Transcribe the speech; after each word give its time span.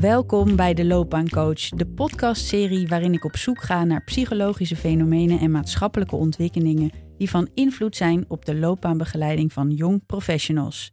Welkom 0.00 0.56
bij 0.56 0.74
de 0.74 0.84
Loopbaancoach, 0.84 1.68
de 1.68 1.86
podcastserie 1.86 2.88
waarin 2.88 3.12
ik 3.12 3.24
op 3.24 3.36
zoek 3.36 3.62
ga 3.62 3.84
naar 3.84 4.04
psychologische 4.04 4.76
fenomenen 4.76 5.40
en 5.40 5.50
maatschappelijke 5.50 6.16
ontwikkelingen 6.16 6.90
die 7.18 7.30
van 7.30 7.48
invloed 7.54 7.96
zijn 7.96 8.24
op 8.28 8.44
de 8.44 8.54
loopbaanbegeleiding 8.54 9.52
van 9.52 9.70
jong 9.70 10.06
professionals. 10.06 10.92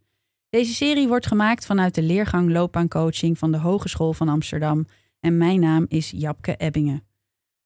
Deze 0.50 0.74
serie 0.74 1.08
wordt 1.08 1.26
gemaakt 1.26 1.66
vanuit 1.66 1.94
de 1.94 2.02
leergang 2.02 2.50
loopbaancoaching 2.50 3.38
van 3.38 3.52
de 3.52 3.58
Hogeschool 3.58 4.12
van 4.12 4.28
Amsterdam 4.28 4.86
en 5.20 5.36
mijn 5.36 5.60
naam 5.60 5.84
is 5.88 6.10
Japke 6.10 6.56
Ebbingen. 6.56 7.02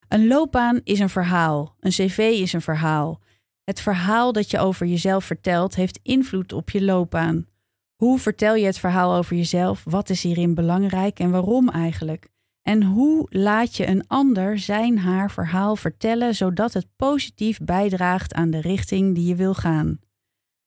Een 0.09 0.27
loopbaan 0.27 0.81
is 0.85 0.99
een 0.99 1.09
verhaal, 1.09 1.77
een 1.81 1.91
cv 1.91 2.19
is 2.19 2.53
een 2.53 2.63
verhaal. 2.63 3.21
Het 3.65 3.81
verhaal 3.81 4.33
dat 4.33 4.51
je 4.51 4.59
over 4.59 4.87
jezelf 4.87 5.25
vertelt 5.25 5.75
heeft 5.75 6.01
invloed 6.03 6.53
op 6.53 6.71
je 6.71 6.83
loopbaan. 6.83 7.47
Hoe 7.95 8.19
vertel 8.19 8.55
je 8.55 8.67
het 8.67 8.79
verhaal 8.79 9.15
over 9.15 9.37
jezelf? 9.37 9.85
Wat 9.85 10.11
is 10.11 10.23
hierin 10.23 10.55
belangrijk 10.55 11.19
en 11.19 11.31
waarom 11.31 11.69
eigenlijk? 11.69 12.29
En 12.63 12.83
hoe 12.83 13.27
laat 13.31 13.77
je 13.77 13.87
een 13.87 14.07
ander 14.07 14.59
zijn 14.59 14.99
haar 14.99 15.31
verhaal 15.31 15.77
vertellen 15.77 16.35
zodat 16.35 16.73
het 16.73 16.87
positief 16.97 17.59
bijdraagt 17.59 18.35
aan 18.35 18.51
de 18.51 18.61
richting 18.61 19.15
die 19.15 19.27
je 19.27 19.35
wil 19.35 19.55
gaan? 19.55 19.99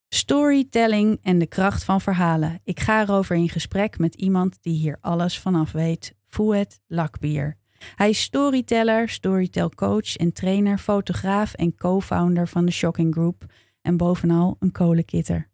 Storytelling 0.09 1.19
en 1.21 1.39
de 1.39 1.47
kracht 1.47 1.83
van 1.83 2.01
verhalen. 2.01 2.59
Ik 2.63 2.79
ga 2.79 3.01
erover 3.01 3.35
in 3.35 3.49
gesprek 3.49 3.97
met 3.97 4.15
iemand 4.15 4.57
die 4.61 4.77
hier 4.77 4.97
alles 5.01 5.39
vanaf 5.39 5.71
weet. 5.71 6.15
Fouet 6.25 6.79
Lakbier. 6.87 7.57
Hij 7.95 8.09
is 8.09 8.21
storyteller, 8.21 9.09
storytelcoach 9.09 10.15
en 10.15 10.33
trainer, 10.33 10.77
fotograaf 10.77 11.53
en 11.53 11.75
co-founder 11.75 12.47
van 12.47 12.65
de 12.65 12.71
Shocking 12.71 13.13
Group. 13.13 13.45
En 13.81 13.97
bovenal 13.97 14.55
een 14.59 14.71
kolenkitter. 14.71 15.49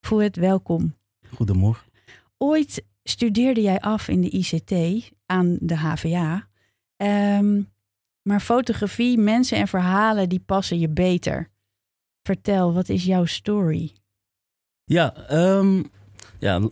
Fouet, 0.00 0.36
welkom. 0.36 0.94
Goedemorgen. 1.30 1.92
Ooit 2.38 2.84
studeerde 3.02 3.62
jij 3.62 3.80
af 3.80 4.08
in 4.08 4.20
de 4.20 4.30
ICT 4.30 4.72
aan 5.26 5.56
de 5.60 5.76
HVA. 5.76 6.48
Ehm, 6.96 7.62
maar 8.22 8.40
fotografie, 8.40 9.18
mensen 9.18 9.58
en 9.58 9.68
verhalen, 9.68 10.28
die 10.28 10.40
passen 10.40 10.78
je 10.78 10.88
beter. 10.88 11.50
Vertel, 12.22 12.72
wat 12.72 12.88
is 12.88 13.04
jouw 13.04 13.24
story? 13.24 13.92
Ja, 14.84 15.14
um, 15.30 15.90
ja 16.38 16.58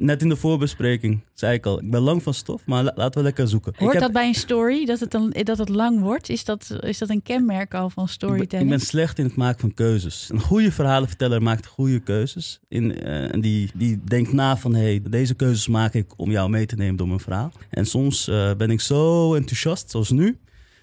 net 0.00 0.22
in 0.22 0.28
de 0.28 0.36
voorbespreking 0.36 1.20
zei 1.34 1.54
ik 1.54 1.66
al, 1.66 1.80
ik 1.80 1.90
ben 1.90 2.00
lang 2.00 2.22
van 2.22 2.34
stof, 2.34 2.66
maar 2.66 2.84
laten 2.84 3.12
we 3.18 3.22
lekker 3.22 3.48
zoeken. 3.48 3.72
Hoort 3.76 4.00
dat 4.00 4.12
bij 4.12 4.26
een 4.26 4.34
story, 4.34 4.84
dat 4.84 5.00
het, 5.00 5.10
dan, 5.10 5.30
dat 5.30 5.58
het 5.58 5.68
lang 5.68 6.00
wordt? 6.00 6.28
Is 6.28 6.44
dat, 6.44 6.76
is 6.80 6.98
dat 6.98 7.10
een 7.10 7.22
kenmerk 7.22 7.74
al 7.74 7.90
van 7.90 8.08
storytelling? 8.08 8.70
Ik 8.70 8.76
ben, 8.76 8.86
slecht 8.86 9.18
in 9.18 9.24
het 9.24 9.36
maken 9.36 9.60
van 9.60 9.74
keuzes. 9.74 10.28
Een 10.32 10.40
goede 10.40 10.72
verhalenverteller 10.72 11.42
maakt 11.42 11.66
goede 11.66 12.00
keuzes. 12.00 12.60
In, 12.68 13.06
uh, 13.06 13.34
en 13.34 13.40
die, 13.40 13.70
die 13.74 14.00
denkt 14.04 14.32
na 14.32 14.56
van, 14.56 14.74
hé, 14.74 14.82
hey, 14.82 15.02
deze 15.10 15.34
keuzes 15.34 15.68
maak 15.68 15.94
ik 15.94 16.12
om 16.16 16.30
jou 16.30 16.50
mee 16.50 16.66
te 16.66 16.76
nemen 16.76 16.96
door 16.96 17.08
mijn 17.08 17.20
verhaal. 17.20 17.52
En 17.70 17.86
soms 17.86 18.28
uh, 18.28 18.54
ben 18.54 18.70
ik 18.70 18.80
zo 18.80 19.34
enthousiast, 19.34 19.90
zoals 19.90 20.10
nu, 20.10 20.38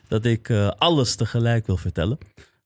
dat 0.07 0.25
ik 0.25 0.49
uh, 0.49 0.67
alles 0.77 1.15
tegelijk 1.15 1.65
wil 1.65 1.77
vertellen. 1.77 2.17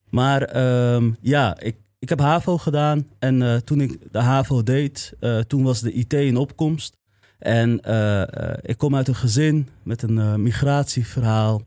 Maar 0.09 0.55
um, 0.93 1.17
ja, 1.21 1.59
ik, 1.59 1.75
ik 2.01 2.09
heb 2.09 2.19
HAVO 2.19 2.57
gedaan 2.57 3.07
en 3.19 3.41
uh, 3.41 3.55
toen 3.55 3.81
ik 3.81 3.97
de 4.11 4.19
HAVO 4.19 4.63
deed, 4.63 5.13
uh, 5.19 5.39
toen 5.39 5.63
was 5.63 5.81
de 5.81 5.91
IT 5.91 6.13
in 6.13 6.37
opkomst. 6.37 6.97
En 7.39 7.81
uh, 7.87 8.23
ik 8.61 8.77
kom 8.77 8.95
uit 8.95 9.07
een 9.07 9.15
gezin 9.15 9.67
met 9.83 10.01
een 10.01 10.41
migratieverhaal 10.41 11.61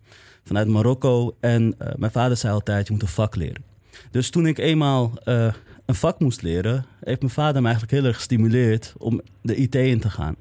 vanuit 0.45 0.69
Marokko. 0.69 1.37
En 1.41 1.77
mijn 1.97 2.13
vader 2.13 2.37
zei 2.37 2.53
altijd, 2.53 2.87
je 2.87 2.93
moet 2.93 3.03
een 3.03 3.09
vak 3.09 3.37
leren. 3.37 3.65
Dus 4.11 4.31
toen 4.31 4.47
ik 4.47 4.59
eenmaal 4.59 5.13
een 5.25 5.95
vak 5.95 6.21
moest 6.21 6.43
leren, 6.43 6.87
heeft 7.01 7.21
mijn 7.21 7.33
vader 7.33 7.63
me 7.63 7.69
eigenlijk 7.69 7.97
heel 7.97 8.05
erg 8.05 8.17
gestimuleerd 8.17 8.95
om 8.99 9.21
de 9.43 9.57
IT 9.57 9.75
in 9.75 10.01
te 10.01 10.11
gaan. 10.11 10.37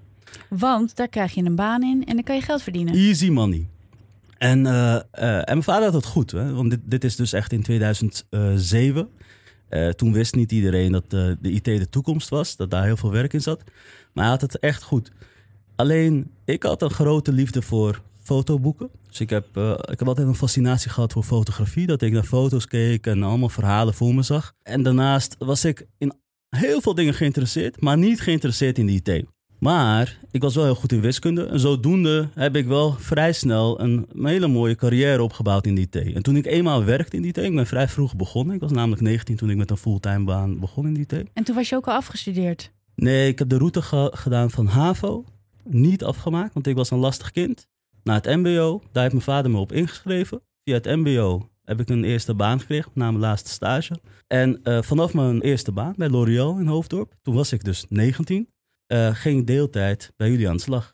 Want 0.49 0.95
daar 0.95 1.07
krijg 1.07 1.33
je 1.33 1.43
een 1.43 1.55
baan 1.55 1.83
in 1.83 2.05
en 2.05 2.15
dan 2.15 2.23
kan 2.23 2.35
je 2.35 2.41
geld 2.41 2.61
verdienen. 2.61 2.93
Easy 2.93 3.29
money. 3.29 3.67
En, 4.37 4.65
en 4.65 5.43
mijn 5.45 5.63
vader 5.63 5.83
had 5.83 5.93
het 5.93 6.05
goed, 6.05 6.31
hè? 6.31 6.53
want 6.53 6.69
dit, 6.69 6.79
dit 6.83 7.03
is 7.03 7.15
dus 7.15 7.33
echt 7.33 7.51
in 7.51 7.63
2007. 7.63 9.09
Uh, 9.73 9.89
toen 9.89 10.13
wist 10.13 10.35
niet 10.35 10.51
iedereen 10.51 10.91
dat 10.91 11.03
uh, 11.03 11.31
de 11.41 11.51
IT 11.51 11.63
de 11.63 11.89
toekomst 11.89 12.29
was, 12.29 12.55
dat 12.55 12.71
daar 12.71 12.83
heel 12.83 12.97
veel 12.97 13.11
werk 13.11 13.33
in 13.33 13.41
zat. 13.41 13.63
Maar 14.13 14.23
hij 14.23 14.33
had 14.33 14.41
het 14.41 14.59
echt 14.59 14.83
goed. 14.83 15.11
Alleen, 15.75 16.31
ik 16.45 16.63
had 16.63 16.81
een 16.81 16.89
grote 16.89 17.31
liefde 17.31 17.61
voor 17.61 18.01
fotoboeken. 18.23 18.89
Dus 19.07 19.19
ik 19.19 19.29
heb, 19.29 19.57
uh, 19.57 19.71
ik 19.71 19.99
heb 19.99 20.07
altijd 20.07 20.27
een 20.27 20.35
fascinatie 20.35 20.91
gehad 20.91 21.13
voor 21.13 21.23
fotografie. 21.23 21.87
Dat 21.87 22.01
ik 22.01 22.11
naar 22.11 22.23
foto's 22.23 22.67
keek 22.67 23.07
en 23.07 23.23
allemaal 23.23 23.49
verhalen 23.49 23.93
voor 23.93 24.15
me 24.15 24.21
zag. 24.21 24.53
En 24.63 24.83
daarnaast 24.83 25.35
was 25.39 25.65
ik 25.65 25.85
in 25.97 26.13
heel 26.49 26.81
veel 26.81 26.95
dingen 26.95 27.13
geïnteresseerd, 27.13 27.81
maar 27.81 27.97
niet 27.97 28.21
geïnteresseerd 28.21 28.77
in 28.77 28.85
de 28.85 28.91
IT. 28.91 29.25
Maar 29.63 30.17
ik 30.31 30.41
was 30.41 30.55
wel 30.55 30.63
heel 30.63 30.75
goed 30.75 30.91
in 30.91 31.01
wiskunde. 31.01 31.45
En 31.45 31.59
zodoende 31.59 32.29
heb 32.33 32.55
ik 32.55 32.65
wel 32.65 32.91
vrij 32.91 33.33
snel 33.33 33.81
een, 33.81 34.07
hele 34.21 34.47
mooie 34.47 34.75
carrière 34.75 35.23
opgebouwd 35.23 35.65
in 35.65 35.75
de 35.75 35.81
IT. 35.81 35.95
En 35.95 36.23
toen 36.23 36.35
ik 36.35 36.45
eenmaal 36.45 36.83
werkte 36.83 37.15
in 37.15 37.21
de 37.21 37.27
IT, 37.27 37.37
ik 37.37 37.55
ben 37.55 37.67
vrij 37.67 37.87
vroeg 37.87 38.15
begonnen. 38.15 38.55
Ik 38.55 38.61
was 38.61 38.71
namelijk 38.71 39.01
19 39.01 39.35
toen 39.35 39.49
ik 39.49 39.57
met 39.57 39.69
een 39.69 39.77
fulltime 39.77 40.23
baan 40.23 40.59
begon 40.59 40.87
in 40.87 40.93
de 40.93 40.99
IT. 40.99 41.29
En 41.33 41.43
toen 41.43 41.55
was 41.55 41.69
je 41.69 41.75
ook 41.75 41.87
al 41.87 41.93
afgestudeerd? 41.93 42.71
Nee, 42.95 43.27
ik 43.27 43.39
heb 43.39 43.49
de 43.49 43.57
route 43.57 43.81
gedaan 44.11 44.51
van 44.51 44.65
HAVO. 44.65 45.25
Niet 45.63 46.03
afgemaakt, 46.03 46.53
want 46.53 46.67
ik 46.67 46.75
was 46.75 46.91
een 46.91 46.97
lastig 46.97 47.31
kind. 47.31 47.67
Naar 48.03 48.15
het 48.15 48.25
MBO, 48.25 48.81
daar 48.91 49.03
heeft 49.03 49.15
mijn 49.15 49.25
vader 49.25 49.51
me 49.51 49.57
op 49.57 49.71
ingeschreven. 49.71 50.41
Via 50.63 50.73
het 50.73 50.85
MBO 50.85 51.49
heb 51.63 51.79
ik 51.79 51.89
een 51.89 52.03
eerste 52.03 52.33
baan 52.33 52.59
gekregen, 52.59 52.91
na 52.93 53.11
mijn 53.11 53.23
laatste 53.23 53.49
stage. 53.49 53.99
En 54.27 54.59
uh, 54.63 54.81
vanaf 54.81 55.13
mijn 55.13 55.41
eerste 55.41 55.71
baan 55.71 55.93
bij 55.97 56.09
L'Oréal 56.09 56.59
in 56.59 56.67
Hoofddorp, 56.67 57.13
toen 57.21 57.35
was 57.35 57.51
ik 57.51 57.63
dus 57.63 57.85
19 57.89 58.37
uh, 58.39 58.45
ging 59.13 59.45
deeltijd 59.45 60.13
bij 60.17 60.29
jullie 60.29 60.49
aan 60.49 60.55
de 60.55 60.61
slag. 60.61 60.93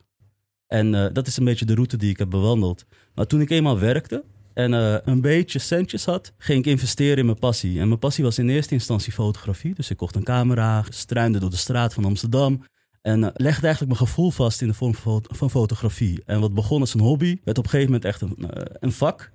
En 0.70 0.94
uh, 0.94 1.06
dat 1.14 1.28
is 1.28 1.38
een 1.38 1.46
beetje 1.46 1.66
de 1.66 1.74
route 1.74 1.98
die 1.98 2.10
ik 2.10 2.18
heb 2.18 2.30
bewandeld. 2.30 2.86
Maar 3.16 3.28
toen 3.28 3.42
ik 3.42 3.50
eenmaal 3.50 3.80
werkte 3.80 4.24
en 4.54 4.74
uh, 4.74 4.96
een 5.04 5.22
beetje 5.22 5.60
centjes 5.60 6.06
had, 6.06 6.34
ging 6.38 6.60
ik 6.60 6.72
investeren 6.72 7.18
in 7.18 7.26
mijn 7.26 7.40
passie. 7.40 7.80
En 7.80 7.88
mijn 7.88 8.00
passie 8.00 8.24
was 8.24 8.40
in 8.40 8.50
eerste 8.50 8.74
instantie 8.74 9.14
fotografie. 9.14 9.74
Dus 9.74 9.90
ik 9.90 9.98
kocht 9.98 10.16
een 10.16 10.24
camera, 10.24 10.84
struinde 10.90 11.40
door 11.40 11.50
de 11.50 11.56
straat 11.56 11.94
van 11.94 12.06
Amsterdam. 12.06 12.64
En 13.02 13.20
legde 13.20 13.68
eigenlijk 13.68 13.98
mijn 13.98 14.08
gevoel 14.10 14.32
vast 14.32 14.62
in 14.62 14.68
de 14.68 14.74
vorm 14.74 14.96
van, 14.96 15.50
fotografie. 15.50 16.22
En 16.26 16.40
wat 16.40 16.54
begon 16.54 16.82
als 16.82 16.94
een 16.94 17.00
hobby, 17.00 17.40
werd 17.44 17.58
op 17.58 17.64
een 17.64 17.70
gegeven 17.70 17.92
moment 17.92 18.06
echt 18.06 18.22
een, 18.22 18.36
een 18.80 18.92
vak. 18.92 19.32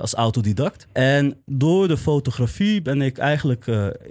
Als 0.00 0.14
autodidact. 0.14 0.86
En 0.92 1.36
door 1.46 1.88
de 1.88 1.96
fotografie 1.96 2.82
ben 2.82 3.02
ik 3.02 3.18
eigenlijk 3.18 3.64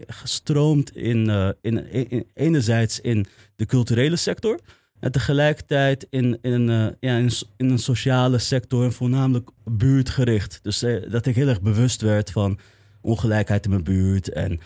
gestroomd 0.08 0.96
in, 0.96 1.54
in, 1.62 1.92
in, 2.10 2.28
enerzijds 2.34 3.00
in 3.00 3.26
de 3.62 3.68
culturele 3.68 4.16
sector. 4.16 4.60
En 5.00 5.12
tegelijkertijd 5.12 6.08
in, 6.10 6.38
in, 6.42 6.68
ja, 7.00 7.18
in, 7.18 7.32
in, 7.58 7.70
een 7.70 7.80
sociale 7.80 8.38
sector 8.38 8.84
en 8.84 8.94
voornamelijk 8.94 9.50
buurtgericht. 9.64 10.60
Dus 10.62 10.80
dat 11.10 11.26
ik 11.26 11.36
heel 11.36 11.48
erg 11.48 11.62
bewust 11.62 12.02
werd 12.02 12.32
van 12.32 12.60
ongelijkheid 13.02 13.64
in 13.64 13.70
mijn 13.70 13.84
buurt 13.84 14.30
en 14.30 14.60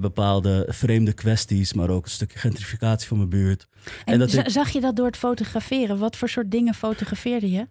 bepaalde 0.00 0.66
vreemde 0.68 1.12
kwesties, 1.12 1.72
maar 1.72 1.90
ook 1.90 2.04
een 2.04 2.10
stukje 2.10 2.38
gentrificatie 2.38 3.08
van 3.08 3.16
mijn 3.16 3.28
buurt. 3.28 3.66
En, 3.84 4.12
en 4.12 4.18
dat 4.18 4.32
ik... 4.32 4.48
zag 4.50 4.70
je 4.70 4.80
dat 4.80 4.96
door 4.96 5.06
het 5.06 5.16
fotograferen? 5.16 5.98
Wat 5.98 6.16
voor 6.16 6.28
soort 6.28 6.50
dingen 6.50 6.74
fotografeerde 6.74 7.50
je? 7.50 7.66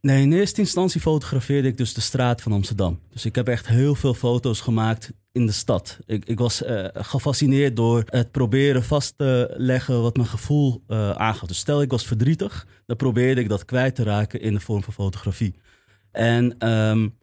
Nee, 0.00 0.22
in 0.22 0.32
eerste 0.32 0.60
instantie 0.60 1.00
fotografeerde 1.00 1.68
ik 1.68 1.76
dus 1.76 1.94
de 1.94 2.00
straat 2.00 2.42
van 2.42 2.52
Amsterdam. 2.52 3.00
Dus 3.10 3.24
ik 3.24 3.34
heb 3.34 3.48
echt 3.48 3.68
heel 3.68 3.94
veel 3.94 4.14
foto's 4.14 4.60
gemaakt 4.60 5.12
in 5.32 5.46
de 5.46 5.52
stad. 5.52 5.98
Ik, 6.06 6.24
ik 6.24 6.38
was 6.38 6.62
uh, 6.62 6.86
gefascineerd 6.92 7.76
door 7.76 8.02
het 8.06 8.30
proberen 8.30 8.84
vast 8.84 9.14
te 9.18 9.54
leggen 9.56 10.02
wat 10.02 10.16
mijn 10.16 10.28
gevoel 10.28 10.82
uh, 10.88 11.10
aangaf. 11.10 11.48
Dus 11.48 11.58
stel 11.58 11.82
ik 11.82 11.90
was 11.90 12.06
verdrietig, 12.06 12.66
dan 12.86 12.96
probeerde 12.96 13.40
ik 13.40 13.48
dat 13.48 13.64
kwijt 13.64 13.94
te 13.94 14.02
raken 14.02 14.40
in 14.40 14.54
de 14.54 14.60
vorm 14.60 14.82
van 14.82 14.92
fotografie. 14.92 15.54
En 16.10 16.68
um, 16.68 17.18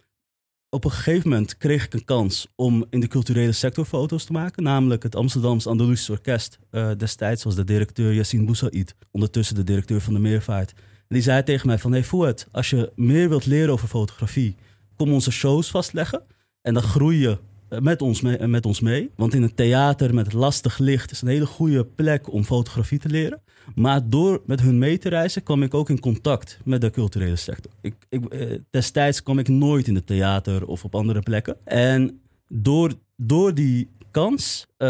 op 0.69 0.85
een 0.85 0.91
gegeven 0.91 1.29
moment 1.29 1.57
kreeg 1.57 1.85
ik 1.85 1.93
een 1.93 2.05
kans 2.05 2.47
om 2.55 2.85
in 2.89 2.99
de 2.99 3.07
culturele 3.07 3.51
sector 3.51 3.85
foto's 3.85 4.23
te 4.23 4.31
maken. 4.31 4.63
Namelijk 4.63 5.03
het 5.03 5.15
Amsterdams 5.15 5.67
Andalusisch 5.67 6.09
Orkest. 6.09 6.59
Uh, 6.71 6.91
destijds 6.97 7.43
was 7.43 7.55
de 7.55 7.63
directeur 7.63 8.13
Yassine 8.13 8.45
Boussaid, 8.45 8.95
ondertussen 9.11 9.55
de 9.55 9.63
directeur 9.63 10.01
van 10.01 10.13
de 10.13 10.19
Meervaart 10.19 10.73
die 11.07 11.21
zei 11.21 11.43
tegen 11.43 11.67
mij 11.67 11.77
van, 11.77 11.91
hey 11.91 12.03
Fouet, 12.03 12.47
als 12.51 12.69
je 12.69 12.91
meer 12.95 13.29
wilt 13.29 13.45
leren 13.45 13.73
over 13.73 13.87
fotografie, 13.87 14.55
kom 14.95 15.13
onze 15.13 15.31
shows 15.31 15.69
vastleggen. 15.69 16.21
En 16.61 16.73
dan 16.73 16.83
groei 16.83 17.19
je 17.19 17.37
eh, 17.69 17.79
met 17.79 18.01
ons, 18.01 18.21
mee, 18.21 18.47
met 18.47 18.65
ons 18.65 18.79
mee. 18.79 19.09
Want 19.15 19.33
in 19.33 19.43
een 19.43 19.55
theater 19.55 20.13
met 20.13 20.33
lastig 20.33 20.77
licht 20.77 21.11
is 21.11 21.21
een 21.21 21.27
hele 21.27 21.45
goede 21.45 21.85
plek 21.85 22.31
om 22.31 22.43
fotografie 22.43 22.99
te 22.99 23.09
leren. 23.09 23.41
Maar 23.75 24.09
door 24.09 24.41
met 24.45 24.61
hun 24.61 24.77
mee 24.77 24.97
te 24.97 25.09
reizen 25.09 25.43
kwam 25.43 25.63
ik 25.63 25.73
ook 25.73 25.89
in 25.89 25.99
contact 25.99 26.59
met 26.63 26.81
de 26.81 26.89
culturele 26.89 27.35
sector. 27.35 27.71
Ik, 27.81 27.95
ik, 28.09 28.25
eh, 28.25 28.57
destijds 28.69 29.23
kwam 29.23 29.39
ik 29.39 29.47
nooit 29.47 29.87
in 29.87 29.95
het 29.95 30.05
theater 30.05 30.67
of 30.67 30.83
op 30.83 30.95
andere 30.95 31.21
plekken. 31.21 31.57
En 31.63 32.21
door, 32.47 32.93
door 33.15 33.53
die 33.53 33.89
kans 34.17 34.65
uh, 34.77 34.87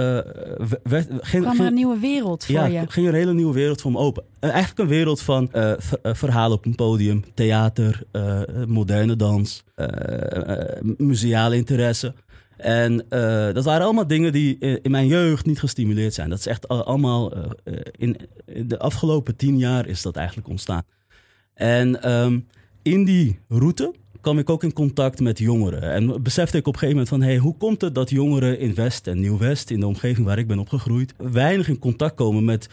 werd, 0.83 1.07
ging, 1.21 1.44
kwam 1.44 1.59
er 1.59 1.65
een 1.65 1.74
nieuwe 1.74 2.00
wereld 2.00 2.45
voor 2.45 2.56
ja, 2.56 2.65
je. 2.65 2.83
ging 2.88 3.07
een 3.07 3.13
hele 3.13 3.33
nieuwe 3.33 3.53
wereld 3.53 3.81
voor 3.81 3.91
me 3.91 3.97
open. 3.97 4.24
Uh, 4.39 4.50
eigenlijk 4.50 4.79
een 4.79 4.88
wereld 4.88 5.21
van 5.21 5.50
uh, 5.53 5.74
verhalen 6.03 6.57
op 6.57 6.65
een 6.65 6.75
podium, 6.75 7.24
theater, 7.33 8.03
moderne 8.68 9.15
dans, 9.15 9.63
museale 10.97 11.56
interesse. 11.56 12.13
En 12.57 13.06
dat 13.53 13.63
waren 13.63 13.85
allemaal 13.85 14.07
dingen 14.07 14.31
die 14.31 14.57
in 14.57 14.91
mijn 14.91 15.07
jeugd 15.07 15.45
niet 15.45 15.59
gestimuleerd 15.59 16.13
zijn. 16.13 16.30
Dat 16.30 16.39
is 16.39 16.47
echt 16.47 16.68
allemaal 16.68 17.33
in 17.97 18.18
de 18.44 18.80
afgelopen 18.80 19.35
tien 19.35 19.57
jaar 19.57 19.88
is 19.88 20.01
dat 20.01 20.15
eigenlijk 20.15 20.47
ontstaan. 20.47 20.83
En 21.53 22.12
um, 22.12 22.47
in 22.81 23.06
die 23.06 23.39
route 23.47 23.94
kwam 24.27 24.39
ik 24.39 24.50
ook 24.50 24.63
in 24.63 24.74
contact 24.74 25.19
met 25.19 25.39
jongeren. 25.39 25.81
En 25.81 26.24
besefte 26.24 26.57
ik 26.57 26.68
op 26.68 26.74
een 26.74 26.79
gegeven 26.79 27.01
moment 27.01 27.09
van... 27.09 27.21
Hey, 27.21 27.38
hoe 27.38 27.57
komt 27.57 27.81
het 27.81 27.95
dat 27.95 28.09
jongeren 28.09 28.59
in 28.59 28.75
West 28.75 29.07
en 29.07 29.19
Nieuw-West... 29.19 29.69
in 29.69 29.79
de 29.79 29.88
omgeving 29.88 30.27
waar 30.27 30.38
ik 30.38 30.47
ben 30.47 30.59
opgegroeid... 30.59 31.13
weinig 31.18 31.68
in 31.68 31.79
contact 31.79 32.15
komen 32.15 32.45
met, 32.45 32.69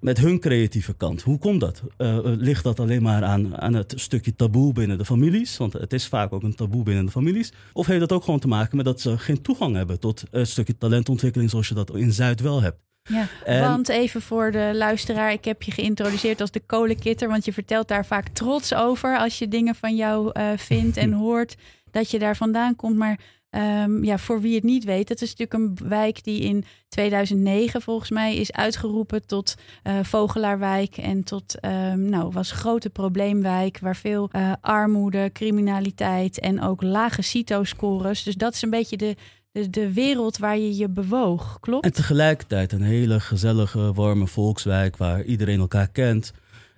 met 0.00 0.18
hun 0.18 0.40
creatieve 0.40 0.94
kant? 0.94 1.22
Hoe 1.22 1.38
komt 1.38 1.60
dat? 1.60 1.82
Uh, 1.98 2.18
ligt 2.22 2.64
dat 2.64 2.80
alleen 2.80 3.02
maar 3.02 3.24
aan, 3.24 3.56
aan 3.56 3.74
het 3.74 3.92
stukje 3.96 4.36
taboe 4.36 4.72
binnen 4.72 4.98
de 4.98 5.04
families? 5.04 5.56
Want 5.56 5.72
het 5.72 5.92
is 5.92 6.06
vaak 6.06 6.32
ook 6.32 6.42
een 6.42 6.54
taboe 6.54 6.82
binnen 6.82 7.04
de 7.04 7.10
families. 7.10 7.52
Of 7.72 7.86
heeft 7.86 8.00
dat 8.00 8.12
ook 8.12 8.24
gewoon 8.24 8.40
te 8.40 8.48
maken 8.48 8.76
met 8.76 8.84
dat 8.84 9.00
ze 9.00 9.18
geen 9.18 9.42
toegang 9.42 9.76
hebben... 9.76 10.00
tot 10.00 10.22
een 10.30 10.46
stukje 10.46 10.78
talentontwikkeling 10.78 11.50
zoals 11.50 11.68
je 11.68 11.74
dat 11.74 11.96
in 11.96 12.12
Zuid 12.12 12.40
wel 12.40 12.62
hebt? 12.62 12.87
Ja, 13.08 13.28
want 13.60 13.88
even 13.88 14.22
voor 14.22 14.50
de 14.50 14.70
luisteraar, 14.74 15.32
ik 15.32 15.44
heb 15.44 15.62
je 15.62 15.70
geïntroduceerd 15.70 16.40
als 16.40 16.50
de 16.50 16.62
kolenkitter, 16.66 17.28
want 17.28 17.44
je 17.44 17.52
vertelt 17.52 17.88
daar 17.88 18.06
vaak 18.06 18.28
trots 18.28 18.74
over 18.74 19.18
als 19.18 19.38
je 19.38 19.48
dingen 19.48 19.74
van 19.74 19.96
jou 19.96 20.30
uh, 20.32 20.48
vindt 20.56 20.96
en 20.96 21.12
hoort 21.24 21.56
dat 21.90 22.10
je 22.10 22.18
daar 22.18 22.36
vandaan 22.36 22.76
komt. 22.76 22.96
Maar 22.96 23.18
um, 23.50 24.04
ja, 24.04 24.18
voor 24.18 24.40
wie 24.40 24.54
het 24.54 24.64
niet 24.64 24.84
weet, 24.84 25.08
het 25.08 25.22
is 25.22 25.34
natuurlijk 25.34 25.80
een 25.80 25.88
wijk 25.88 26.24
die 26.24 26.40
in 26.40 26.64
2009 26.88 27.82
volgens 27.82 28.10
mij 28.10 28.36
is 28.36 28.52
uitgeroepen 28.52 29.26
tot 29.26 29.54
uh, 29.84 29.98
Vogelaarwijk 30.02 30.96
en 30.96 31.24
tot, 31.24 31.54
um, 31.64 32.00
nou, 32.00 32.30
was 32.32 32.50
grote 32.50 32.90
probleemwijk 32.90 33.78
waar 33.78 33.96
veel 33.96 34.30
uh, 34.32 34.52
armoede, 34.60 35.30
criminaliteit 35.32 36.40
en 36.40 36.62
ook 36.62 36.82
lage 36.82 37.22
CITO-scores. 37.22 38.22
Dus 38.22 38.34
dat 38.34 38.54
is 38.54 38.62
een 38.62 38.70
beetje 38.70 38.96
de 38.96 39.16
de, 39.52 39.70
de 39.70 39.92
wereld 39.92 40.38
waar 40.38 40.58
je 40.58 40.76
je 40.76 40.88
bewoog, 40.88 41.60
klopt? 41.60 41.84
En 41.84 41.92
tegelijkertijd 41.92 42.72
een 42.72 42.82
hele 42.82 43.20
gezellige, 43.20 43.92
warme 43.92 44.26
volkswijk 44.26 44.96
waar 44.96 45.24
iedereen 45.24 45.60
elkaar 45.60 45.88
kent. 45.88 46.32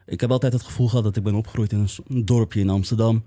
Ik 0.06 0.20
heb 0.20 0.30
altijd 0.30 0.52
het 0.52 0.62
gevoel 0.62 0.88
gehad 0.88 1.04
dat 1.04 1.16
ik 1.16 1.22
ben 1.22 1.34
opgegroeid 1.34 1.72
in 1.72 1.88
een 2.08 2.24
dorpje 2.24 2.60
in 2.60 2.68
Amsterdam. 2.68 3.24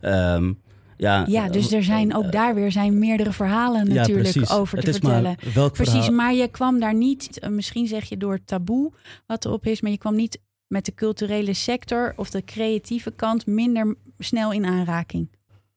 Um, 0.00 0.58
ja, 0.96 1.24
ja, 1.28 1.48
dus 1.48 1.72
er 1.72 1.82
zijn 1.82 2.14
ook 2.14 2.32
daar 2.32 2.54
weer 2.54 2.72
zijn 2.72 2.98
meerdere 2.98 3.32
verhalen 3.32 3.94
natuurlijk 3.94 4.34
ja, 4.34 4.54
over 4.54 4.80
te 4.80 4.92
vertellen. 4.92 5.22
Maar 5.22 5.52
welk 5.54 5.72
precies, 5.72 5.92
verhaal? 5.92 6.12
maar 6.12 6.34
je 6.34 6.48
kwam 6.48 6.80
daar 6.80 6.94
niet, 6.94 7.38
eh, 7.38 7.50
misschien 7.50 7.86
zeg 7.86 8.08
je 8.08 8.16
door 8.16 8.44
taboe 8.44 8.92
wat 9.26 9.44
erop 9.44 9.66
is, 9.66 9.80
maar 9.80 9.90
je 9.90 9.98
kwam 9.98 10.16
niet 10.16 10.38
met 10.66 10.84
de 10.84 10.94
culturele 10.94 11.54
sector 11.54 12.12
of 12.16 12.30
de 12.30 12.44
creatieve 12.44 13.10
kant 13.10 13.46
minder 13.46 13.96
snel 14.18 14.52
in 14.52 14.64
aanraking. 14.64 15.28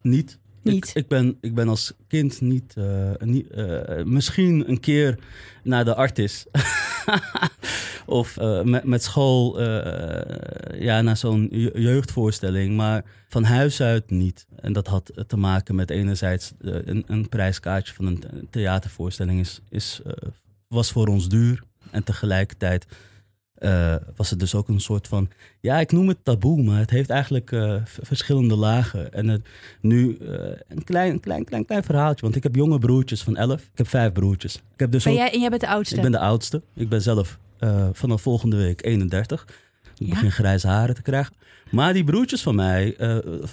Niet. 0.02 0.40
Ik, 0.64 0.90
ik, 0.94 1.08
ben, 1.08 1.38
ik 1.42 1.56
ben 1.56 1.68
als 1.68 1.94
kind 2.08 2.42
niet, 2.42 2.76
uh, 2.78 3.12
niet 3.20 3.48
uh, 3.56 4.04
misschien 4.04 4.70
een 4.70 4.80
keer 4.80 5.20
naar 5.64 5.86
de 5.86 5.96
artis. 5.96 6.46
of 8.06 8.38
uh, 8.38 8.62
met, 8.62 8.84
met 8.84 9.04
school 9.04 9.62
ja, 10.74 11.02
naar 11.02 11.18
zo'n 11.18 11.48
jeugdvoorstelling. 11.74 12.76
Maar 12.76 13.04
van 13.28 13.44
huis 13.44 13.82
uit 13.82 14.10
niet. 14.10 14.46
En 14.56 14.74
dat 14.74 14.88
had 14.88 15.12
te 15.28 15.38
maken 15.38 15.76
met 15.76 15.90
enerzijds 15.90 16.52
een, 16.60 17.04
een 17.08 17.30
prijskaartje 17.30 17.94
van 17.94 18.06
een 18.06 18.48
theatervoorstelling 18.50 19.40
is, 19.40 19.62
is, 19.70 20.02
was 20.68 20.92
voor 20.92 21.08
ons 21.08 21.30
duur. 21.30 21.64
En 21.92 22.04
tegelijkertijd 22.04 22.86
uh, 23.60 23.96
was 24.16 24.30
het 24.30 24.40
dus 24.40 24.56
ook 24.56 24.68
een 24.68 24.80
soort 24.80 25.08
van, 25.08 25.30
ja, 25.60 25.80
ik 25.80 25.92
noem 25.92 26.08
het 26.08 26.18
taboe, 26.24 26.64
maar 26.64 26.80
het 26.80 26.90
heeft 26.90 27.10
eigenlijk 27.10 27.52
uh, 27.52 27.76
verschillende 27.84 28.56
lagen. 28.56 29.14
En 29.14 29.28
het, 29.28 29.42
nu 29.82 30.18
uh, 30.22 30.30
een 30.68 30.84
klein, 30.84 31.20
klein, 31.20 31.44
klein, 31.44 31.66
klein 31.66 31.84
verhaaltje, 31.84 32.22
want 32.22 32.36
ik 32.36 32.44
heb 32.44 32.56
jonge 32.56 32.80
broertjes 32.80 33.24
van 33.24 33.38
elf. 33.38 33.62
Ik 33.62 33.78
heb 33.78 33.88
vijf 33.88 34.12
broertjes. 34.12 34.56
Ik 34.56 34.80
heb 34.80 34.92
dus 34.92 35.04
ben 35.04 35.14
ook, 35.14 35.20
jij, 35.20 35.32
en 35.32 35.40
jij 35.40 35.50
bent 35.50 35.62
de 35.62 35.68
oudste? 35.68 35.96
Ik 35.96 36.02
ben 36.02 36.12
de 36.12 36.20
oudste. 36.20 36.62
Ik 36.74 36.90
ben 36.90 37.02
zelf 37.02 37.38
vanaf 37.94 38.22
volgende 38.22 38.58
week 38.58 38.86
31. 38.86 39.48
Ik 39.98 40.08
ja? 40.08 40.10
begin 40.10 40.32
grijze 40.32 40.68
haren 40.68 40.96
te 40.96 41.02
krijgen. 41.02 41.34
Maar 41.72 41.94
die 41.94 42.04
broertjes 42.04 42.42
van 42.42 42.56
mij, 42.56 42.96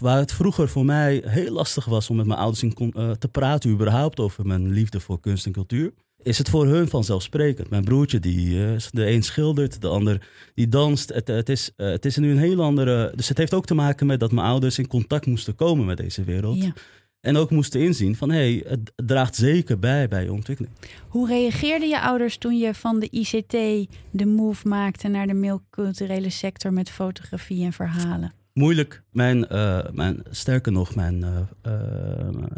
waar 0.01 0.19
het 0.19 0.33
vroeger 0.33 0.69
voor 0.69 0.85
mij 0.85 1.23
heel 1.27 1.53
lastig 1.53 1.85
was 1.85 2.11
om 2.11 2.17
met 2.17 2.27
mijn 2.27 2.39
ouders 2.39 2.63
in, 2.63 2.75
te 3.19 3.29
praten, 3.31 3.71
überhaupt 3.71 4.21
over 4.21 4.47
mijn 4.47 4.73
liefde 4.73 5.01
voor 5.01 5.21
kunst 5.21 5.47
en 5.47 5.53
cultuur 5.53 5.93
is 6.27 6.39
het 6.39 6.49
voor 6.49 6.67
hun 6.67 6.89
vanzelfsprekend. 6.89 7.71
Mijn 7.71 7.85
broertje, 7.85 8.21
die, 8.21 8.49
uh, 8.49 8.77
de 8.91 9.11
een 9.11 9.23
schildert, 9.23 9.81
de 9.81 9.89
ander 9.89 10.29
die 10.55 10.69
danst. 10.69 11.13
Het, 11.13 11.29
het, 11.29 11.49
is, 11.49 11.71
uh, 11.77 11.89
het 11.89 12.05
is 12.05 12.17
nu 12.17 12.31
een 12.31 12.39
heel 12.39 12.63
andere... 12.63 13.13
Dus 13.15 13.29
het 13.29 13.39
heeft 13.39 13.55
ook 13.55 13.67
te 13.67 13.75
maken 13.75 14.07
met 14.07 14.21
dat 14.21 14.33
mijn 14.33 14.47
ouders 14.47 14.79
in 14.79 14.87
contact 14.87 15.27
moesten 15.27 15.55
komen 15.55 15.87
met 15.87 15.97
deze 15.97 16.25
wereld. 16.25 16.63
Ja. 16.63 16.73
En 17.21 17.37
ook 17.37 17.51
moesten 17.51 17.81
inzien 17.81 18.17
van, 18.17 18.31
hé, 18.31 18.37
hey, 18.37 18.65
het 18.69 18.93
draagt 19.07 19.35
zeker 19.35 19.79
bij 19.79 20.09
bij 20.09 20.25
je 20.25 20.33
ontwikkeling. 20.33 20.75
Hoe 21.09 21.29
reageerden 21.29 21.89
je 21.89 22.01
ouders 22.01 22.37
toen 22.37 22.59
je 22.59 22.75
van 22.75 23.01
de 23.01 23.09
ICT 23.11 23.89
de 24.11 24.27
move 24.27 24.69
maakte 24.69 25.09
naar 25.09 25.27
de 25.27 25.35
multiculturele 25.35 26.31
sector 26.31 26.73
met 26.73 26.91
fotografie 26.91 27.65
en 27.65 27.73
verhalen? 27.73 28.33
Moeilijk. 28.53 29.03
Mijn, 29.11 29.47
uh, 29.53 29.81
mijn, 29.93 30.23
sterker 30.31 30.73
nog, 30.73 30.95
mijn, 30.95 31.25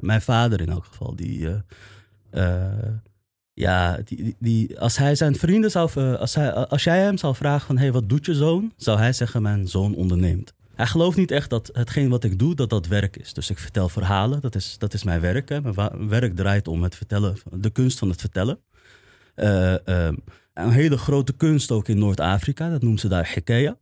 mijn 0.00 0.22
vader 0.22 0.60
in 0.60 0.68
elk 0.68 0.84
geval, 0.84 1.16
die 1.16 1.48
ja, 3.58 3.98
die, 4.04 4.36
die, 4.38 4.80
als 4.80 4.96
hij 4.96 5.14
zijn 5.14 5.34
vrienden 5.34 5.70
zou. 5.70 5.90
Eh, 5.94 6.14
als, 6.14 6.34
hij, 6.34 6.52
als 6.52 6.84
jij 6.84 6.98
hem 6.98 7.18
zou 7.18 7.34
vragen 7.34 7.66
van 7.66 7.78
hey, 7.78 7.92
wat 7.92 8.08
doet 8.08 8.26
je 8.26 8.34
zoon? 8.34 8.72
Zou 8.76 8.98
hij 8.98 9.12
zeggen: 9.12 9.42
Mijn 9.42 9.68
zoon 9.68 9.94
onderneemt. 9.94 10.54
Hij 10.74 10.86
gelooft 10.86 11.16
niet 11.16 11.30
echt 11.30 11.50
dat 11.50 11.70
hetgeen 11.72 12.08
wat 12.08 12.24
ik 12.24 12.38
doe, 12.38 12.54
dat 12.54 12.70
dat 12.70 12.86
werk 12.86 13.16
is. 13.16 13.32
Dus 13.32 13.50
ik 13.50 13.58
vertel 13.58 13.88
verhalen, 13.88 14.40
dat 14.40 14.54
is, 14.54 14.78
dat 14.78 14.94
is 14.94 15.04
mijn 15.04 15.20
werk. 15.20 15.48
Mijn 15.48 16.08
werk 16.08 16.36
draait 16.36 16.68
om 16.68 16.82
het 16.82 16.94
vertellen, 16.94 17.36
de 17.50 17.70
kunst 17.70 17.98
van 17.98 18.08
het 18.08 18.20
vertellen. 18.20 18.58
Uh, 19.36 19.74
uh, 19.84 20.08
een 20.54 20.70
hele 20.70 20.98
grote 20.98 21.32
kunst 21.32 21.70
ook 21.70 21.88
in 21.88 21.98
Noord-Afrika, 21.98 22.70
dat 22.70 22.82
noemen 22.82 23.00
ze 23.00 23.08
daar 23.08 23.30
hikaya. 23.34 23.76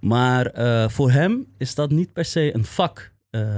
Maar 0.00 0.58
uh, 0.58 0.88
voor 0.88 1.10
hem 1.10 1.46
is 1.58 1.74
dat 1.74 1.90
niet 1.90 2.12
per 2.12 2.24
se 2.24 2.54
een 2.54 2.64
vak. 2.64 3.12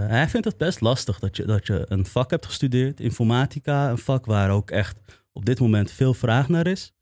hij 0.09 0.29
vindt 0.29 0.47
het 0.47 0.57
best 0.57 0.81
lastig 0.81 1.19
dat 1.19 1.37
je, 1.37 1.45
dat 1.45 1.67
je 1.67 1.85
een 1.89 2.07
vak 2.07 2.31
hebt 2.31 2.47
gestudeerd, 2.47 3.01
informatica, 3.01 3.91
een 3.91 3.99
vak 3.99 4.27
waar 4.27 4.51
ook 4.51 4.71
echt 4.71 4.97
op 5.37 5.45
dit 5.45 5.61
moment 5.61 5.91
veel 5.91 6.15
vraag 6.15 6.49
naar 6.49 6.67
is. 6.67 6.93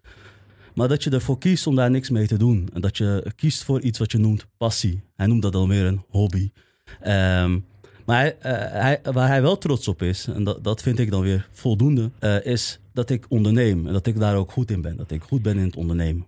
Maar 0.75 0.89
dat 0.89 1.05
je 1.05 1.11
ervoor 1.11 1.39
kiest 1.39 1.67
om 1.67 1.75
daar 1.75 1.91
niks 1.91 2.11
mee 2.11 2.27
te 2.27 2.37
doen. 2.37 2.69
En 2.73 2.81
dat 2.81 2.97
je 2.97 3.33
kiest 3.37 3.65
voor 3.65 3.81
iets 3.81 3.99
wat 3.99 4.13
je 4.13 4.19
noemt 4.19 4.47
passie. 4.57 5.03
Hij 5.15 5.27
noemt 5.27 5.43
dat 5.43 5.53
dan 5.53 5.69
weer 5.69 5.85
een 5.85 6.05
hobby. 6.09 6.51
Um, 7.07 7.65
maar 8.07 8.27
uh, 8.27 8.33
hij, 8.73 9.01
waar 9.03 9.29
hij 9.29 9.43
wel 9.43 9.59
trots 9.59 9.89
op 9.89 10.03
is, 10.03 10.27
en 10.27 10.45
dat, 10.45 10.65
dat 10.65 10.83
vind 10.83 10.99
ik 10.99 11.11
dan 11.11 11.21
weer 11.21 11.49
voldoende, 11.53 12.11
uh, 12.21 12.47
is 12.47 12.81
dat 12.93 13.11
ik 13.11 13.27
onderneem. 13.29 13.87
En 13.87 13.93
dat 13.93 14.07
ik 14.07 14.19
daar 14.19 14.37
ook 14.37 14.53
goed 14.53 14.71
in 14.71 14.81
ben. 14.81 14.97
Dat 14.97 15.11
ik 15.11 15.23
goed 15.23 15.43
ben 15.43 15.57
in 15.57 15.65
het 15.65 15.77
ondernemen. 15.77 16.27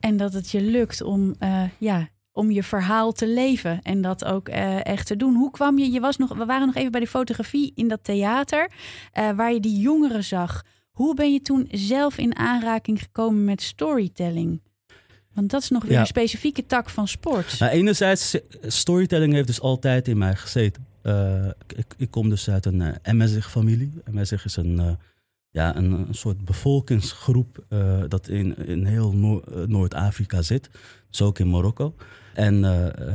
En 0.00 0.16
dat 0.16 0.32
het 0.32 0.50
je 0.50 0.60
lukt 0.60 1.02
om, 1.02 1.34
uh, 1.40 1.62
ja, 1.78 2.08
om 2.32 2.50
je 2.50 2.62
verhaal 2.62 3.12
te 3.12 3.28
leven 3.28 3.82
en 3.82 4.02
dat 4.02 4.24
ook 4.24 4.48
echt 4.48 5.06
te 5.06 5.16
doen. 5.16 5.34
Hoe 5.34 5.50
kwam 5.50 5.78
je? 5.78 5.90
je 5.90 6.00
was 6.00 6.16
nog, 6.16 6.34
we 6.34 6.44
waren 6.44 6.66
nog 6.66 6.76
even 6.76 6.90
bij 6.90 7.00
de 7.00 7.06
fotografie 7.06 7.72
in 7.74 7.88
dat 7.88 8.04
theater, 8.04 8.70
waar 9.12 9.52
je 9.52 9.60
die 9.60 9.78
jongeren 9.78 10.24
zag. 10.24 10.62
Hoe 10.96 11.14
ben 11.14 11.32
je 11.32 11.42
toen 11.42 11.68
zelf 11.70 12.18
in 12.18 12.36
aanraking 12.36 13.02
gekomen 13.02 13.44
met 13.44 13.62
storytelling? 13.62 14.60
Want 15.32 15.50
dat 15.50 15.62
is 15.62 15.68
nog 15.68 15.84
weer 15.84 15.98
een 15.98 16.06
specifieke 16.06 16.66
tak 16.66 16.90
van 16.90 17.08
sport. 17.08 17.58
Nou, 17.58 17.72
enerzijds, 17.72 18.36
storytelling 18.62 19.32
heeft 19.32 19.46
dus 19.46 19.60
altijd 19.60 20.08
in 20.08 20.18
mij 20.18 20.34
gezeten. 20.34 20.86
Uh, 21.02 21.46
ik, 21.76 21.94
ik, 21.96 22.10
kom 22.10 22.28
dus 22.28 22.50
uit 22.50 22.66
een 22.66 22.80
uh, 22.80 22.88
eh, 23.02 23.14
MSig-familie. 23.14 23.92
MSig 24.10 24.44
is 24.44 24.56
een, 24.56 24.80
uh, 24.80 24.90
ja, 25.50 25.76
een, 25.76 25.92
een, 25.92 26.14
soort 26.14 26.44
bevolkingsgroep 26.44 27.64
dat 28.08 28.28
in, 28.28 28.66
in 28.66 28.84
heel 28.84 29.12
Noor 29.12 29.42
Noord-Afrika 29.66 30.42
zit. 30.42 30.70
Dus 31.10 31.22
ook 31.22 31.38
in 31.38 31.50
Marokko. 31.50 31.94
En 32.34 32.64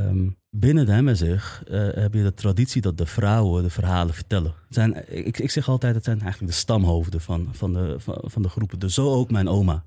um, 0.08 0.36
binnen 0.54 0.86
de 0.86 1.02
MSig 1.02 1.62
uh, 1.70 1.88
heb 1.94 2.14
je 2.14 2.22
de 2.22 2.34
traditie 2.34 2.82
dat 2.82 2.98
de 2.98 3.06
vrouwen 3.06 3.62
de 3.62 3.70
verhalen 3.70 4.14
vertellen. 4.14 4.54
Zijn, 4.68 5.04
ik, 5.26 5.38
ik 5.38 5.50
zeg 5.50 5.68
altijd, 5.68 5.94
het 5.94 6.04
zijn 6.04 6.20
eigenlijk 6.20 6.52
de 6.52 6.58
stamhoofden 6.58 7.20
van, 7.20 7.48
van, 7.52 7.72
de, 7.72 7.96
van, 8.24 8.42
de 8.42 8.48
groepen. 8.48 8.78
Dus 8.78 8.94
zo 8.94 9.12
ook 9.12 9.30
mijn 9.30 9.48
oma. 9.48 9.84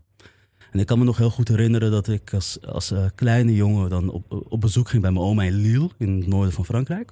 En 0.72 0.80
ik 0.80 0.86
kan 0.86 1.00
me 1.00 1.06
nog 1.06 1.18
heel 1.18 1.30
goed 1.30 1.48
herinneren 1.48 1.92
dat 1.92 2.08
ik 2.08 2.34
als, 2.34 2.58
als 2.62 2.92
uh, 2.92 3.06
kleine 3.16 3.56
jongen 3.56 3.90
dan 3.90 4.10
op, 4.10 4.46
op 4.50 4.62
bezoek 4.62 4.90
ging 4.90 5.02
bij 5.02 5.12
mijn 5.12 5.26
oma 5.26 5.44
in 5.44 5.54
Lille, 5.54 5.90
in 5.98 6.18
het 6.18 6.28
noorden 6.28 6.54
van 6.54 6.66
Frankrijk. 6.66 7.12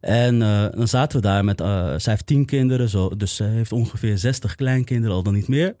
En 0.00 0.40
uh, 0.40 0.66
dan 0.70 0.88
zaten 0.88 1.20
we 1.20 1.26
daar 1.26 1.44
met, 1.44 1.58
zij 2.02 2.12
heeft 2.12 2.26
tien 2.26 2.44
kinderen, 2.44 2.88
zo, 2.88 3.16
dus 3.16 3.36
ze 3.36 3.44
heeft 3.44 3.72
ongeveer 3.72 4.18
zestig 4.18 4.54
kleinkinderen, 4.54 5.16
al 5.16 5.22
dan 5.22 5.34
niet 5.34 5.48
meer. 5.48 5.76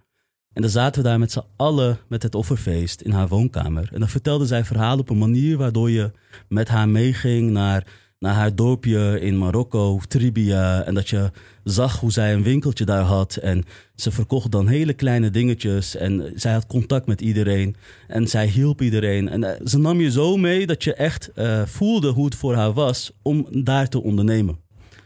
En 0.52 0.62
dan 0.62 0.70
zaten 0.70 1.02
we 1.02 1.08
daar 1.08 1.18
met 1.18 1.32
z'n 1.32 1.44
allen 1.56 1.98
met 2.08 2.22
het 2.22 2.34
offerfeest 2.34 3.00
in 3.00 3.10
haar 3.10 3.28
woonkamer. 3.28 3.88
En 3.92 3.98
dan 4.00 4.08
vertelde 4.08 4.46
zij 4.46 4.64
verhalen 4.64 5.00
op 5.00 5.10
een 5.10 5.18
manier 5.18 5.56
waardoor 5.56 5.90
je 5.90 6.10
met 6.48 6.68
haar 6.68 6.88
meeging 6.88 7.50
naar 7.50 7.86
naar 8.22 8.34
haar 8.34 8.54
dorpje 8.54 9.20
in 9.20 9.38
Marokko, 9.38 10.00
Tribia. 10.08 10.82
En 10.82 10.94
dat 10.94 11.08
je 11.08 11.30
zag 11.64 12.00
hoe 12.00 12.12
zij 12.12 12.34
een 12.34 12.42
winkeltje 12.42 12.84
daar 12.84 13.02
had. 13.02 13.36
En 13.36 13.64
ze 13.94 14.10
verkocht 14.10 14.50
dan 14.50 14.66
hele 14.68 14.92
kleine 14.92 15.30
dingetjes. 15.30 15.96
En 15.96 16.32
zij 16.34 16.52
had 16.52 16.66
contact 16.66 17.06
met 17.06 17.20
iedereen. 17.20 17.76
En 18.08 18.28
zij 18.28 18.46
hielp 18.46 18.82
iedereen. 18.82 19.28
En 19.28 19.44
eh, 19.44 19.66
ze 19.66 19.78
nam 19.78 20.00
je 20.00 20.10
zo 20.10 20.36
mee 20.36 20.66
dat 20.66 20.84
je 20.84 20.94
echt 20.94 21.30
eh, 21.34 21.62
voelde 21.64 22.08
hoe 22.08 22.24
het 22.24 22.34
voor 22.34 22.54
haar 22.54 22.72
was 22.72 23.12
om 23.22 23.46
daar 23.50 23.88
te 23.88 24.02
ondernemen. 24.02 24.58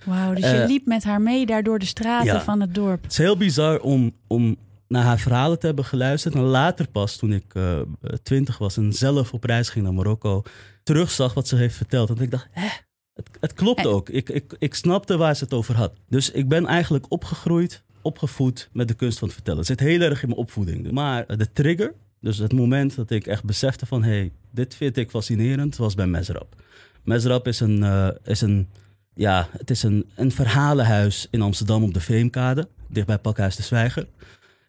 Wauw, 0.05 0.35
dus 0.35 0.45
je 0.45 0.57
Eh, 0.57 0.67
liep 0.69 0.87
met 0.87 1.05
haar 1.05 1.21
mee 1.21 1.47
daar 1.47 1.63
door 1.63 1.79
de 1.79 1.87
straten 1.87 2.33
ja. 2.33 2.43
van 2.43 2.61
het 2.61 2.75
dorp. 2.75 3.03
Het 3.03 3.13
is 3.13 3.19
heel 3.19 3.37
bizar 3.37 3.81
om, 3.81 4.13
om 4.27 4.57
naar 4.89 5.05
haar 5.05 5.19
verhalen 5.19 5.59
te 5.59 5.67
hebben 5.67 5.85
geluisterd. 5.85 6.35
En 6.35 6.41
later 6.41 6.89
pas, 6.89 7.17
toen 7.17 7.33
ik 7.33 7.55
eh, 7.55 7.81
twintig 8.23 8.59
was 8.59 8.77
en 8.77 8.93
zelf 8.93 9.33
op 9.33 9.45
reis 9.45 9.69
ging 9.69 9.85
naar 9.85 9.95
Marokko, 9.95 10.43
terugzag 10.83 11.35
wat 11.35 11.49
ze 11.49 11.57
heeft 11.57 11.77
verteld. 11.77 12.11
En 12.11 12.23
ik 12.23 12.31
dacht, 12.31 12.49
hè, 12.51 12.69
het, 13.13 13.31
het 13.41 13.53
klopt 13.53 13.87
ook. 13.87 14.09
Ik, 14.09 14.29
ik, 14.29 14.57
ik 14.59 14.75
snapte 14.75 15.17
waar 15.17 15.37
ze 15.37 15.45
het 15.45 15.53
over 15.53 15.75
had. 15.75 15.93
Dus 16.09 16.31
ik 16.31 16.49
ben 16.49 16.67
eigenlijk 16.67 17.07
opgegroeid, 17.09 17.83
opgevoed 18.03 18.69
met 18.73 18.89
de 18.89 18.95
kunst 18.95 19.19
van 19.19 19.27
het 19.29 19.37
vertellen. 19.37 19.59
Het 19.59 19.69
zit 19.69 19.81
heel 19.81 20.01
erg 20.01 20.23
in 20.23 20.29
mijn 20.29 20.41
opvoeding. 20.41 20.91
Maar 20.91 21.37
de 21.37 21.53
trigger, 21.53 21.95
dus 22.21 22.39
het 22.39 22.53
moment 22.53 22.97
dat 22.97 23.11
ik 23.11 23.27
echt 23.27 23.45
besefte 23.45 23.87
van... 23.87 24.03
hé, 24.03 24.11
hey, 24.11 24.33
dit 24.51 24.75
vind 24.75 24.97
ik 24.97 25.11
fascinerend, 25.11 25.77
was 25.77 25.95
bij 25.95 26.07
Mesrap. 26.07 26.63
Mesrap 27.03 27.47
is 27.47 27.61
een, 27.61 27.83
eh, 27.83 28.09
is 28.25 28.41
een, 28.41 28.69
ja, 29.15 29.49
het 29.51 29.71
is 29.71 29.83
een, 29.83 30.11
een 30.15 30.33
verhalenhuis 30.33 31.29
in 31.31 31.43
Amsterdam 31.43 31.83
op 31.83 31.95
de 31.95 32.01
Veemkade, 32.01 32.69
dichtbij 32.89 33.19
Pakhuis 33.19 33.57
de 33.57 33.63
Zwijger. 33.63 34.07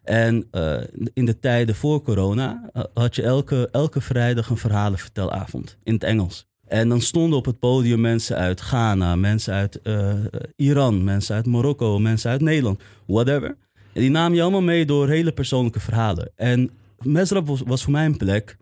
En 0.07 0.47
eh, 0.51 0.77
in 1.13 1.25
de 1.25 1.39
tijden 1.39 1.75
voor 1.75 2.01
corona 2.01 2.69
eh, 2.73 2.83
had 2.93 3.15
je 3.15 3.21
elke, 3.21 3.69
elke 3.71 4.01
vrijdag 4.01 4.49
een 4.49 4.57
verhalenvertelavond 4.57 5.77
in 5.83 5.93
het 5.93 6.03
Engels. 6.03 6.47
En 6.67 6.89
dan 6.89 7.01
stonden 7.01 7.37
op 7.37 7.45
het 7.45 7.59
podium 7.59 8.01
mensen 8.01 8.35
uit 8.37 8.61
Ghana, 8.61 9.15
mensen 9.15 9.53
uit 9.53 9.81
eh, 9.81 10.13
Iran, 10.55 11.03
mensen 11.03 11.35
uit 11.35 11.45
Marokko, 11.45 11.99
mensen 11.99 12.31
uit 12.31 12.41
Nederland, 12.41 12.81
whatever. 13.05 13.57
En 13.93 14.01
die 14.01 14.09
namen 14.09 14.35
je 14.35 14.41
allemaal 14.41 14.61
mee 14.61 14.85
door 14.85 15.07
hele 15.07 15.31
persoonlijke 15.31 15.79
verhalen. 15.79 16.31
En 16.35 16.69
Mesrap 17.01 17.47
was, 17.47 17.61
was 17.65 17.83
voor 17.83 17.91
mij 17.91 18.05
een 18.05 18.17
plek 18.17 18.57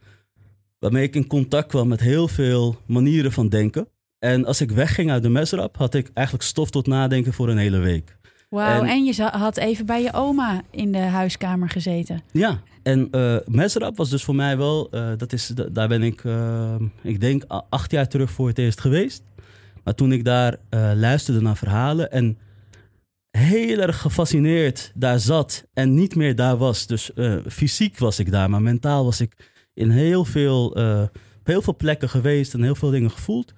waarmee 0.79 1.03
ik 1.03 1.15
in 1.15 1.27
contact 1.27 1.67
kwam 1.67 1.87
met 1.87 1.99
heel 1.99 2.27
veel 2.27 2.77
manieren 2.85 3.31
van 3.31 3.49
denken. 3.49 3.87
En 4.19 4.45
als 4.45 4.61
ik 4.61 4.71
wegging 4.71 5.11
uit 5.11 5.23
de 5.23 5.29
Mesrap, 5.29 5.77
had 5.77 5.93
ik 5.93 6.09
eigenlijk 6.13 6.47
stof 6.47 6.69
tot 6.69 6.87
nadenken 6.87 7.33
voor 7.33 7.49
een 7.49 7.57
hele 7.57 7.79
week. 7.79 8.17
Wauw, 8.55 8.81
en, 8.81 8.87
En- 8.87 9.03
je 9.03 9.23
had 9.23 9.57
even 9.57 9.85
bij 9.85 10.01
je 10.01 10.13
oma 10.13 10.61
in 10.71 10.91
de 10.91 10.97
huiskamer 10.97 11.69
gezeten. 11.69 12.21
Ja, 12.31 12.59
en 12.83 13.07
eh 13.11 13.35
Mesrap 13.45 13.97
was 13.97 14.09
dus 14.09 14.23
voor 14.23 14.35
mij 14.35 14.57
wel, 14.57 14.87
eh, 14.91 15.09
dat 15.17 15.33
is, 15.33 15.47
da- 15.47 15.69
daar 15.71 15.87
ben 15.87 16.03
ik, 16.03 16.23
eh, 16.23 16.75
ik 17.03 17.21
denk, 17.21 17.43
acht 17.69 17.91
jaar 17.91 18.07
terug 18.07 18.31
voor 18.31 18.47
het 18.47 18.57
eerst 18.57 18.79
geweest. 18.81 19.23
Maar 19.83 19.95
toen 19.95 20.11
ik 20.11 20.23
daar 20.25 20.57
luisterde 20.95 21.41
naar 21.41 21.57
verhalen 21.57 22.11
en 22.11 22.37
heel 23.37 23.79
erg 23.79 24.01
gefascineerd 24.01 24.91
daar 24.95 25.19
zat 25.19 25.65
en 25.73 25.93
niet 25.93 26.15
meer 26.15 26.35
daar 26.35 26.57
was. 26.57 26.87
Dus 26.87 27.11
fysiek 27.47 27.97
was 27.97 28.19
ik 28.19 28.31
daar, 28.31 28.49
maar 28.49 28.61
mentaal 28.61 29.03
was 29.05 29.21
ik 29.21 29.51
in 29.73 29.89
heel 29.89 30.25
veel, 30.25 30.65
op 31.39 31.45
heel 31.51 31.61
veel 31.61 31.75
plekken 31.75 32.09
geweest 32.09 32.53
en 32.53 32.63
heel 32.63 32.75
veel 32.75 32.89
dingen 32.89 33.11
gevoeld. 33.11 33.53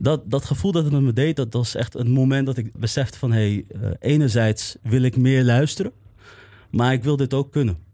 Dat, 0.00 0.30
dat 0.30 0.44
gevoel 0.44 0.72
dat 0.72 0.84
het 0.84 0.92
met 0.92 1.02
me 1.02 1.12
deed, 1.12 1.36
dat 1.36 1.52
was 1.52 1.74
echt 1.74 1.94
een 1.94 2.10
moment 2.10 2.46
dat 2.46 2.56
ik 2.56 2.72
besefte 2.72 3.18
van... 3.18 3.32
hé, 3.32 3.38
hey, 3.38 3.64
eh, 3.82 3.90
enerzijds 4.00 4.76
wil 4.82 5.02
ik 5.02 5.16
meer 5.16 5.44
luisteren, 5.44 5.92
maar 6.70 6.92
ik 6.92 7.02
wil 7.02 7.16
dit 7.16 7.34
ook 7.34 7.52
kunnen. 7.52 7.84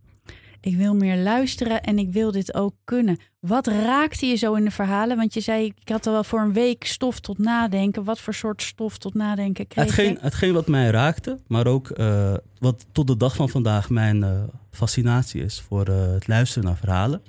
Ik 0.60 0.76
wil 0.76 0.94
meer 0.94 1.16
luisteren 1.16 1.82
en 1.82 1.98
ik 1.98 2.12
wil 2.12 2.30
dit 2.30 2.54
ook 2.54 2.74
kunnen. 2.84 3.18
Wat 3.40 3.66
raakte 3.66 4.26
je 4.26 4.34
zo 4.34 4.54
in 4.54 4.64
de 4.64 4.70
verhalen? 4.70 5.16
Want 5.16 5.34
je 5.34 5.40
zei, 5.40 5.72
ik 5.80 5.88
had 5.88 6.06
al 6.06 6.12
wel 6.12 6.24
voor 6.24 6.40
een 6.40 6.52
week 6.52 6.84
stof 6.84 7.20
tot 7.20 7.38
nadenken. 7.38 8.04
Wat 8.04 8.20
voor 8.20 8.34
soort 8.34 8.62
stof 8.62 8.98
tot 8.98 9.14
nadenken 9.14 9.66
kreeg 9.66 9.84
Hetgeen, 9.84 10.12
je? 10.12 10.18
hetgeen 10.20 10.52
wat 10.52 10.66
mij 10.66 10.90
raakte, 10.90 11.38
maar 11.46 11.66
ook 11.66 11.90
eh, 11.90 12.34
wat 12.58 12.86
tot 12.92 13.06
de 13.06 13.16
dag 13.16 13.36
van 13.36 13.48
vandaag 13.48 13.90
mijn 13.90 14.22
eh, 14.22 14.42
fascinatie 14.70 15.42
is 15.42 15.60
voor 15.60 15.86
het 15.86 16.28
luisteren 16.28 16.68
naar 16.68 16.76
verhalen, 16.76 17.22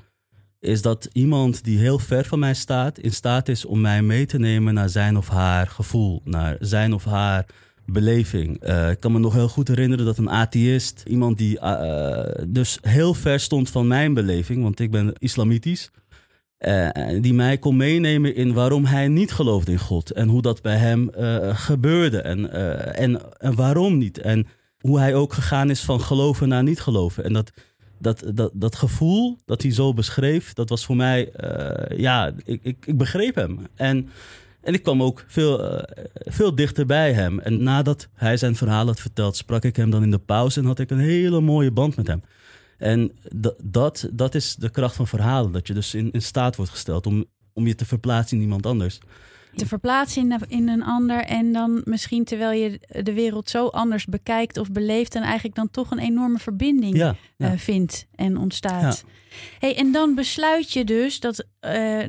is 0.64 0.82
dat 0.82 1.10
iemand 1.12 1.64
die 1.64 1.78
heel 1.78 2.00
ver 2.00 2.26
van 2.26 2.40
mij 2.40 2.54
staat, 2.54 3.00
in 3.00 3.12
staat 3.12 3.48
is 3.48 3.66
om 3.66 3.82
mij 3.82 4.02
mee 4.02 4.26
te 4.26 4.40
nemen 4.40 4.74
naar 4.74 4.90
zijn 4.90 5.18
of 5.18 5.28
haar 5.28 5.68
gevoel, 5.68 6.22
naar 6.24 6.58
zijn 6.60 6.94
of 6.94 7.04
haar 7.04 7.46
beleving. 7.86 8.60
Eh, 8.60 8.90
ik 8.90 9.00
kan 9.00 9.12
me 9.12 9.20
nog 9.20 9.34
heel 9.34 9.48
goed 9.48 9.68
herinneren 9.68 10.06
dat 10.06 10.18
een 10.18 10.30
atheïst, 10.30 11.04
iemand 11.08 11.38
die 11.38 11.60
eh, 11.60 12.44
dus 12.48 12.78
heel 12.82 13.14
ver 13.14 13.40
stond 13.40 13.70
van 13.70 13.88
mijn 13.88 14.14
beleving, 14.14 14.64
want 14.64 14.80
ik 14.80 14.92
ben 14.92 15.14
islamitisch, 15.18 15.92
eh, 16.58 16.90
die 17.22 17.34
mij 17.34 17.58
kon 17.58 17.78
meenemen 17.78 18.36
in 18.36 18.54
waarom 18.54 18.86
hij 18.86 19.08
niet 19.08 19.32
geloofde 19.32 19.72
in 19.72 19.80
God. 19.80 20.12
En 20.12 20.28
hoe 20.28 20.42
dat 20.42 20.62
bij 20.62 20.78
hem 20.78 21.10
gebeurde. 21.54 22.22
En, 22.22 22.54
en, 22.96 23.38
en 23.38 23.56
waarom 23.56 23.98
niet. 23.98 24.18
En 24.18 24.48
hoe 24.80 25.00
hij 25.00 25.16
ook 25.16 25.34
gegaan 25.34 25.70
is 25.70 25.82
van 25.82 26.02
geloven 26.02 26.48
naar 26.48 26.64
niet 26.64 26.82
geloven. 26.82 27.24
En 27.24 27.34
dat, 27.34 27.52
dat, 28.04 28.24
dat, 28.34 28.52
dat 28.54 28.76
gevoel 28.76 29.38
dat 29.46 29.62
hij 29.62 29.72
zo 29.72 29.94
beschreef, 29.94 30.54
dat 30.54 30.70
was 30.70 30.86
voor 30.86 30.96
mij, 30.96 31.32
eh, 31.32 31.98
ja, 31.98 32.32
ik, 32.44 32.60
ik, 32.64 32.86
ik 32.86 32.98
begreep 32.98 33.36
hem. 33.36 33.68
En, 33.76 34.10
en 34.62 34.74
ik 34.74 34.84
kwam 34.84 35.04
ook 35.04 35.26
veel, 35.28 35.64
eh, 35.64 36.04
veel 36.14 36.56
dichter 36.56 36.86
bij 36.86 37.14
hem. 37.14 37.40
En 37.40 37.64
nadat 37.64 38.08
hij 38.14 38.38
zijn 38.38 38.56
verhaal 38.56 38.86
had 38.86 39.00
verteld, 39.00 39.36
sprak 39.36 39.64
ik 39.64 39.76
hem 39.76 39.90
dan 39.90 40.04
in 40.04 40.12
de 40.12 40.20
pauze 40.20 40.60
en 40.60 40.66
had 40.66 40.80
ik 40.80 40.90
een 40.90 41.00
hele 41.00 41.42
mooie 41.42 41.72
band 41.72 41.96
met 41.96 42.08
hem. 42.08 42.24
En 42.78 43.12
dat, 43.36 43.56
dat, 43.64 44.10
dat 44.14 44.36
is 44.36 44.56
de 44.56 44.70
kracht 44.70 44.96
van 44.96 45.08
verhalen. 45.08 45.52
Dat 45.52 45.68
je 45.68 45.74
dus 45.74 45.94
in, 45.94 46.12
in 46.12 46.22
staat 46.22 46.56
wordt 46.56 46.72
gesteld 46.72 47.06
om, 47.06 47.26
om 47.54 47.68
je 47.68 47.76
te 47.76 47.86
verplaatsen 47.86 48.38
in 48.38 48.44
iemand 48.44 48.66
anders. 48.66 49.00
Te 49.56 49.66
verplaatsen 49.66 50.32
in, 50.32 50.40
in 50.48 50.68
een 50.68 50.84
ander 50.84 51.24
en 51.24 51.54
dan 51.54 51.82
misschien 51.86 52.24
terwijl 52.24 52.62
je 52.62 52.80
de 53.04 53.14
wereld 53.14 53.50
zo 53.50 53.68
anders 53.68 54.06
bekijkt 54.06 54.58
of 54.58 54.72
beleeft... 54.72 55.16
en 55.16 55.22
eigenlijk 55.22 55.56
dan 55.56 55.70
toch 55.72 55.92
een 55.92 56.00
enorme 56.00 56.38
verbinding 56.38 56.98
Ja, 56.98 57.16
ja. 57.38 57.52
eh, 57.52 57.58
vindt 57.58 58.08
en 58.16 58.38
ontstaat. 58.38 59.04
Hey, 59.60 59.78
en 59.78 59.92
dan 59.92 60.16
besluit 60.16 60.72
je 60.72 60.84
dus 60.84 61.20
dat. 61.20 61.46
eh, 61.60 62.00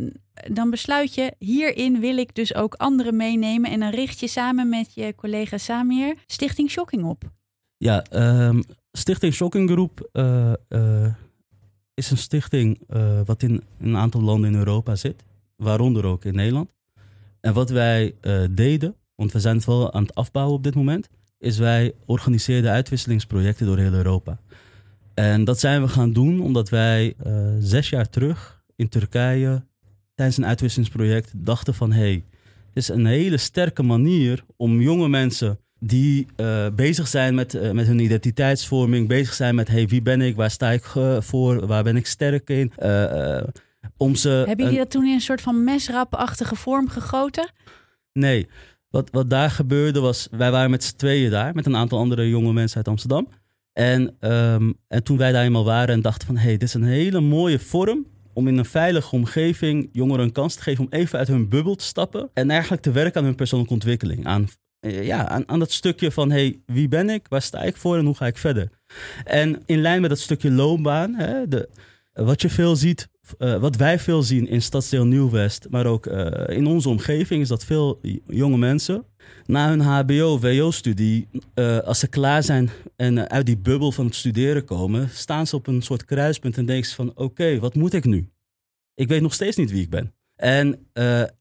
dan 0.52 0.70
besluit 0.70 1.14
je, 1.14 1.34
hierin 1.38 2.00
wil 2.00 2.16
ik 2.16 2.34
dus 2.34 2.54
ook 2.54 2.74
anderen 2.74 3.16
meenemen. 3.16 3.70
En 3.70 3.80
dan 3.80 3.90
richt 3.90 4.20
je 4.20 4.28
samen 4.28 4.68
met 4.68 4.94
je 4.94 5.14
collega 5.14 5.58
Samir 5.58 6.16
Stichting 6.26 6.70
Shocking 6.70 7.04
op. 7.04 7.30
Ja, 7.76 8.02
ehm, 8.02 8.62
Stichting 8.92 9.34
Shocking 9.34 9.70
Group 9.70 10.08
eh, 10.12 10.52
is 11.94 12.10
een 12.10 12.16
stichting 12.18 12.80
wat 13.24 13.42
in 13.42 13.62
een 13.80 13.96
aantal 13.96 14.20
landen 14.20 14.50
in 14.52 14.58
Europa 14.58 14.96
zit, 14.96 15.24
waaronder 15.56 16.04
ook 16.04 16.24
in 16.24 16.34
Nederland. 16.34 16.74
En 17.44 17.52
wat 17.52 17.70
wij 17.70 18.14
eh, 18.20 18.42
deden, 18.50 18.94
want 19.14 19.32
we 19.32 19.40
zijn 19.40 19.56
het 19.56 19.64
wel 19.64 19.92
aan 19.92 20.02
het 20.02 20.14
afbouwen 20.14 20.56
op 20.56 20.62
dit 20.62 20.74
moment, 20.74 21.08
is 21.38 21.58
wij 21.58 21.92
organiseerden 22.04 22.70
uitwisselingsprojecten 22.70 23.66
door 23.66 23.78
heel 23.78 23.92
Europa. 23.92 24.38
En 25.14 25.44
dat 25.44 25.60
zijn 25.60 25.82
we 25.82 25.88
gaan 25.88 26.12
doen 26.12 26.40
omdat 26.40 26.68
wij 26.68 27.14
eh, 27.22 27.32
zes 27.58 27.88
jaar 27.88 28.08
terug 28.08 28.62
in 28.76 28.88
Turkije 28.88 29.64
tijdens 30.14 30.38
een 30.38 30.46
uitwisselingsproject 30.46 31.32
dachten 31.36 31.74
van 31.74 31.92
hé, 31.92 32.00
hey, 32.00 32.24
het 32.68 32.82
is 32.82 32.88
een 32.88 33.06
hele 33.06 33.36
sterke 33.36 33.82
manier 33.82 34.44
om 34.56 34.80
jonge 34.80 35.08
mensen 35.08 35.58
die 35.78 36.26
eh, 36.36 36.66
bezig 36.74 37.08
zijn 37.08 37.34
met, 37.34 37.72
met 37.72 37.86
hun 37.86 37.98
identiteitsvorming, 37.98 39.08
bezig 39.08 39.34
zijn 39.34 39.54
met 39.54 39.68
hey, 39.68 39.86
wie 39.86 40.02
ben 40.02 40.20
ik, 40.20 40.36
waar 40.36 40.50
sta 40.50 40.70
ik 40.70 40.84
voor, 41.18 41.66
waar 41.66 41.82
ben 41.82 41.96
ik 41.96 42.06
sterk 42.06 42.50
in, 42.50 42.72
om 43.96 44.14
ze... 44.14 44.28
Hebben 44.28 44.64
jullie 44.64 44.80
dat 44.80 44.90
toen 44.90 45.06
in 45.06 45.12
een 45.12 45.20
soort 45.20 45.40
van 45.40 45.64
mesrapachtige 45.64 46.56
vorm 46.56 46.88
gegoten? 46.88 47.52
Nee, 48.12 48.48
wat, 48.88 49.08
wat 49.10 49.30
daar 49.30 49.50
gebeurde 49.50 50.00
was, 50.00 50.28
wij 50.30 50.50
waren 50.50 50.70
met 50.70 50.84
z'n 50.84 50.96
tweeën 50.96 51.30
daar, 51.30 51.54
met 51.54 51.66
een 51.66 51.76
aantal 51.76 51.98
andere 51.98 52.28
jonge 52.28 52.52
mensen 52.52 52.76
uit 52.76 52.88
Amsterdam. 52.88 53.28
En, 53.72 54.16
ehm, 54.20 54.72
en 54.88 55.02
toen 55.02 55.16
wij 55.16 55.32
daar 55.32 55.44
eenmaal 55.44 55.64
waren 55.64 55.94
en 55.94 56.02
dachten 56.02 56.26
van, 56.26 56.36
hé, 56.36 56.42
hey, 56.42 56.52
dit 56.52 56.62
is 56.62 56.74
een 56.74 56.84
hele 56.84 57.20
mooie 57.20 57.58
vorm 57.58 58.06
om 58.32 58.48
in 58.48 58.58
een 58.58 58.64
veilige 58.64 59.14
omgeving 59.14 59.88
jongeren 59.92 60.24
een 60.24 60.32
kans 60.32 60.54
te 60.54 60.62
geven 60.62 60.84
om 60.84 60.90
even 60.90 61.18
uit 61.18 61.28
hun 61.28 61.48
bubbel 61.48 61.74
te 61.74 61.84
stappen 61.84 62.30
en 62.34 62.50
eigenlijk 62.50 62.82
te 62.82 62.90
werken 62.90 63.20
aan 63.20 63.26
hun 63.26 63.34
persoonlijke 63.34 63.74
ontwikkeling. 63.74 64.26
Aan, 64.26 64.48
eh, 64.80 65.06
ja, 65.06 65.28
aan, 65.28 65.48
aan 65.48 65.58
dat 65.58 65.72
stukje 65.72 66.10
van, 66.10 66.30
hé, 66.30 66.38
hey, 66.38 66.60
wie 66.66 66.88
ben 66.88 67.10
ik, 67.10 67.26
waar 67.28 67.42
sta 67.42 67.62
ik 67.62 67.76
voor 67.76 67.96
en 67.96 68.04
hoe 68.04 68.14
ga 68.14 68.26
ik 68.26 68.38
verder? 68.38 68.68
En 69.24 69.62
in 69.66 69.80
lijn 69.80 70.00
met 70.00 70.10
dat 70.10 70.18
stukje 70.18 70.50
loopbaan, 70.50 71.14
hè, 71.14 71.48
de, 71.48 71.68
wat 72.12 72.42
je 72.42 72.50
veel 72.50 72.76
ziet, 72.76 73.08
eh, 73.38 73.57
wat 73.57 73.76
wij 73.76 73.99
veel 73.99 74.23
zien 74.23 74.49
in 74.49 74.62
stadsdeel 74.62 75.04
Nieuw-West, 75.07 75.66
maar 75.71 75.87
ook 75.87 76.07
eh, 76.07 76.57
in 76.57 76.66
onze 76.66 76.88
omgeving, 76.88 77.43
is 77.43 77.49
dat 77.49 77.64
veel 77.64 78.00
jonge 78.26 78.57
mensen 78.57 79.04
na 79.47 79.69
hun 79.69 79.81
HBO-WO-studie, 79.81 81.28
eh, 81.54 81.78
als 81.78 81.99
ze 81.99 82.07
klaar 82.07 82.43
zijn 82.43 82.71
en 82.97 83.31
uit 83.31 83.47
die 83.47 83.57
bubbel 83.57 83.93
van 83.93 84.04
het 84.04 84.14
studeren 84.14 84.64
komen, 84.64 85.09
staan 85.12 85.47
ze 85.47 85.57
op 85.57 85.66
een 85.66 85.83
soort 85.83 86.04
kruispunt 86.04 86.57
en 86.57 86.66
denken 86.66 86.88
ze 86.88 86.95
van, 86.95 87.12
oké, 87.14 87.59
wat 87.59 87.75
moet 87.75 87.93
ik 87.93 88.04
nu? 88.04 88.28
Ik 88.95 89.09
weet 89.09 89.23
nog 89.23 89.35
steeds 89.35 89.57
niet 89.57 89.71
wie 89.71 89.83
ik 89.83 89.90
ben. 89.90 90.14
En 90.37 90.87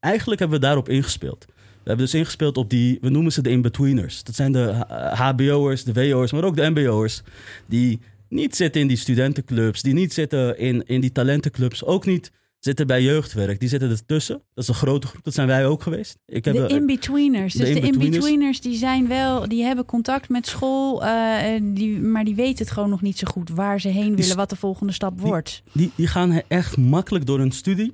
eigenlijk 0.00 0.40
hebben 0.40 0.60
we 0.60 0.66
daarop 0.66 0.88
ingespeeld. 0.88 1.44
We 1.46 1.90
hebben 1.90 2.06
dus 2.06 2.14
ingespeeld 2.14 2.56
op 2.56 2.70
die, 2.70 2.98
we 3.00 3.08
noemen 3.08 3.32
ze 3.32 3.42
de 3.42 3.50
in-betweeners. 3.50 4.22
Dat 4.22 4.34
zijn 4.34 4.52
de 4.52 4.84
HBO'ers, 5.14 5.84
de 5.84 5.92
WO'ers, 5.92 6.32
maar 6.32 6.44
ook 6.44 6.56
de 6.56 6.70
MBO'ers. 6.70 7.22
Die 7.66 8.00
niet 8.34 8.56
zitten 8.56 8.80
in 8.80 8.86
die 8.86 8.96
studentenclubs, 8.96 9.82
die 9.82 9.94
niet 9.94 10.12
zitten 10.12 10.58
in, 10.58 10.82
in 10.86 11.00
die 11.00 11.12
talentenclubs. 11.12 11.84
Ook 11.84 12.06
niet 12.06 12.30
zitten 12.58 12.86
bij 12.86 13.02
jeugdwerk. 13.02 13.60
Die 13.60 13.68
zitten 13.68 13.90
ertussen. 13.90 14.42
Dat 14.54 14.64
is 14.64 14.68
een 14.68 14.74
grote 14.74 15.06
groep. 15.06 15.24
Dat 15.24 15.34
zijn 15.34 15.46
wij 15.46 15.66
ook 15.66 15.82
geweest. 15.82 16.18
Ik 16.26 16.44
heb, 16.44 16.54
de 16.54 16.66
in-betweeners. 16.66 17.54
Dus 17.54 17.68
de 17.72 17.80
in-betweeners. 17.80 18.60
die 18.60 18.76
zijn 18.76 19.08
wel, 19.08 19.48
die 19.48 19.62
hebben 19.62 19.84
contact 19.84 20.28
met 20.28 20.46
school, 20.46 21.04
eh, 21.04 21.60
die, 21.62 22.00
maar 22.00 22.24
die 22.24 22.34
weten 22.34 22.64
het 22.64 22.70
gewoon 22.74 22.90
nog 22.90 23.02
niet 23.02 23.18
zo 23.18 23.26
goed 23.30 23.48
waar 23.50 23.80
ze 23.80 23.88
heen 23.88 24.16
willen, 24.16 24.36
wat 24.36 24.50
de 24.50 24.56
volgende 24.56 24.92
stap 24.92 25.16
die- 25.18 25.26
wordt. 25.26 25.62
die, 25.72 25.90
die 25.94 26.06
gaan 26.06 26.42
echt 26.48 26.76
makkelijk 26.76 27.26
door 27.26 27.38
hun 27.38 27.52
studie. 27.52 27.92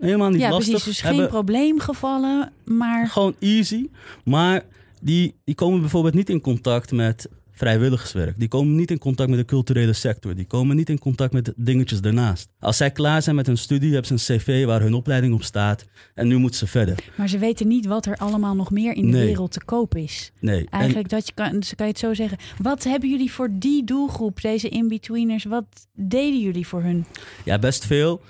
Helemaal 0.00 0.30
niet 0.30 0.40
Ja, 0.40 0.50
lastig. 0.50 0.68
precies. 0.70 0.84
Dus 0.84 1.00
geen 1.00 1.10
Hebben 1.10 1.28
probleemgevallen, 1.30 2.52
maar 2.64 3.08
Gewoon 3.08 3.34
easy. 3.38 3.88
Maar 4.24 4.62
die, 5.00 5.34
die 5.44 5.54
komen 5.54 5.80
bijvoorbeeld 5.80 6.14
niet 6.14 6.30
in 6.30 6.40
contact 6.40 6.92
met 6.92 7.28
vrijwilligerswerk. 7.52 8.38
Die 8.38 8.48
komen 8.48 8.74
niet 8.76 8.90
in 8.90 8.98
contact 8.98 9.30
met 9.30 9.38
de 9.38 9.44
culturele 9.44 9.92
sector. 9.92 10.34
Die 10.34 10.44
komen 10.46 10.76
niet 10.76 10.88
in 10.88 10.98
contact 10.98 11.32
met 11.32 11.52
dingetjes 11.56 12.00
daarnaast. 12.00 12.48
Als 12.58 12.76
zij 12.76 12.90
klaar 12.90 13.22
zijn 13.22 13.36
met 13.36 13.46
hun 13.46 13.58
studie, 13.58 13.92
hebben 13.92 14.18
ze 14.18 14.32
een 14.32 14.38
cv 14.38 14.64
waar 14.64 14.80
hun 14.80 14.94
opleiding 14.94 15.34
op 15.34 15.42
staat. 15.42 15.84
En 16.14 16.28
nu 16.28 16.36
moeten 16.36 16.58
ze 16.58 16.66
verder. 16.66 16.98
Maar 17.16 17.28
ze 17.28 17.38
weten 17.38 17.68
niet 17.68 17.86
wat 17.86 18.06
er 18.06 18.16
allemaal 18.16 18.54
nog 18.54 18.70
meer 18.70 18.94
in 18.96 19.10
de 19.10 19.16
Nee. 19.16 19.26
wereld 19.26 19.52
te 19.52 19.64
koop 19.64 19.94
is. 19.96 20.32
Nee. 20.40 20.58
En- 20.60 20.66
Eigenlijk 20.70 21.08
dat 21.08 21.26
je 21.26 21.32
kan, 21.34 21.52
dus 21.60 21.74
kan 21.74 21.86
je 21.86 21.92
het 21.92 22.00
zo 22.00 22.14
zeggen. 22.14 22.38
Wat 22.58 22.84
hebben 22.84 23.10
jullie 23.10 23.32
voor 23.32 23.48
die 23.52 23.84
doelgroep, 23.84 24.40
deze 24.40 24.68
in-betweeners? 24.68 25.44
Wat 25.44 25.64
deden 25.94 26.40
jullie 26.40 26.66
voor 26.66 26.82
hun? 26.82 27.04
Ja, 27.44 27.58
best 27.58 27.86
veel. 27.86 28.20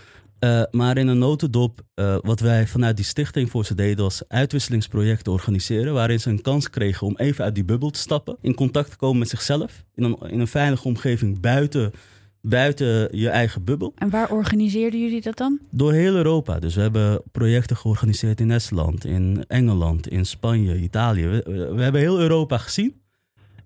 Eh, 0.42 0.62
maar 0.70 0.96
in 0.98 1.08
een 1.08 1.18
notendop, 1.18 1.80
eh, 1.94 2.16
wat 2.20 2.40
wij 2.40 2.66
vanuit 2.66 2.96
die 2.96 3.04
stichting 3.04 3.50
voor 3.50 3.64
ze 3.64 3.74
deden, 3.74 4.04
was 4.04 4.22
uitwisselingsprojecten 4.28 5.32
organiseren. 5.32 5.94
Waarin 5.94 6.20
ze 6.20 6.30
een 6.30 6.42
kans 6.42 6.70
kregen 6.70 7.06
om 7.06 7.16
even 7.16 7.44
uit 7.44 7.54
die 7.54 7.64
bubbel 7.64 7.90
te 7.90 7.98
stappen. 7.98 8.36
In 8.40 8.54
contact 8.54 8.90
te 8.90 8.96
komen 8.96 9.18
met 9.18 9.28
zichzelf. 9.28 9.84
In 9.94 10.04
een, 10.04 10.16
in 10.30 10.40
een 10.40 10.46
veilige 10.46 10.88
omgeving 10.88 11.40
buiten, 11.40 11.92
buiten 12.40 13.18
je 13.18 13.28
eigen 13.28 13.64
bubbel. 13.64 13.92
En 13.96 14.10
waar 14.10 14.30
organiseerden 14.30 15.00
jullie 15.00 15.20
dat 15.20 15.36
dan? 15.36 15.60
Door 15.70 15.92
heel 15.92 16.14
Europa. 16.14 16.58
Dus 16.58 16.74
we 16.74 16.80
hebben 16.80 17.22
projecten 17.32 17.76
georganiseerd 17.76 18.40
in 18.40 18.50
Estland, 18.50 19.04
in 19.04 19.44
Engeland, 19.48 20.08
in 20.08 20.26
Spanje, 20.26 20.80
Italië. 20.80 21.26
We, 21.26 21.70
we 21.74 21.82
hebben 21.82 22.00
heel 22.00 22.20
Europa 22.20 22.58
gezien. 22.58 23.01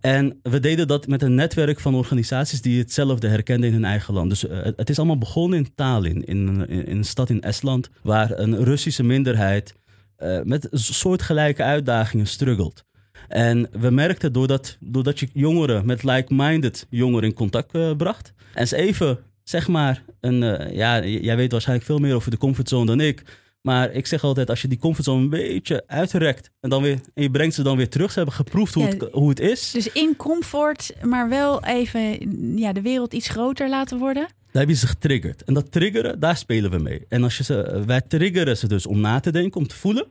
En 0.06 0.38
we 0.42 0.60
deden 0.60 0.86
dat 0.86 1.06
met 1.06 1.22
een 1.22 1.34
netwerk 1.34 1.80
van 1.80 1.94
organisaties 1.94 2.62
die 2.62 2.78
hetzelfde 2.78 3.28
herkenden 3.28 3.68
in 3.68 3.74
hun 3.74 3.84
eigen 3.84 4.14
land. 4.14 4.28
Dus 4.28 4.46
eh, 4.46 4.58
het 4.76 4.90
is 4.90 4.98
allemaal 4.98 5.18
begonnen 5.18 5.58
in 5.58 5.74
Tallinn, 5.74 6.24
in, 6.24 6.68
in, 6.68 6.96
een 6.96 7.04
stad 7.04 7.30
in 7.30 7.42
Estland, 7.42 7.90
waar 8.02 8.38
een 8.38 8.64
Russische 8.64 9.02
minderheid 9.02 9.74
eh, 10.16 10.40
met 10.42 10.68
soortgelijke 10.72 11.62
uitdagingen 11.62 12.26
struggelt. 12.26 12.84
En 13.28 13.68
we 13.80 13.90
merkten 13.90 14.32
doordat, 14.32 14.76
doordat 14.80 15.18
je 15.18 15.28
jongeren 15.32 15.86
met 15.86 16.02
like-minded 16.02 16.86
jongeren 16.90 17.28
in 17.28 17.34
contact 17.34 17.74
eh, 17.74 17.96
bracht. 17.96 18.32
En 18.54 18.68
ze 18.68 18.76
even, 18.76 19.18
zeg 19.42 19.68
maar, 19.68 20.02
een, 20.20 20.38
ja, 20.74 21.04
jij 21.04 21.36
weet 21.36 21.52
waarschijnlijk 21.52 21.86
veel 21.86 21.98
meer 21.98 22.14
over 22.14 22.30
de 22.30 22.38
comfortzone 22.38 22.86
dan 22.86 23.00
ik. 23.00 23.22
Maar 23.66 23.92
ik 23.92 24.06
zeg 24.06 24.24
altijd, 24.24 24.50
als 24.50 24.62
je 24.62 24.68
die 24.68 24.78
comfortzone 24.78 25.22
een 25.22 25.28
beetje 25.28 25.84
uitrekt 25.86 26.50
en, 26.60 26.70
dan 26.70 26.82
weer, 26.82 27.00
en 27.14 27.22
je 27.22 27.30
brengt 27.30 27.54
ze 27.54 27.62
dan 27.62 27.76
weer 27.76 27.88
terug, 27.88 28.10
ze 28.10 28.16
hebben 28.16 28.34
geproefd 28.34 28.74
hoe, 28.74 28.84
Ja, 28.84 28.88
het, 28.88 29.08
hoe 29.12 29.28
het 29.28 29.40
is. 29.40 29.70
Dus 29.70 29.92
in 29.92 30.16
comfort, 30.16 30.92
maar 31.02 31.28
wel 31.28 31.64
even 31.64 32.58
ja, 32.58 32.72
de 32.72 32.82
wereld 32.82 33.12
iets 33.12 33.28
groter 33.28 33.68
laten 33.68 33.98
worden. 33.98 34.22
Daar 34.22 34.62
heb 34.62 34.68
je 34.68 34.74
ze 34.74 34.86
getriggerd. 34.86 35.44
En 35.44 35.54
dat 35.54 35.72
triggeren, 35.72 36.20
daar 36.20 36.36
spelen 36.36 36.70
we 36.70 36.78
mee. 36.78 37.04
En 37.08 37.22
als 37.22 37.36
je 37.36 37.44
ze, 37.44 37.82
wij 37.86 38.00
triggeren 38.00 38.56
ze 38.56 38.68
dus 38.68 38.86
om 38.86 39.00
na 39.00 39.20
te 39.20 39.32
denken, 39.32 39.60
om 39.60 39.66
te 39.66 39.76
voelen. 39.76 40.06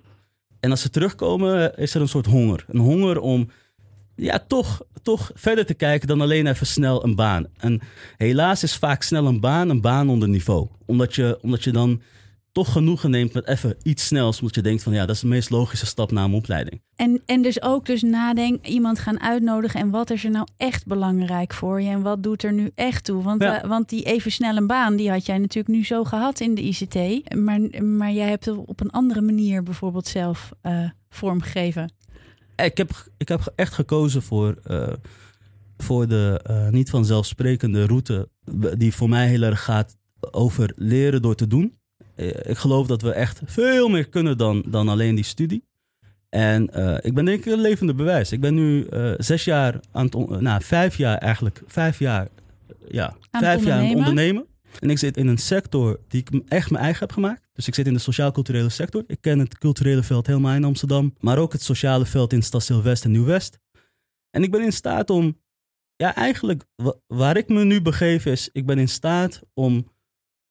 En 0.60 0.72
als 0.72 0.82
ze 0.82 0.90
terugkomen, 0.90 1.78
is 1.78 1.96
er 1.96 2.02
een 2.02 2.08
soort 2.08 2.26
honger. 2.26 2.66
Een 2.68 2.80
honger 2.80 3.20
om 3.20 3.50
ja, 4.16 4.44
toch, 4.48 4.82
toch 5.02 5.32
verder 5.34 5.66
te 5.66 5.74
kijken 5.74 6.08
dan 6.08 6.22
alleen 6.22 6.48
even 6.48 6.68
snel 6.68 7.04
een 7.04 7.16
baan. 7.16 7.48
En 7.58 7.82
helaas 8.18 8.64
is 8.64 8.76
vaak 8.76 9.04
snel 9.04 9.26
een 9.26 9.40
baan 9.40 9.70
een 9.70 9.82
baan 9.82 10.10
onder 10.10 10.30
niveau. 10.30 10.68
Omdat 10.86 11.16
je, 11.16 11.38
omdat 11.42 11.64
je 11.64 11.72
dan 11.72 12.02
toch 12.56 12.72
genoegen 12.72 13.10
neemt 13.10 13.34
met 13.34 13.48
even 13.48 13.76
iets 13.84 14.06
snels. 14.06 14.40
Omdat 14.40 14.56
je 14.56 14.62
denkt 14.62 14.84
van 14.84 14.94
ja, 14.94 15.06
dat 15.06 15.16
is 15.16 15.22
de 15.22 15.28
meest 15.28 15.50
logische 15.50 15.86
stap 15.86 16.12
na 16.12 16.24
een 16.24 16.34
opleiding. 16.34 16.82
En, 16.96 17.22
en 17.26 17.42
dus 17.42 17.62
ook 17.62 17.86
dus 17.86 18.02
nadenken, 18.02 18.72
iemand 18.72 19.00
gaan 19.00 19.22
uitnodigen 19.22 19.80
en 19.80 19.90
wat 19.90 20.10
is 20.10 20.24
er 20.24 20.32
nou 20.32 20.48
echt 20.58 20.86
belangrijk 20.86 21.54
voor 21.54 21.82
je 21.82 21.90
en 21.90 22.02
wat 22.02 22.24
doet 22.24 22.44
er 22.44 22.54
nu 22.54 22.72
echt 22.76 23.04
toe? 23.04 23.24
Want, 23.24 23.42
Ja. 23.42 23.62
eh, 23.62 23.70
want 23.70 23.90
die 23.90 24.04
even 24.04 24.32
snel 24.32 24.56
een 24.58 24.68
baan, 24.68 24.96
die 24.96 25.10
had 25.10 25.26
jij 25.26 25.38
natuurlijk 25.38 25.76
nu 25.76 25.86
zo 25.86 26.04
gehad 26.04 26.40
in 26.40 26.56
de 26.56 26.62
ICT, 26.62 26.96
maar, 27.36 27.84
maar 27.84 28.12
jij 28.12 28.30
hebt 28.30 28.46
het 28.46 28.58
op 28.58 28.80
een 28.80 28.92
andere 28.92 29.22
manier 29.22 29.64
bijvoorbeeld 29.64 30.08
zelf 30.08 30.52
eh, 30.62 30.90
vormgegeven. 31.10 31.92
Ik 32.56 32.78
heb, 32.78 33.10
ik 33.18 33.28
heb 33.28 33.54
echt 33.56 33.74
gekozen 33.74 34.22
voor, 34.22 34.56
eh, 34.64 34.94
voor 35.78 36.08
de 36.08 36.42
niet 36.72 36.90
vanzelfsprekende 36.90 37.86
route. 37.86 38.30
Die 38.78 38.94
voor 38.94 39.10
mij 39.10 39.28
heel 39.28 39.42
erg 39.42 39.64
gaat 39.64 39.96
over 40.32 40.74
leren 40.76 41.22
door 41.22 41.36
te 41.36 41.48
doen. 41.48 41.74
Eh, 42.16 42.28
ik 42.28 42.58
geloof 42.58 42.88
dat 42.88 43.02
we 43.02 43.12
echt 43.12 43.42
veel 43.46 43.88
meer 43.90 44.10
kunnen 44.10 44.38
dan, 44.38 44.64
dan 44.68 44.90
alleen 44.90 45.16
die 45.16 45.24
studie. 45.24 45.64
En 46.30 46.70
eh, 46.74 46.98
ik 47.02 47.14
ben 47.14 47.26
denk 47.26 47.40
ik 47.46 47.54
een 47.54 47.60
levende 47.62 47.94
bewijs. 47.94 48.32
Ik 48.32 48.40
ben 48.42 48.54
nu 48.54 48.86
eh, 48.86 49.14
zes 49.18 49.44
jaar 49.44 49.80
aan 49.92 50.06
het, 50.06 50.16
on- 50.16 50.44
nou 50.44 50.64
vijf 50.64 50.98
jaar 50.98 51.18
eigenlijk, 51.18 51.62
vijf 51.68 52.00
jaar, 52.00 52.28
ja, 52.88 53.16
vijf 53.32 53.64
jaar 53.64 53.74
aan 53.74 53.86
het 53.86 53.96
ondernemen. 53.98 54.46
En 54.80 54.90
ik 54.90 54.98
zit 54.98 55.18
in 55.18 55.28
een 55.28 55.38
sector 55.38 56.00
die 56.08 56.22
ik 56.22 56.42
echt 56.48 56.70
mijn 56.72 56.84
eigen 56.84 57.00
heb 57.02 57.12
gemaakt. 57.12 57.48
Dus 57.54 57.68
ik 57.68 57.76
zit 57.76 57.88
in 57.88 57.94
de 57.94 58.00
sociaal-culturele 58.00 58.70
sector. 58.70 59.04
Ik 59.08 59.18
ken 59.22 59.40
het 59.40 59.58
culturele 59.58 60.04
veld 60.04 60.28
helemaal 60.28 60.56
in 60.56 60.64
Amsterdam. 60.64 61.14
Maar 61.20 61.38
ook 61.38 61.52
het 61.54 61.62
sociale 61.62 62.06
veld 62.06 62.34
in 62.34 62.44
Stadsdeel 62.44 62.84
West 62.84 63.04
en 63.06 63.12
Nieuw-West. 63.12 63.60
En 64.30 64.44
ik 64.44 64.52
ben 64.52 64.62
in 64.64 64.74
staat 64.74 65.10
om... 65.10 65.40
Ja, 65.96 66.16
eigenlijk 66.16 66.64
wa- 66.76 66.96
waar 67.08 67.38
ik 67.38 67.48
me 67.50 67.64
nu 67.64 67.82
begeef 67.82 68.26
is... 68.26 68.50
Ik 68.52 68.66
ben 68.66 68.78
in 68.78 68.90
staat 68.90 69.42
om... 69.54 69.92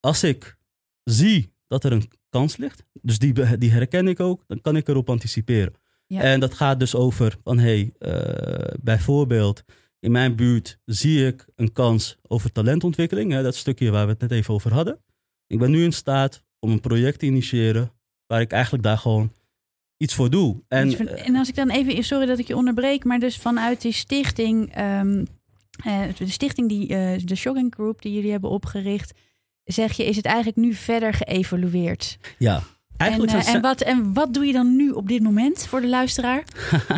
Als 0.01 0.25
ik 0.25 0.57
zie 1.05 1.54
dat 1.75 1.85
er 1.85 1.93
een 1.93 2.11
kans 2.29 2.57
ligt... 2.57 2.85
Dus 3.03 3.19
die, 3.19 3.57
die 3.59 3.71
herken 3.71 4.09
ik 4.09 4.21
ook. 4.21 4.45
Dan 4.47 4.61
kan 4.61 4.77
ik 4.77 4.89
erop 4.89 5.11
anticiperen. 5.11 5.75
Ja. 6.07 6.21
En 6.21 6.41
dat 6.41 6.55
gaat 6.55 6.79
dus 6.79 6.95
over 6.95 7.37
van... 7.45 7.59
Hey, 7.59 7.93
eh, 7.99 8.75
bijvoorbeeld... 8.83 9.65
In 10.01 10.11
mijn 10.13 10.37
buurt 10.37 10.79
zie 10.85 11.27
ik 11.27 11.47
een 11.57 11.73
kans 11.73 12.19
over 12.23 12.53
talentontwikkeling. 12.53 13.33
Hè, 13.33 13.43
dat 13.43 13.55
stukje 13.55 13.91
waar 13.91 14.05
we 14.07 14.13
het 14.13 14.21
net 14.21 14.31
even 14.31 14.55
over 14.55 14.73
hadden. 14.73 14.99
Ik 15.47 15.59
ben 15.59 15.71
nu 15.71 15.83
in 15.85 15.93
staat 15.93 16.43
om 16.59 16.71
een 16.71 16.81
project 16.81 17.19
te 17.19 17.27
initiëren 17.27 17.93
waar 18.27 18.41
ik 18.41 18.53
eigenlijk 18.53 18.83
daar 18.83 18.99
gewoon 18.99 19.33
iets 19.97 20.15
voor 20.15 20.31
doe. 20.31 20.63
En 20.69 20.89
Dus 20.89 20.97
van- 20.97 21.07
en 21.09 21.37
als 21.37 21.49
ik 21.49 21.55
dan 21.55 21.71
even, 21.71 22.05
sorry 22.05 22.27
dat 22.27 22.39
ik 22.39 22.47
je 22.47 22.57
onderbreek, 22.57 23.05
maar 23.05 23.19
dus 23.19 23.37
vanuit 23.37 23.81
die 23.83 23.93
stichting, 23.93 24.75
ehm, 24.75 25.25
eh, 25.85 26.03
de 26.17 26.29
stichting 26.29 26.69
die, 26.69 26.89
eh, 26.89 27.21
de 27.25 27.35
Shocking 27.35 27.75
Group 27.75 28.03
die 28.03 28.13
jullie 28.13 28.31
hebben 28.31 28.51
opgericht, 28.51 29.19
zeg 29.65 29.93
je, 29.93 30.05
is 30.05 30.17
het 30.17 30.25
eigenlijk 30.25 30.57
nu 30.57 30.75
verder 30.75 31.15
geëvalueerd? 31.15 32.19
ja, 32.39 32.63
eigenlijk 32.97 33.33
en, 33.33 33.39
eh, 33.39 33.45
zijn 33.45 33.57
en, 33.57 33.63
wat, 33.63 33.81
en 33.81 34.13
wat 34.15 34.35
doe 34.35 34.45
je 34.47 34.53
dan 34.53 34.77
nu 34.77 34.91
op 34.91 35.09
dit 35.09 35.23
moment 35.23 35.67
voor 35.67 35.81
de 35.81 35.89
luisteraar? 35.89 36.45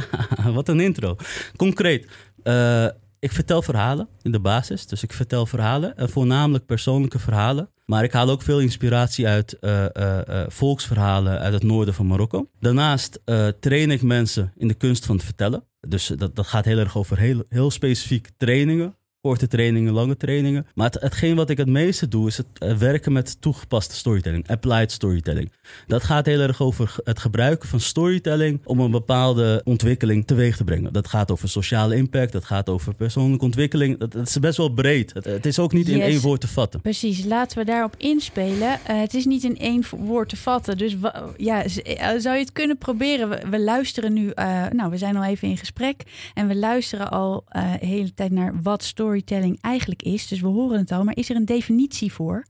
Wat 0.55 0.69
een 0.69 0.81
intro. 0.81 1.17
Concreet. 1.57 2.07
eh, 2.43 2.87
ik 3.19 3.33
vertel 3.33 3.63
verhalen 3.63 4.09
in 4.23 4.33
de 4.33 4.41
basis. 4.41 4.87
Dus 4.87 5.03
ik 5.03 5.13
vertel 5.13 5.47
verhalen. 5.47 5.97
En 5.97 6.11
voornamelijk 6.11 6.67
persoonlijke 6.67 7.19
verhalen. 7.19 7.71
Maar 7.87 8.05
ik 8.05 8.13
haal 8.13 8.31
ook 8.31 8.43
veel 8.43 8.61
inspiratie 8.61 9.27
uit 9.27 9.53
eh, 9.59 9.85
eh, 9.85 10.29
eh, 10.29 10.47
volksverhalen 10.49 11.39
uit 11.39 11.53
het 11.53 11.63
noorden 11.63 11.95
van 11.95 12.07
Marokko. 12.07 12.49
Daarnaast 12.61 13.21
eh, 13.25 13.49
train 13.61 13.91
ik 13.91 14.03
mensen 14.03 14.53
in 14.57 14.69
de 14.69 14.75
kunst 14.75 15.07
van 15.07 15.17
het 15.17 15.25
vertellen. 15.25 15.65
Dus 15.89 16.11
eh, 16.11 16.19
dat, 16.19 16.37
dat 16.37 16.47
gaat 16.47 16.65
heel 16.65 16.79
erg 16.79 16.97
over 16.97 17.19
heel, 17.19 17.43
heel 17.49 17.71
specifiek 17.71 18.29
trainingen. 18.37 18.97
Korte 19.27 19.49
trainingen, 19.49 19.93
lange 19.93 20.17
trainingen. 20.17 20.67
Maar 20.75 20.87
het, 20.91 21.03
hetgeen 21.03 21.37
wat 21.37 21.51
ik 21.51 21.57
het 21.57 21.69
meeste 21.69 22.09
doe, 22.09 22.27
is 22.27 22.37
het 22.37 22.47
eh, 22.59 22.77
werken 22.77 23.13
met 23.13 23.41
toegepaste 23.41 23.95
storytelling. 23.95 24.49
Applied 24.49 24.93
storytelling. 24.93 25.53
Dat 25.87 26.05
gaat 26.05 26.27
heel 26.27 26.41
erg 26.41 26.63
over 26.63 26.95
het 27.05 27.19
gebruiken 27.19 27.69
van 27.69 27.81
storytelling 27.81 28.61
om 28.65 28.81
een 28.81 28.91
bepaalde 28.91 29.61
ontwikkeling 29.65 30.27
teweeg 30.27 30.57
te 30.57 30.65
brengen. 30.65 30.93
Dat 30.93 31.09
gaat 31.09 31.31
over 31.31 31.49
sociale 31.49 31.97
impact, 31.97 32.33
dat 32.33 32.45
gaat 32.45 32.69
over 32.69 32.95
persoonlijke 32.95 33.45
ontwikkeling. 33.45 33.99
Dat, 33.99 34.13
dat 34.13 34.29
is 34.29 34.39
best 34.39 34.57
wel 34.57 34.69
breed. 34.69 35.15
Het, 35.15 35.25
het 35.25 35.47
is 35.47 35.59
ook 35.59 35.73
niet 35.73 35.89
in 35.89 36.01
één 36.01 36.21
woord 36.21 36.41
te 36.41 36.49
vatten. 36.49 36.81
Precies, 36.81 37.25
laten 37.25 37.59
we 37.59 37.65
daarop 37.65 37.95
inspelen. 37.97 38.79
Eh, 38.85 39.01
het 39.01 39.15
is 39.15 39.25
niet 39.25 39.45
in 39.45 39.59
één 39.59 39.85
woord 39.91 40.29
te 40.29 40.37
vatten. 40.37 40.79
Dus 40.79 40.97
ja, 41.37 41.65
eh, 41.65 42.19
zou 42.19 42.35
je 42.35 42.43
het 42.43 42.53
kunnen 42.53 42.79
proberen? 42.79 43.29
We, 43.29 43.43
we 43.51 43.61
luisteren 43.61 44.13
nu, 44.13 44.33
nou, 44.71 44.91
we 44.91 44.97
zijn 44.97 45.17
al 45.17 45.25
even 45.25 45.49
in 45.49 45.57
gesprek. 45.57 46.03
En 46.35 46.49
we 46.49 46.57
luisteren 46.57 47.11
al 47.11 47.45
de 47.81 47.87
hele 47.87 48.15
tijd 48.15 48.31
naar 48.31 48.63
wat 48.63 48.85
storytelling 49.21 49.59
eigenlijk 49.61 50.03
is. 50.03 50.27
Dus 50.29 50.41
we 50.41 50.47
horen 50.47 50.79
het 50.79 50.93
al. 50.93 51.05
Maar 51.05 51.17
is 51.17 51.31
er 51.31 51.37
een 51.37 51.45
definitie 51.45 52.13
voor 52.13 52.45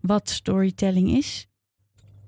wat 0.00 0.30
storytelling 0.30 1.16
is? 1.16 1.46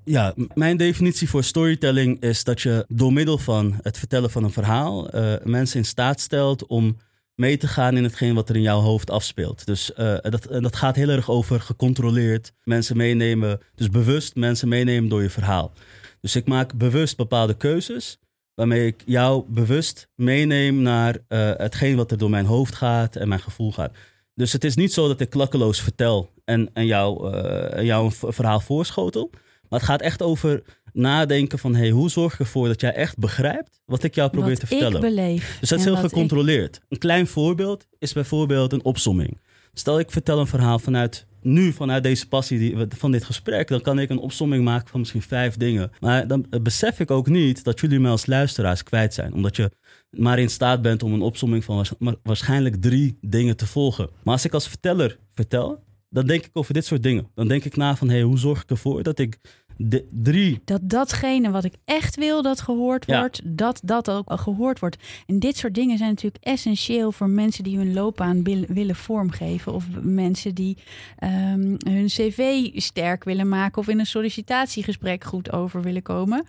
Ja, 0.05 0.35
mijn 0.55 0.77
definitie 0.77 1.29
voor 1.29 1.45
storytelling 1.45 2.21
is 2.21 2.45
dat 2.45 2.61
je 2.61 2.85
door 2.89 3.13
middel 3.13 3.39
van 3.39 3.79
het 3.83 3.99
vertellen 3.99 4.31
van 4.31 4.45
een 4.45 4.53
verhaal 4.53 5.11
eh, 5.11 5.35
mensen 5.45 5.79
in 5.79 5.85
staat 5.85 6.21
stelt 6.21 6.67
om 6.67 6.97
mee 7.35 7.57
te 7.57 7.69
gaan 7.69 7.97
in 7.97 8.03
hetgeen 8.03 8.35
wat 8.35 8.49
er 8.49 8.57
in 8.57 8.63
jouw 8.63 8.81
hoofd 8.81 9.11
afspeelt. 9.11 9.67
Dus 9.67 9.93
eh, 9.93 10.17
dat, 10.21 10.47
dat 10.51 10.77
gaat 10.77 10.97
heel 10.97 11.09
erg 11.09 11.31
over 11.31 11.61
gecontroleerd 11.61 12.53
mensen 12.65 12.97
meenemen, 12.97 13.61
dus 13.75 13.89
bewust 13.89 14.35
mensen 14.35 14.69
meenemen 14.69 15.09
door 15.09 15.23
je 15.23 15.31
verhaal. 15.31 15.73
Dus 16.21 16.37
ik 16.37 16.47
maak 16.47 16.75
bewust 16.75 17.17
bepaalde 17.17 17.57
keuzes 17.57 18.19
waarmee 18.55 18.87
ik 18.87 19.03
jou 19.07 19.45
bewust 19.49 20.09
meeneem 20.15 20.83
naar 20.83 21.19
eh, 21.29 21.51
hetgeen 21.57 21.97
wat 21.97 22.11
er 22.11 22.19
door 22.19 22.31
mijn 22.31 22.47
hoofd 22.47 22.75
gaat 22.75 23.17
en 23.17 23.29
mijn 23.29 23.41
gevoel 23.41 23.73
gaat. 23.73 23.93
Dus 24.35 24.53
het 24.53 24.65
is 24.65 24.75
niet 24.75 24.93
zo 24.93 25.09
dat 25.09 25.21
ik 25.21 25.31
klakkeloos 25.31 25.81
vertel 25.81 26.31
en, 26.45 26.71
en 26.73 26.87
jou, 26.87 27.33
en 27.71 27.85
jou 27.85 28.05
een 28.05 28.33
verhaal 28.33 28.61
voorschotel. 28.61 29.31
Maar 29.69 29.79
het 29.81 29.89
gaat 29.89 30.01
echt 30.01 30.23
over 30.23 30.63
nadenken 30.93 31.59
van... 31.59 31.75
Hey, 31.75 31.91
hoe 31.91 32.11
zorg 32.11 32.33
ik 32.33 32.39
ervoor 32.39 32.69
dat 32.69 32.81
jij 32.81 32.95
echt 32.95 33.19
begrijpt 33.19 33.81
wat 33.85 34.03
ik 34.03 34.15
jou 34.15 34.31
probeer 34.31 34.51
wat 34.51 34.61
te 34.61 34.67
vertellen? 34.67 34.95
ik 34.95 35.01
beleef. 35.15 35.57
Dus 35.61 35.69
dat 35.69 35.79
is 35.79 35.85
heel 35.85 35.95
ik- 35.95 36.01
gecontroleerd. 36.01 36.81
Een 36.89 36.99
klein 36.99 37.27
voorbeeld 37.27 37.87
is 37.99 38.13
bijvoorbeeld 38.13 38.73
een 38.73 38.85
opsomming. 38.85 39.41
Stel 39.73 39.99
ik 39.99 40.11
vertel 40.11 40.39
een 40.39 40.47
verhaal 40.47 40.79
vanuit 40.79 41.27
nu, 41.45 41.73
vanuit 41.73 42.03
deze 42.03 42.29
passie 42.29 42.59
die, 42.59 42.77
van 42.89 43.13
dit 43.13 43.25
gesprek, 43.25 43.69
dan 43.69 43.81
kan 43.81 43.99
ik 43.99 44.11
een 44.11 44.19
opsomming 44.19 44.65
maken 44.65 44.89
van 44.89 45.01
misschien 45.01 45.23
vijf 45.23 45.57
dingen. 45.57 45.91
Maar 46.01 46.27
dan 46.27 46.47
besef 46.63 47.01
ik 47.01 47.11
ook 47.11 47.29
niet 47.29 47.65
dat 47.65 47.81
jullie 47.81 48.01
mij 48.01 48.11
als 48.11 48.27
luisteraars 48.27 48.83
kwijt 48.83 49.15
zijn. 49.15 49.35
Omdat 49.35 49.57
je 49.57 49.71
maar 50.11 50.39
in 50.39 50.51
staat 50.51 50.83
bent 50.83 51.03
om 51.03 51.13
een 51.13 51.23
opsomming 51.23 51.65
van 51.65 51.87
waarschijnlijk 52.23 52.77
drie 52.77 53.19
dingen 53.21 53.57
te 53.57 53.67
volgen. 53.67 54.09
Maar 54.23 54.35
als 54.35 54.45
ik 54.45 54.55
als 54.55 54.69
verteller 54.69 55.19
vertel, 55.33 55.83
dan 56.09 56.27
denk 56.27 56.45
ik 56.45 56.51
over 56.53 56.75
dit 56.75 56.85
soort 56.85 57.03
dingen. 57.03 57.31
Dan 57.35 57.49
denk 57.49 57.65
ik 57.65 57.77
na 57.77 57.97
van, 57.97 58.09
hey, 58.09 58.23
hoe 58.23 58.39
zorg 58.39 58.63
ik 58.63 58.71
ervoor 58.71 59.03
dat 59.03 59.19
ik 59.19 59.39
de 59.77 60.09
drie 60.11 60.61
Dat 60.65 60.81
datgene 60.85 61.51
wat 61.51 61.65
ik 61.65 61.75
echt 61.85 62.17
wil 62.17 62.43
dat 62.43 62.61
gehoord 62.61 63.07
Ja. 63.07 63.19
wordt, 63.19 63.41
dat 63.45 63.81
dat 63.85 64.11
ook 64.11 64.29
al 64.29 64.39
gehoord 64.39 64.79
wordt. 64.79 64.97
En 65.27 65.39
dit 65.39 65.57
soort 65.57 65.75
dingen 65.75 65.97
zijn 65.99 66.11
natuurlijk 66.11 66.45
essentieel 66.45 67.13
voor 67.13 67.29
mensen 67.29 67.65
die 67.65 67.77
hun 67.77 67.93
loopbaan 67.93 68.43
wil- 68.45 68.65
willen 68.69 68.95
vormgeven. 68.97 69.73
Of 69.73 69.85
mensen 70.03 70.55
die 70.55 70.77
ehm, 71.19 71.75
hun 71.89 72.07
cv 72.07 72.69
sterk 72.81 73.25
willen 73.25 73.49
maken 73.49 73.79
of 73.81 73.89
in 73.89 73.99
een 73.99 74.07
sollicitatiegesprek 74.07 75.25
goed 75.25 75.53
over 75.53 75.83
willen 75.83 76.03
komen. 76.03 76.45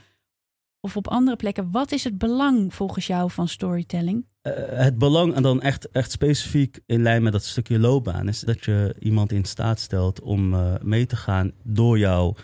Of 0.79 0.97
op 0.97 1.07
andere 1.07 1.35
plekken. 1.37 1.71
Wat 1.71 1.91
is 1.91 2.03
het 2.03 2.17
belang 2.17 2.73
volgens 2.73 3.07
jou 3.07 3.31
van 3.31 3.47
storytelling? 3.47 4.25
Eh, 4.41 4.53
het 4.67 4.97
belang, 4.97 5.33
en 5.33 5.43
dan 5.43 5.61
echt, 5.61 5.89
echt 5.91 6.11
specifiek 6.11 6.79
in 6.85 7.01
lijn 7.01 7.23
met 7.23 7.31
dat 7.31 7.43
stukje 7.43 7.79
loopbaan, 7.79 8.27
is 8.27 8.39
dat 8.39 8.65
je 8.65 8.95
iemand 8.99 9.31
in 9.31 9.45
staat 9.45 9.79
stelt 9.79 10.21
om 10.21 10.53
eh, 10.53 10.73
mee 10.81 11.05
te 11.05 11.15
gaan 11.15 11.51
door, 11.63 11.97
jou, 11.99 12.35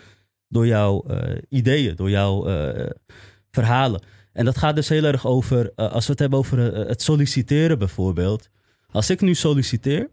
door 0.52 0.66
jouw 0.66 1.02
eh, 1.02 1.38
ideeën, 1.48 1.96
door 1.96 2.10
jouw 2.10 2.46
eh, 2.46 2.90
verhalen. 3.50 4.02
En 4.32 4.44
dat 4.44 4.58
gaat 4.58 4.74
dus 4.74 4.88
heel 4.88 5.04
erg 5.04 5.26
over, 5.26 5.72
eh, 5.76 5.92
als 5.92 6.04
we 6.04 6.10
het 6.10 6.20
hebben 6.20 6.38
over 6.38 6.58
het 6.88 7.02
solliciteren 7.02 7.78
bijvoorbeeld. 7.78 8.48
Als 8.90 9.10
ik 9.10 9.20
nu 9.20 9.34
solliciteer 9.34 10.10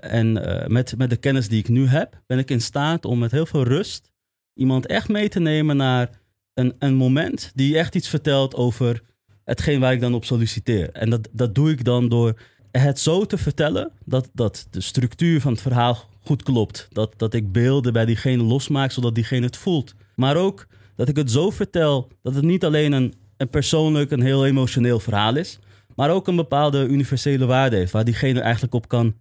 en 0.00 0.32
met, 0.72 0.94
met 0.96 1.10
de 1.10 1.16
kennis 1.16 1.48
die 1.48 1.58
ik 1.58 1.68
nu 1.68 1.86
heb, 1.86 2.22
ben 2.26 2.38
ik 2.38 2.50
in 2.50 2.60
staat 2.60 3.04
om 3.04 3.18
met 3.18 3.30
heel 3.30 3.46
veel 3.46 3.62
rust 3.62 4.10
iemand 4.54 4.86
echt 4.86 5.08
mee 5.08 5.28
te 5.28 5.40
nemen 5.40 5.76
naar 5.76 6.10
een, 6.54 6.74
een 6.78 6.94
moment 6.94 7.52
die 7.54 7.78
echt 7.78 7.94
iets 7.94 8.08
vertelt 8.08 8.54
over 8.54 9.02
hetgeen 9.44 9.80
waar 9.80 9.92
ik 9.92 10.00
dan 10.00 10.14
op 10.14 10.24
solliciteer. 10.24 10.90
En 10.92 11.10
dat, 11.10 11.28
dat 11.32 11.54
doe 11.54 11.70
ik 11.70 11.84
dan 11.84 12.08
door 12.08 12.34
het 12.70 13.00
zo 13.00 13.24
te 13.24 13.38
vertellen 13.38 13.92
dat, 14.04 14.30
dat 14.32 14.66
de 14.70 14.80
structuur 14.80 15.40
van 15.40 15.52
het 15.52 15.60
verhaal 15.60 16.04
goed 16.26 16.42
klopt. 16.42 16.88
Dat, 16.90 17.12
dat 17.16 17.34
ik 17.34 17.52
beelden 17.52 17.92
bij 17.92 18.04
diegene 18.04 18.42
losmaak 18.42 18.90
zodat 18.90 19.14
diegene 19.14 19.46
het 19.46 19.56
voelt. 19.56 19.94
Maar 20.14 20.36
ook 20.36 20.66
dat 20.96 21.08
ik 21.08 21.16
het 21.16 21.30
zo 21.30 21.50
vertel 21.50 22.08
dat 22.22 22.34
het 22.34 22.44
niet 22.44 22.64
alleen 22.64 22.92
een, 22.92 23.14
een 23.36 23.48
persoonlijk, 23.50 24.10
een 24.10 24.22
heel 24.22 24.46
emotioneel 24.46 24.98
verhaal 25.00 25.36
is, 25.36 25.58
maar 25.96 26.10
ook 26.10 26.26
een 26.26 26.36
bepaalde 26.36 26.86
universele 26.86 27.46
waarde 27.46 27.76
heeft 27.76 27.92
waar 27.92 28.04
diegene 28.04 28.40
eigenlijk 28.40 28.74
op 28.74 28.88
kan 28.88 29.14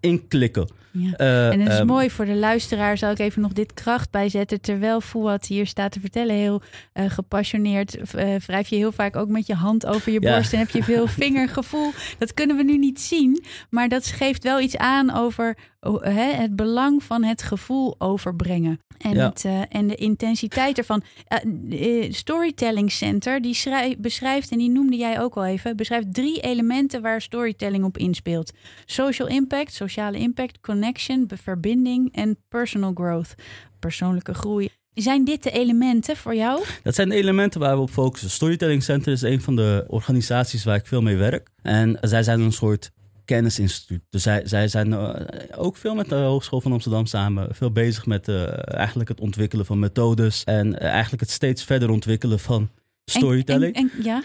inklikken. 0.00 0.68
Ja. 0.92 1.12
Eh, 1.16 1.50
En 1.52 1.60
het 1.60 1.68
is 1.72 1.78
ehm, 1.78 1.86
mooi 1.86 2.10
voor 2.10 2.24
de 2.24 2.34
luisteraar, 2.34 2.98
zal 2.98 3.10
ik 3.10 3.18
even 3.18 3.42
nog 3.42 3.52
dit 3.52 3.74
kracht 3.74 4.10
bijzetten. 4.10 4.60
Terwijl 4.60 5.00
Fouad 5.00 5.46
hier 5.46 5.66
staat 5.66 5.92
te 5.92 6.00
vertellen, 6.00 6.34
heel 6.34 6.62
eh, 6.92 7.10
gepassioneerd, 7.10 7.96
eh, 8.14 8.34
wrijf 8.46 8.68
je 8.68 8.76
heel 8.76 8.92
vaak 8.92 9.16
ook 9.16 9.28
met 9.28 9.46
je 9.46 9.54
hand 9.54 9.86
over 9.86 10.12
je 10.12 10.20
Ja. 10.22 10.34
borst 10.34 10.52
en 10.52 10.58
heb 10.58 10.70
je 10.70 10.82
veel 10.82 11.06
vingergevoel. 11.22 11.90
Dat 12.18 12.34
kunnen 12.34 12.56
we 12.56 12.62
nu 12.62 12.78
niet 12.78 13.00
zien, 13.00 13.44
maar 13.70 13.88
dat 13.88 14.06
geeft 14.06 14.42
wel 14.42 14.60
iets 14.60 14.76
aan 14.76 15.14
over 15.14 15.56
het 15.80 16.56
belang 16.56 17.02
van 17.02 17.24
het 17.24 17.42
gevoel 17.42 17.94
overbrengen. 17.98 18.80
En, 18.98 19.14
Ja. 19.14 19.28
het, 19.28 19.44
eh, 19.44 19.60
en 19.68 19.86
de 19.86 19.94
intensiteit 19.94 20.78
ervan. 20.78 21.02
Eh, 21.26 22.04
eh, 22.04 22.12
Storytelling 22.12 22.92
Center, 22.92 23.40
die 23.40 23.54
schrij- 23.54 23.96
beschrijft, 23.98 24.50
en 24.50 24.58
die 24.58 24.70
noemde 24.70 24.96
jij 24.96 25.20
ook 25.20 25.36
al 25.36 25.44
even, 25.44 25.76
beschrijft 25.76 26.14
drie 26.14 26.40
elementen 26.40 27.02
waar 27.02 27.20
storytelling 27.20 27.84
op 27.84 27.98
inspeelt. 27.98 28.52
Social 28.86 29.28
impact, 29.28 29.74
sociale 29.74 30.18
impact, 30.18 30.60
connection, 30.60 31.30
verbinding 31.42 32.12
en 32.14 32.36
personal 32.48 32.92
growth, 32.94 33.34
persoonlijke 33.78 34.34
groei. 34.34 34.68
Zijn 34.94 35.24
dit 35.24 35.42
de 35.42 35.50
elementen 35.50 36.16
voor 36.16 36.34
jou? 36.34 36.64
Dat 36.82 36.94
zijn 36.94 37.08
de 37.08 37.14
elementen 37.14 37.60
waar 37.60 37.76
we 37.76 37.82
op 37.82 37.90
focussen. 37.90 38.30
Storytelling 38.30 38.82
Center 38.82 39.12
is 39.12 39.22
een 39.22 39.40
van 39.40 39.56
de 39.56 39.84
organisaties 39.88 40.64
waar 40.64 40.76
ik 40.76 40.86
veel 40.86 41.02
mee 41.02 41.16
werk. 41.16 41.48
En 41.62 41.98
zij 42.00 42.22
zijn 42.22 42.40
een 42.40 42.52
soort 42.52 42.90
kennisinstituut. 43.28 44.02
Dus 44.10 44.22
zij, 44.22 44.42
zij 44.44 44.68
zijn 44.68 44.92
eh, 44.92 45.14
ook 45.56 45.76
veel 45.76 45.94
met 45.94 46.08
de 46.08 46.14
Hogeschool 46.14 46.60
van 46.60 46.72
Amsterdam 46.72 47.06
samen 47.06 47.54
veel 47.54 47.70
bezig 47.70 48.06
met 48.06 48.28
eh, 48.28 48.74
eigenlijk 48.76 49.08
het 49.08 49.20
ontwikkelen 49.20 49.66
van 49.66 49.78
methodes 49.78 50.44
en 50.44 50.78
eh, 50.80 50.88
eigenlijk 50.90 51.22
het 51.22 51.30
steeds 51.30 51.64
verder 51.64 51.90
ontwikkelen 51.90 52.38
van 52.38 52.68
storytelling. 53.04 53.74
En, 53.74 53.90
en- 53.96 54.02
ja, 54.02 54.22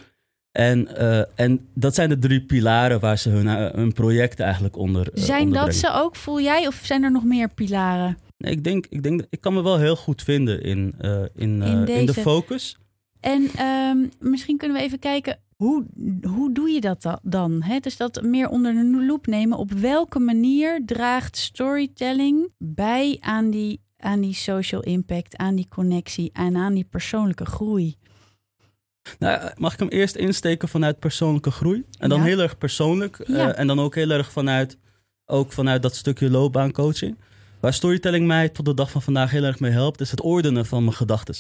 En, 0.52 0.88
en 1.36 1.68
dat 1.74 1.96
zijn 1.96 2.10
de 2.10 2.20
drie 2.20 2.42
pilaren 2.42 3.00
waar 3.00 3.18
ze 3.18 3.30
hun, 3.30 3.48
eh, 3.48 3.74
hun 3.74 3.94
projecten 3.94 4.46
eigenlijk 4.46 4.78
onder 4.78 5.08
zijn 5.14 5.50
dat 5.50 5.76
ze 5.76 5.92
ook, 5.94 6.16
voel 6.16 6.42
jij, 6.42 6.68
of 6.68 6.80
zijn 6.84 7.04
er 7.04 7.12
nog 7.12 7.24
meer 7.24 7.50
pilaren? 7.50 8.18
Nee, 8.38 8.52
ik, 8.52 8.64
denk, 8.64 8.86
ik 8.90 9.04
denk, 9.04 9.22
ik 9.30 9.42
kan 9.42 9.54
me 9.54 9.64
wel 9.64 9.78
heel 9.80 9.96
goed 9.96 10.22
vinden 10.24 10.62
in, 10.64 10.96
in, 11.36 11.62
In 11.62 11.88
in, 11.88 12.06
de 12.06 12.14
focus. 12.14 12.78
En 13.20 13.50
ehm, 13.56 13.98
misschien 14.20 14.58
kunnen 14.58 14.78
we 14.78 14.84
even 14.84 15.00
kijken, 15.00 15.40
hoe, 15.64 15.86
hoe 16.28 16.52
doe 16.54 16.70
je 16.70 16.82
dat 16.82 17.02
da- 17.02 17.20
dan? 17.24 17.62
Hè? 17.62 17.80
Dus 17.80 17.98
dat 17.98 18.22
meer 18.22 18.50
onder 18.50 18.74
de 18.74 19.06
loep 19.06 19.28
nemen. 19.28 19.58
Op 19.58 19.72
welke 19.72 20.20
manier 20.20 20.82
draagt 20.86 21.38
storytelling 21.38 22.52
bij 22.58 23.18
aan 23.20 23.50
die, 23.50 23.82
aan 23.98 24.22
die 24.22 24.34
social 24.34 24.82
impact, 24.82 25.38
aan 25.38 25.56
die 25.56 25.68
connectie 25.70 26.30
en 26.34 26.56
aan 26.56 26.74
die 26.74 26.84
persoonlijke 26.90 27.46
groei? 27.46 27.96
Nou, 29.20 29.52
mag 29.58 29.74
ik 29.74 29.80
hem 29.80 29.88
eerst 29.88 30.16
insteken 30.16 30.68
vanuit 30.68 31.00
persoonlijke 31.00 31.52
groei? 31.52 31.84
En 32.00 32.10
dan 32.10 32.18
Ja. 32.20 32.24
heel 32.26 32.40
erg 32.40 32.58
persoonlijk. 32.58 33.20
eh, 33.20 33.60
en 33.60 33.68
dan 33.68 33.80
ook 33.80 33.96
heel 33.96 34.10
erg 34.10 34.32
vanuit, 34.32 34.78
ook 35.26 35.52
vanuit 35.52 35.82
dat 35.82 35.96
stukje 35.96 36.30
loopbaancoaching. 36.30 37.18
Waar 37.60 37.74
storytelling 37.74 38.28
mij 38.28 38.50
tot 38.50 38.66
de 38.66 38.74
dag 38.74 38.92
van 38.92 39.02
vandaag 39.02 39.32
heel 39.32 39.44
erg 39.44 39.60
mee 39.60 39.72
helpt, 39.72 40.02
is 40.02 40.12
het 40.12 40.22
ordenen 40.22 40.66
van 40.66 40.84
mijn 40.84 40.96
gedachten. 40.96 41.36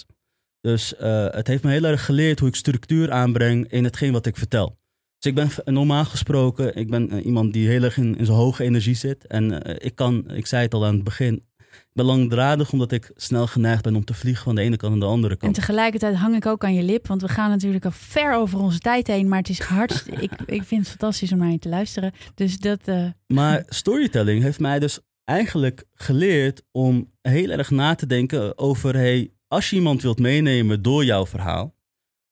Dus 0.63 0.95
eh, 0.95 1.25
het 1.29 1.47
heeft 1.47 1.63
me 1.63 1.71
heel 1.71 1.83
erg 1.83 2.05
geleerd 2.05 2.39
hoe 2.39 2.47
ik 2.47 2.55
structuur 2.55 3.11
aanbreng 3.11 3.71
in 3.71 3.83
hetgeen 3.83 4.11
wat 4.11 4.25
ik 4.25 4.37
vertel. 4.37 4.77
Dus 5.19 5.31
ik 5.31 5.35
ben 5.35 5.73
normaal 5.73 6.05
gesproken, 6.05 6.75
ik 6.75 6.89
ben 6.89 7.09
eh, 7.09 7.25
iemand 7.25 7.53
die 7.53 7.67
heel 7.67 7.83
erg 7.83 7.97
in, 7.97 8.17
in 8.17 8.25
zijn 8.25 8.37
hoge 8.37 8.63
energie 8.63 8.95
zit. 8.95 9.27
En 9.27 9.63
eh, 9.63 9.75
ik 9.87 9.95
kan, 9.95 10.31
ik 10.31 10.45
zei 10.45 10.63
het 10.63 10.73
al 10.73 10.85
aan 10.85 10.93
het 10.93 11.03
begin, 11.03 11.33
ik 11.69 11.93
ben 11.93 12.05
langdradig 12.05 12.71
omdat 12.71 12.91
ik 12.91 13.11
snel 13.15 13.47
geneigd 13.47 13.83
ben 13.83 13.95
om 13.95 14.05
te 14.05 14.13
vliegen 14.13 14.43
van 14.43 14.55
de 14.55 14.61
ene 14.61 14.77
kant 14.77 14.91
naar 14.91 15.01
de 15.01 15.07
andere 15.07 15.33
En 15.33 15.39
kant. 15.39 15.55
tegelijkertijd 15.55 16.15
hang 16.15 16.35
ik 16.35 16.45
ook 16.45 16.63
aan 16.63 16.73
je 16.73 16.83
lip, 16.83 17.07
want 17.07 17.21
we 17.21 17.27
gaan 17.27 17.49
natuurlijk 17.49 17.85
al 17.85 17.91
ver 17.91 18.33
over 18.35 18.59
onze 18.59 18.79
tijd 18.79 19.07
heen. 19.07 19.27
Maar 19.27 19.39
het 19.39 19.49
is 19.49 19.59
hard. 19.59 20.03
ik, 20.25 20.31
ik 20.45 20.63
vind 20.63 20.81
het 20.81 20.89
fantastisch 20.89 21.31
om 21.31 21.37
naar 21.37 21.51
je 21.51 21.59
te 21.59 21.69
luisteren. 21.69 22.11
Dus 22.35 22.57
dat. 22.57 22.81
Maar 23.27 23.63
storytelling 23.67 24.41
heeft 24.41 24.59
mij 24.59 24.79
dus 24.79 24.99
eigenlijk 25.23 25.83
geleerd 25.93 26.63
om 26.71 27.11
heel 27.21 27.49
erg 27.49 27.69
na 27.69 27.95
te 27.95 28.05
denken 28.05 28.57
over, 28.57 28.95
hey, 28.95 29.31
als 29.53 29.69
je 29.69 29.75
iemand 29.75 30.01
wilt 30.01 30.19
meenemen 30.19 30.81
door 30.81 31.05
jouw 31.05 31.25
verhaal, 31.25 31.75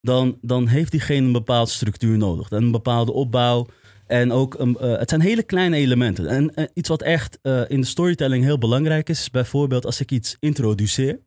dan, 0.01 0.37
dan 0.41 0.67
heeft 0.67 0.91
diegene 0.91 1.25
een 1.25 1.31
bepaalde 1.31 1.71
structuur 1.71 2.17
nodig. 2.17 2.51
Een 2.51 2.71
bepaalde 2.71 3.11
opbouw. 3.11 3.67
En 4.07 4.31
ook, 4.31 4.59
een, 4.59 4.77
eh, 4.77 4.97
het 4.97 5.09
zijn 5.09 5.21
hele 5.21 5.43
kleine 5.43 5.75
elementen. 5.75 6.27
En 6.27 6.53
eh, 6.53 6.65
iets 6.73 6.89
wat 6.89 7.01
echt 7.01 7.39
eh, 7.41 7.61
in 7.67 7.81
de 7.81 7.87
storytelling 7.87 8.43
heel 8.43 8.57
belangrijk 8.57 9.09
is, 9.09 9.19
is 9.19 9.29
bijvoorbeeld 9.29 9.85
als 9.85 9.99
ik 9.99 10.11
iets 10.11 10.37
introduceer, 10.39 11.19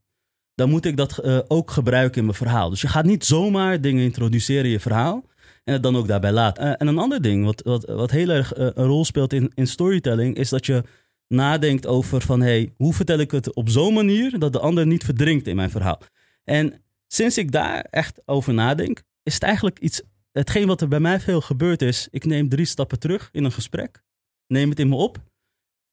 dan 0.54 0.70
moet 0.70 0.84
ik 0.84 0.96
dat 0.96 1.24
ook 1.48 1.70
gebruiken 1.70 2.18
in 2.18 2.24
mijn 2.24 2.36
verhaal. 2.36 2.70
Dus 2.70 2.80
je 2.80 2.88
gaat 2.88 3.04
niet 3.04 3.24
zomaar 3.24 3.80
dingen 3.80 4.04
introduceren 4.04 4.64
in 4.64 4.70
je 4.70 4.80
verhaal 4.80 5.24
en 5.64 5.72
het 5.72 5.82
dan 5.82 5.96
ook 5.96 6.08
daarbij 6.08 6.32
laten. 6.32 6.78
En 6.78 6.86
een 6.86 6.98
ander 6.98 7.22
ding 7.22 7.44
wat, 7.44 7.62
wat, 7.62 7.84
wat 7.84 8.10
heel 8.10 8.28
erg 8.28 8.56
een 8.56 8.86
rol 8.86 9.04
speelt 9.04 9.32
in, 9.32 9.52
in 9.54 9.66
storytelling, 9.66 10.36
is 10.36 10.48
dat 10.48 10.66
je 10.66 10.84
nadenkt 11.28 11.86
over 11.86 12.20
van, 12.20 12.40
hey, 12.40 12.72
hoe 12.76 12.94
vertel 12.94 13.18
ik 13.18 13.30
het 13.30 13.54
op 13.54 13.68
zo'n 13.68 13.94
manier 13.94 14.38
dat 14.38 14.52
de 14.52 14.58
ander 14.58 14.86
niet 14.86 15.04
verdrinkt 15.04 15.46
in 15.46 15.56
mijn 15.56 15.70
verhaal. 15.70 16.00
En 16.44 16.84
sinds 17.06 17.38
ik 17.38 17.52
daar 17.52 17.86
echt 17.90 18.22
over 18.24 18.54
nadenk, 18.54 19.02
is 19.22 19.34
het 19.34 19.42
eigenlijk 19.42 19.78
iets, 19.78 20.02
hetgeen 20.32 20.66
wat 20.66 20.80
er 20.80 20.88
bij 20.88 21.00
mij 21.00 21.20
veel 21.20 21.40
gebeurt 21.40 21.82
is, 21.82 22.08
ik 22.10 22.24
neem 22.24 22.48
drie 22.48 22.66
stappen 22.66 22.98
terug 22.98 23.28
in 23.32 23.44
een 23.44 23.52
gesprek, 23.52 24.02
neem 24.46 24.70
het 24.70 24.80
in 24.80 24.88
me 24.88 24.96
op 24.96 25.22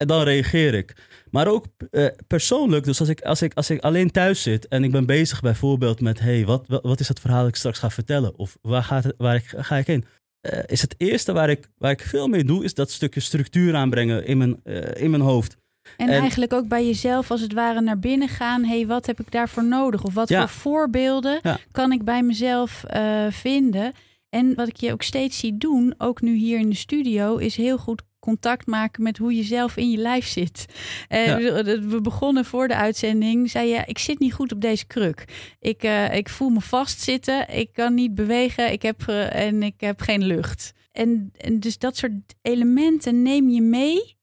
en 0.02 0.08
dan 0.08 0.24
reageer 0.24 0.74
ik. 0.74 0.96
Maar 1.32 1.48
ook 1.48 1.66
eh, 1.92 2.06
persoonlijk, 2.28 2.84
dus 2.84 3.00
als 3.00 3.10
ik, 3.10 3.22
als, 3.22 3.42
ik, 3.42 3.54
als 3.54 3.70
ik 3.70 3.82
alleen 3.82 4.12
thuis 4.12 4.42
zit 4.42 4.68
en 4.68 4.84
ik 4.84 4.92
ben 4.92 5.06
bezig 5.06 5.42
bijvoorbeeld 5.42 6.02
met, 6.02 6.20
hey, 6.20 6.46
wat, 6.46 6.68
wat, 6.68 7.00
is 7.00 7.08
het 7.08 7.20
verhaal 7.20 7.40
dat 7.40 7.50
ik 7.50 7.56
straks 7.56 7.80
ga 7.80 7.90
vertellen? 7.90 8.38
Of 8.38 8.58
waar, 8.62 8.84
gaat 8.84 9.14
waar 9.18 9.42
ga 9.46 9.78
ik 9.78 9.88
heen? 9.88 10.06
Eh, 10.42 10.60
is 10.66 10.82
het 10.82 10.96
eerste 10.98 11.32
waar 11.34 11.50
ik, 11.50 11.70
waar 11.78 11.92
ik 11.92 12.02
veel 12.02 12.28
mee 12.28 12.44
doe, 12.44 12.64
is 12.64 12.74
dat 12.74 12.92
stukje 12.92 13.20
structuur 13.20 13.76
aanbrengen 13.76 14.26
in 14.26 14.38
mijn, 14.38 14.60
eh, 14.64 15.02
in 15.04 15.10
mijn 15.10 15.22
hoofd. 15.24 15.58
En, 15.98 16.10
En- 16.10 16.20
eigenlijk 16.20 16.54
ook 16.54 16.68
bij 16.68 16.86
jezelf 16.86 17.32
als 17.32 17.42
het 17.42 17.54
ware 17.54 17.82
naar 17.82 18.00
binnen 18.00 18.28
gaan. 18.28 18.64
hey, 18.64 18.88
wat 18.88 19.06
heb 19.06 19.20
ik 19.20 19.32
daarvoor 19.32 19.64
nodig? 19.66 20.04
Of 20.04 20.14
wat 20.14 20.30
Ja. 20.30 20.40
voor 20.48 20.50
voorbeelden 20.62 21.40
Ja. 21.44 21.58
kan 21.72 21.92
ik 21.92 22.04
bij 22.04 22.24
mezelf 22.24 22.84
eh, 22.84 23.26
vinden? 23.30 23.92
En 24.30 24.56
wat 24.56 24.68
ik 24.68 24.76
je 24.76 24.92
ook 24.92 25.02
steeds 25.04 25.40
zie 25.40 25.58
doen, 25.58 25.94
ook 25.98 26.22
nu 26.22 26.36
hier 26.36 26.60
in 26.60 26.70
de 26.70 26.76
studio, 26.76 27.38
is 27.38 27.56
heel 27.56 27.78
goed 27.78 28.02
contact 28.22 28.68
maken 28.68 29.04
met 29.04 29.18
hoe 29.18 29.36
je 29.36 29.44
zelf 29.44 29.78
in 29.78 29.92
je 29.92 29.98
lijf 29.98 30.28
zit. 30.28 30.66
Eh, 31.08 31.26
Ja. 31.26 31.38
we- 31.64 32.00
begonnen 32.02 32.46
voor 32.46 32.68
de 32.68 32.76
uitzending. 32.76 33.50
Zei 33.50 33.68
je, 33.70 33.84
ik 33.86 33.98
zit 33.98 34.20
niet 34.20 34.34
goed 34.34 34.52
op 34.52 34.62
deze 34.62 34.86
kruk. 34.86 35.54
Ik, 35.60 35.84
eh, 35.84 36.16
ik 36.16 36.30
voel 36.30 36.50
me 36.50 36.62
vastzitten. 36.62 37.58
Ik 37.58 37.74
kan 37.74 37.94
niet 37.94 38.16
bewegen. 38.16 38.72
Ik 38.72 38.82
heb, 38.82 39.08
en 39.32 39.64
ik 39.64 39.82
heb 39.82 40.02
geen 40.02 40.24
lucht. 40.24 40.74
En, 40.92 41.32
en 41.38 41.60
dus 41.60 41.78
dat 41.78 41.98
soort 41.98 42.12
elementen 42.42 43.22
neem 43.22 43.50
je 43.50 43.62
mee 43.62 44.16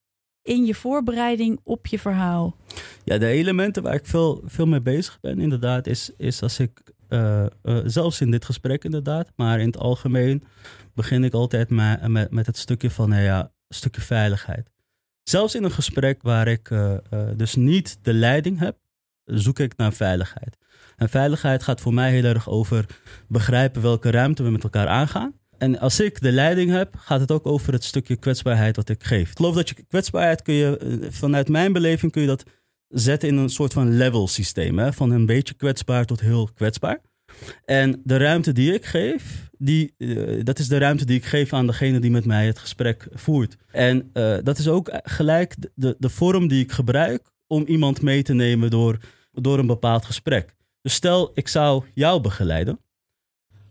in 0.42 0.64
je 0.64 0.74
voorbereiding 0.74 1.60
op 1.64 1.86
je 1.86 1.98
verhaal. 1.98 2.56
Ja, 3.04 3.18
de 3.18 3.26
elementen 3.26 3.82
waar 3.82 3.94
ik 3.94 4.06
veel, 4.06 4.42
veel 4.44 4.66
mee 4.66 4.80
bezig 4.80 5.18
ben, 5.20 5.40
inderdaad, 5.40 5.86
is, 5.86 6.10
is 6.16 6.42
als 6.42 6.58
ik, 6.58 6.80
eh, 7.08 7.46
zelfs 7.84 8.20
in 8.20 8.30
dit 8.30 8.44
gesprek 8.44 8.84
inderdaad, 8.84 9.32
maar 9.36 9.60
in 9.60 9.66
het 9.66 9.78
algemeen 9.78 10.42
begin 10.94 11.24
ik 11.24 11.32
altijd 11.32 11.70
met, 11.70 12.08
met, 12.08 12.30
met 12.30 12.46
het 12.46 12.56
stukje 12.58 12.90
van, 12.90 13.08
nou 13.08 13.22
ja, 13.22 13.52
stukje 13.68 14.00
veiligheid. 14.00 14.70
Zelfs 15.22 15.54
in 15.54 15.64
een 15.64 15.70
gesprek 15.70 16.22
waar 16.22 16.48
ik 16.48 16.70
eh, 16.70 16.94
eh, 16.94 17.00
dus 17.36 17.54
niet 17.54 17.98
de 18.02 18.12
leiding 18.12 18.58
heb, 18.58 18.76
zoek 19.24 19.58
ik 19.58 19.76
naar 19.76 19.92
veiligheid. 19.92 20.56
En 20.96 21.08
veiligheid 21.08 21.62
gaat 21.62 21.80
voor 21.80 21.94
mij 21.94 22.10
heel 22.10 22.24
erg 22.24 22.48
over 22.48 22.86
begrijpen 23.28 23.82
welke 23.82 24.10
ruimte 24.10 24.42
we 24.42 24.50
met 24.50 24.62
elkaar 24.62 24.88
aangaan. 24.88 25.34
En 25.58 25.78
als 25.78 26.00
ik 26.00 26.20
de 26.20 26.32
leiding 26.32 26.70
heb, 26.70 26.94
gaat 26.96 27.20
het 27.20 27.32
ook 27.32 27.46
over 27.46 27.72
het 27.72 27.84
stukje 27.84 28.16
kwetsbaarheid 28.16 28.76
wat 28.76 28.88
ik 28.88 29.04
geef. 29.04 29.30
Ik 29.30 29.36
geloof 29.36 29.54
dat 29.54 29.68
je 29.68 29.84
kwetsbaarheid 29.88 30.42
kun 30.42 30.54
je, 30.54 30.78
eh, 30.78 31.10
vanuit 31.10 31.48
mijn 31.48 31.72
beleving 31.72 32.12
kun 32.12 32.22
je 32.22 32.28
dat 32.28 32.44
zetten 32.88 33.28
in 33.28 33.36
een 33.36 33.48
soort 33.48 33.72
van 33.72 33.96
level 33.96 34.28
systeem. 34.28 34.78
Hè? 34.78 34.92
Van 34.92 35.10
een 35.10 35.26
beetje 35.26 35.54
kwetsbaar 35.54 36.04
tot 36.04 36.20
heel 36.20 36.48
kwetsbaar. 36.54 37.00
En 37.64 38.00
de 38.04 38.16
ruimte 38.16 38.52
die 38.52 38.74
ik 38.74 38.84
geef, 38.84 39.50
die, 39.58 39.94
eh, 39.98 40.44
dat 40.44 40.58
is 40.58 40.68
de 40.68 40.78
ruimte 40.78 41.04
die 41.04 41.16
ik 41.16 41.24
geef 41.24 41.52
aan 41.52 41.66
degene 41.66 41.98
die 41.98 42.10
met 42.10 42.24
mij 42.24 42.46
het 42.46 42.58
gesprek 42.58 43.08
voert. 43.12 43.56
En 43.70 44.10
eh, 44.12 44.36
dat 44.42 44.58
is 44.58 44.68
ook 44.68 44.90
gelijk 45.02 45.54
de, 45.74 45.96
de 45.98 46.08
vorm 46.08 46.48
die 46.48 46.62
ik 46.62 46.72
gebruik 46.72 47.30
om 47.46 47.64
iemand 47.66 48.02
mee 48.02 48.22
te 48.22 48.34
nemen 48.34 48.70
door, 48.70 48.98
door 49.32 49.58
een 49.58 49.66
bepaald 49.66 50.04
gesprek. 50.04 50.54
Dus 50.82 50.94
stel, 50.94 51.30
ik 51.34 51.48
zou 51.48 51.84
jou 51.94 52.20
begeleiden. 52.20 52.80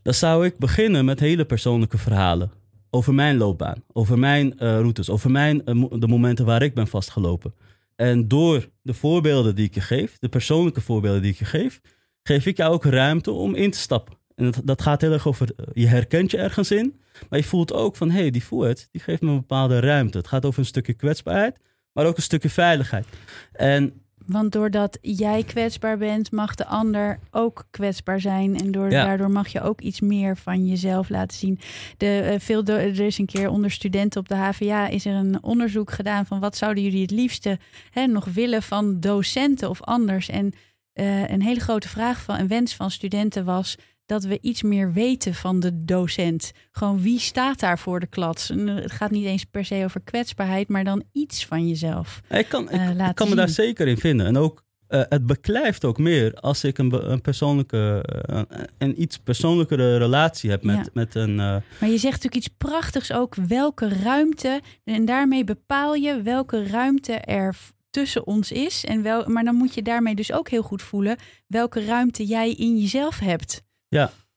Dan 0.01 0.13
zou 0.13 0.45
ik 0.45 0.57
beginnen 0.57 1.05
met 1.05 1.19
hele 1.19 1.45
persoonlijke 1.45 1.97
verhalen. 1.97 2.51
Over 2.89 3.13
mijn 3.13 3.37
loopbaan, 3.37 3.83
over 3.93 4.19
mijn 4.19 4.59
eh, 4.59 4.79
routes, 4.79 5.09
over 5.09 5.31
mijn, 5.31 5.61
de 5.99 6.07
momenten 6.07 6.45
waar 6.45 6.61
ik 6.61 6.73
ben 6.73 6.87
vastgelopen. 6.87 7.53
En 7.95 8.27
door 8.27 8.69
de 8.81 8.93
voorbeelden 8.93 9.55
die 9.55 9.65
ik 9.65 9.73
je 9.73 9.81
geef, 9.81 10.17
de 10.19 10.29
persoonlijke 10.29 10.81
voorbeelden 10.81 11.21
die 11.21 11.31
ik 11.31 11.37
je 11.37 11.45
geef, 11.45 11.81
geef 12.27 12.45
ik 12.45 12.57
jou 12.57 12.73
ook 12.73 12.83
ruimte 12.85 13.31
om 13.31 13.55
in 13.55 13.71
te 13.71 13.77
stappen. 13.77 14.15
En 14.35 14.45
dat, 14.45 14.61
dat 14.63 14.81
gaat 14.81 15.01
heel 15.01 15.11
erg 15.11 15.27
over, 15.27 15.49
eh, 15.55 15.65
je 15.73 15.87
herkent 15.87 16.31
je 16.31 16.37
ergens 16.37 16.71
in, 16.71 16.99
maar 17.29 17.39
je 17.39 17.45
voelt 17.45 17.73
ook 17.73 17.95
van, 17.95 18.09
hé, 18.09 18.19
hey, 18.19 18.29
die 18.31 18.41
Fouet, 18.41 18.87
die 18.91 19.01
geeft 19.01 19.21
me 19.21 19.29
een 19.29 19.35
bepaalde 19.35 19.79
ruimte. 19.79 20.17
Het 20.17 20.27
gaat 20.27 20.45
over 20.45 20.59
een 20.59 20.65
stukje 20.65 20.93
kwetsbaarheid, 20.93 21.57
maar 21.91 22.05
ook 22.05 22.17
een 22.17 22.23
stukje 22.23 22.49
veiligheid. 22.49 23.05
En 23.51 24.01
Want 24.25 24.51
doordat 24.51 24.97
jij 25.01 25.43
kwetsbaar 25.43 25.97
bent, 25.97 26.31
mag 26.31 26.55
de 26.55 26.65
ander 26.65 27.19
ook 27.31 27.67
kwetsbaar 27.69 28.19
zijn. 28.21 28.57
En 28.57 28.71
door, 28.71 28.91
Ja. 28.91 29.05
daardoor 29.05 29.31
mag 29.31 29.47
je 29.47 29.61
ook 29.61 29.81
iets 29.81 30.01
meer 30.01 30.37
van 30.37 30.65
jezelf 30.67 31.09
laten 31.09 31.37
zien. 31.37 31.59
De, 31.97 32.19
eh, 32.19 32.39
veel 32.39 32.63
er 32.65 32.99
is 32.99 33.17
een 33.17 33.25
keer 33.25 33.49
onder 33.49 33.71
studenten 33.71 34.19
op 34.19 34.27
de 34.27 34.35
HVA 34.35 34.87
is 34.87 35.05
er 35.05 35.13
een 35.13 35.43
onderzoek 35.43 35.91
gedaan 35.91 36.25
van 36.25 36.39
wat 36.39 36.57
zouden 36.57 36.83
jullie 36.83 37.01
het 37.01 37.11
liefste 37.11 37.59
hè, 37.91 38.05
nog 38.07 38.25
willen 38.25 38.63
van 38.63 38.99
docenten 38.99 39.69
of 39.69 39.81
anders. 39.81 40.29
En 40.29 40.53
eh, 40.97 41.29
een 41.29 41.41
hele 41.41 41.59
grote 41.59 41.89
vraag 41.89 42.21
van 42.21 42.39
een 42.39 42.47
wens 42.47 42.75
van 42.75 42.91
studenten 42.91 43.45
was 43.45 43.75
dat 44.05 44.23
we 44.23 44.37
iets 44.41 44.61
meer 44.61 44.93
weten 44.93 45.33
van 45.33 45.59
de 45.59 45.83
docent. 45.83 46.51
Gewoon 46.71 47.01
wie 47.01 47.19
staat 47.19 47.59
daar 47.59 47.79
voor 47.79 47.99
de 47.99 48.07
klas? 48.07 48.49
En, 48.49 48.69
eh, 48.69 48.75
Het 48.75 48.91
gaat 48.91 49.11
niet 49.11 49.25
eens 49.25 49.43
per 49.43 49.65
se 49.65 49.83
over 49.83 50.01
kwetsbaarheid, 50.01 50.67
maar 50.67 50.83
dan 50.83 51.03
iets 51.11 51.45
van 51.45 51.67
jezelf. 51.67 52.21
Ik 52.29 52.49
kan, 52.49 52.63
ik, 52.63 52.69
eh, 52.69 53.07
ik 53.09 53.15
kan 53.15 53.29
me 53.29 53.35
daar 53.35 53.49
zeker 53.49 53.87
in 53.87 53.97
vinden. 53.97 54.25
En 54.25 54.37
ook, 54.37 54.65
het 54.87 55.25
beklijft 55.25 55.85
ook 55.85 55.97
meer 55.97 56.33
als 56.33 56.63
ik 56.63 56.77
een, 56.77 57.11
een 57.11 57.21
persoonlijke, 57.21 58.03
eh, 58.27 58.41
een 58.77 59.01
iets 59.01 59.17
persoonlijkere 59.17 59.97
relatie 59.97 60.49
heb 60.49 60.63
met, 60.63 60.75
Ja. 60.75 60.85
met 60.93 61.15
een... 61.15 61.35
Maar 61.35 61.63
je 61.79 61.97
zegt 61.97 62.03
natuurlijk 62.23 62.35
iets 62.35 62.49
prachtigs 62.57 63.11
ook. 63.11 63.35
Welke 63.35 63.89
ruimte. 64.03 64.61
En 64.83 65.05
daarmee 65.05 65.43
bepaal 65.43 65.93
je 65.93 66.21
welke 66.21 66.67
ruimte 66.67 67.13
er 67.13 67.55
tussen 67.89 68.27
ons 68.27 68.51
is. 68.51 68.85
En 68.85 69.01
wel, 69.01 69.27
maar 69.29 69.43
dan 69.43 69.55
moet 69.55 69.73
je 69.73 69.81
daarmee 69.81 70.15
dus 70.15 70.31
ook 70.31 70.49
heel 70.49 70.61
goed 70.63 70.81
voelen 70.81 71.17
welke 71.47 71.85
ruimte 71.85 72.25
jij 72.25 72.51
in 72.53 72.77
jezelf 72.79 73.19
hebt. 73.19 73.61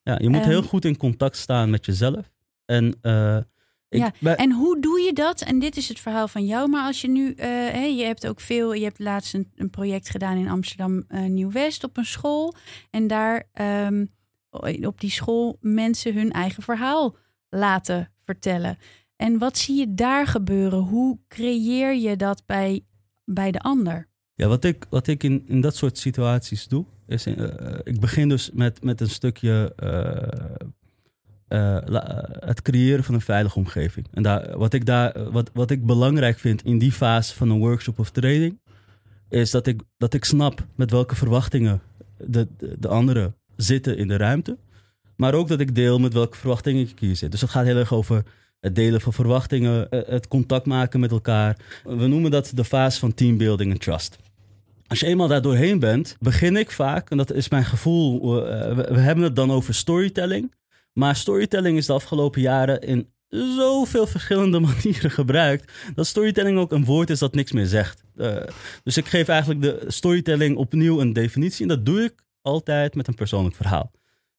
ja, 0.03 0.19
je 0.21 0.29
moet 0.29 0.41
Ehm, 0.41 0.49
heel 0.49 0.63
goed 0.63 0.85
in 0.85 0.97
contact 0.97 1.37
staan 1.37 1.71
met 1.71 1.87
jezelf. 1.87 2.31
En 2.65 2.99
eh, 3.03 3.37
ik, 3.89 3.99
Ja, 3.99 4.13
bij- 4.21 4.37
En 4.37 4.53
hoe 4.53 4.81
doe 4.81 5.01
je 5.01 5.13
dat? 5.13 5.41
En 5.41 5.59
dit 5.59 5.77
is 5.77 5.89
het 5.89 6.01
verhaal 6.01 6.29
van 6.29 6.47
jou. 6.47 6.69
Maar 6.69 6.85
als 6.87 7.01
je 7.01 7.09
nu, 7.09 7.33
eh, 7.33 7.47
hè, 7.49 7.85
je 7.85 8.05
hebt 8.05 8.27
ook 8.27 8.41
veel, 8.41 8.73
je 8.73 8.85
hebt 8.85 8.99
laatst 8.99 9.35
een, 9.35 9.51
een 9.55 9.71
project 9.71 10.11
gedaan 10.11 10.37
in 10.37 10.49
Amsterdam 10.49 11.05
eh, 11.09 11.21
Nieuw-West 11.23 11.85
op 11.85 11.97
een 11.97 12.05
school. 12.05 12.55
En 12.91 13.07
daar 13.07 13.49
ehm, 13.53 14.05
op 14.87 15.01
die 15.01 15.11
school 15.11 15.57
mensen 15.61 16.15
hun 16.15 16.31
eigen 16.33 16.63
verhaal 16.63 17.17
laten 17.49 18.13
vertellen. 18.25 18.79
En 19.17 19.39
wat 19.39 19.59
zie 19.59 19.79
je 19.79 19.95
daar 19.95 20.27
gebeuren? 20.27 20.79
Hoe 20.79 21.19
creëer 21.29 21.95
je 21.95 22.17
dat 22.17 22.43
bij, 22.47 22.85
bij 23.35 23.51
de 23.51 23.61
ander? 23.61 24.09
Ja, 24.35 24.49
wat 24.49 24.65
ik, 24.65 24.87
wat 24.91 25.07
ik 25.07 25.23
in, 25.23 25.45
in 25.47 25.61
dat 25.61 25.77
soort 25.77 25.99
situaties 25.99 26.69
doe, 26.69 26.85
is 27.07 27.27
eh, 27.27 27.79
ik 27.83 28.01
begin 28.01 28.29
dus 28.29 28.51
met, 28.51 28.85
met 28.85 29.01
een 29.01 29.11
stukje 29.11 29.73
eh, 29.77 30.59
eh, 31.49 32.17
het 32.39 32.63
creëren 32.63 33.05
van 33.05 33.15
een 33.15 33.21
veilige 33.21 33.59
omgeving. 33.59 34.07
En 34.13 34.23
daar, 34.23 34.59
wat, 34.59 34.73
ik 34.73 34.87
daar, 34.87 35.31
wat, 35.31 35.51
wat 35.55 35.71
ik 35.71 35.87
belangrijk 35.87 36.39
vind 36.39 36.65
in 36.65 36.79
die 36.79 36.93
fase 36.93 37.35
van 37.35 37.51
een 37.51 37.59
workshop 37.59 37.99
of 37.99 38.11
training, 38.11 38.59
is 39.29 39.51
dat 39.51 39.67
ik, 39.67 39.83
dat 39.97 40.15
ik 40.15 40.25
snap 40.25 40.67
met 40.75 40.91
welke 40.91 41.15
verwachtingen 41.15 41.81
de, 42.17 42.49
de, 42.57 42.77
de 42.79 42.89
anderen 42.89 43.35
zitten 43.57 43.97
in 43.97 44.09
de 44.09 44.17
ruimte. 44.17 44.59
Maar 45.17 45.35
ook 45.35 45.49
dat 45.49 45.61
ik 45.61 45.75
deel 45.75 45.99
met 45.99 46.13
welke 46.13 46.37
verwachtingen 46.37 46.89
ik 46.89 46.99
hier 46.99 47.17
zit. 47.17 47.31
Dus 47.31 47.41
het 47.41 47.51
gaat 47.51 47.65
heel 47.65 47.77
erg 47.77 47.93
over 47.93 48.25
het 48.61 48.75
delen 48.75 49.01
van 49.01 49.13
verwachtingen, 49.13 49.91
eh, 49.91 50.01
het 50.07 50.29
contact 50.29 50.67
maken 50.67 51.01
met 51.01 51.11
elkaar. 51.11 51.57
We 51.85 52.07
noemen 52.07 52.31
dat 52.31 52.53
de 52.55 52.65
fase 52.65 52.99
van 52.99 53.15
teambuilding 53.15 53.73
en 53.73 53.79
trust. 53.79 54.17
Als 54.87 55.01
je 55.01 55.07
eenmaal 55.07 55.29
daar 55.29 55.43
doorheen 55.43 55.79
bent, 55.79 56.17
begin 56.21 56.57
ik 56.57 56.71
vaak, 56.71 57.11
en 57.11 57.17
dat 57.17 57.33
is 57.33 57.49
mijn 57.49 57.65
gevoel, 57.65 58.47
eh, 58.47 58.77
we, 58.77 58.99
hebben 58.99 59.25
het 59.25 59.37
dan 59.37 59.51
over 59.51 59.75
storytelling. 59.75 60.55
Maar 60.93 61.17
storytelling 61.17 61.77
is 61.77 61.87
de 61.87 61.93
afgelopen 61.93 62.41
jaren 62.41 62.81
in 62.81 63.09
zoveel 63.29 64.07
verschillende 64.07 64.61
manieren 64.71 65.11
gebruikt, 65.11 65.73
dat 65.95 66.07
storytelling 66.07 66.59
ook 66.59 66.73
een 66.73 66.85
woord 66.85 67.11
is 67.11 67.19
dat 67.19 67.35
niks 67.35 67.53
meer 67.53 67.67
zegt. 67.67 68.03
Eh, 68.17 68.37
dus 68.83 68.97
ik 68.97 69.07
geef 69.07 69.29
eigenlijk 69.29 69.61
de 69.61 69.85
storytelling 69.87 70.57
opnieuw 70.57 71.01
een 71.01 71.13
definitie 71.13 71.63
en 71.63 71.69
dat 71.69 71.87
doe 71.87 72.03
ik 72.03 72.15
altijd 72.43 72.95
met 72.95 73.09
een 73.09 73.15
persoonlijk 73.15 73.57
verhaal. 73.57 73.91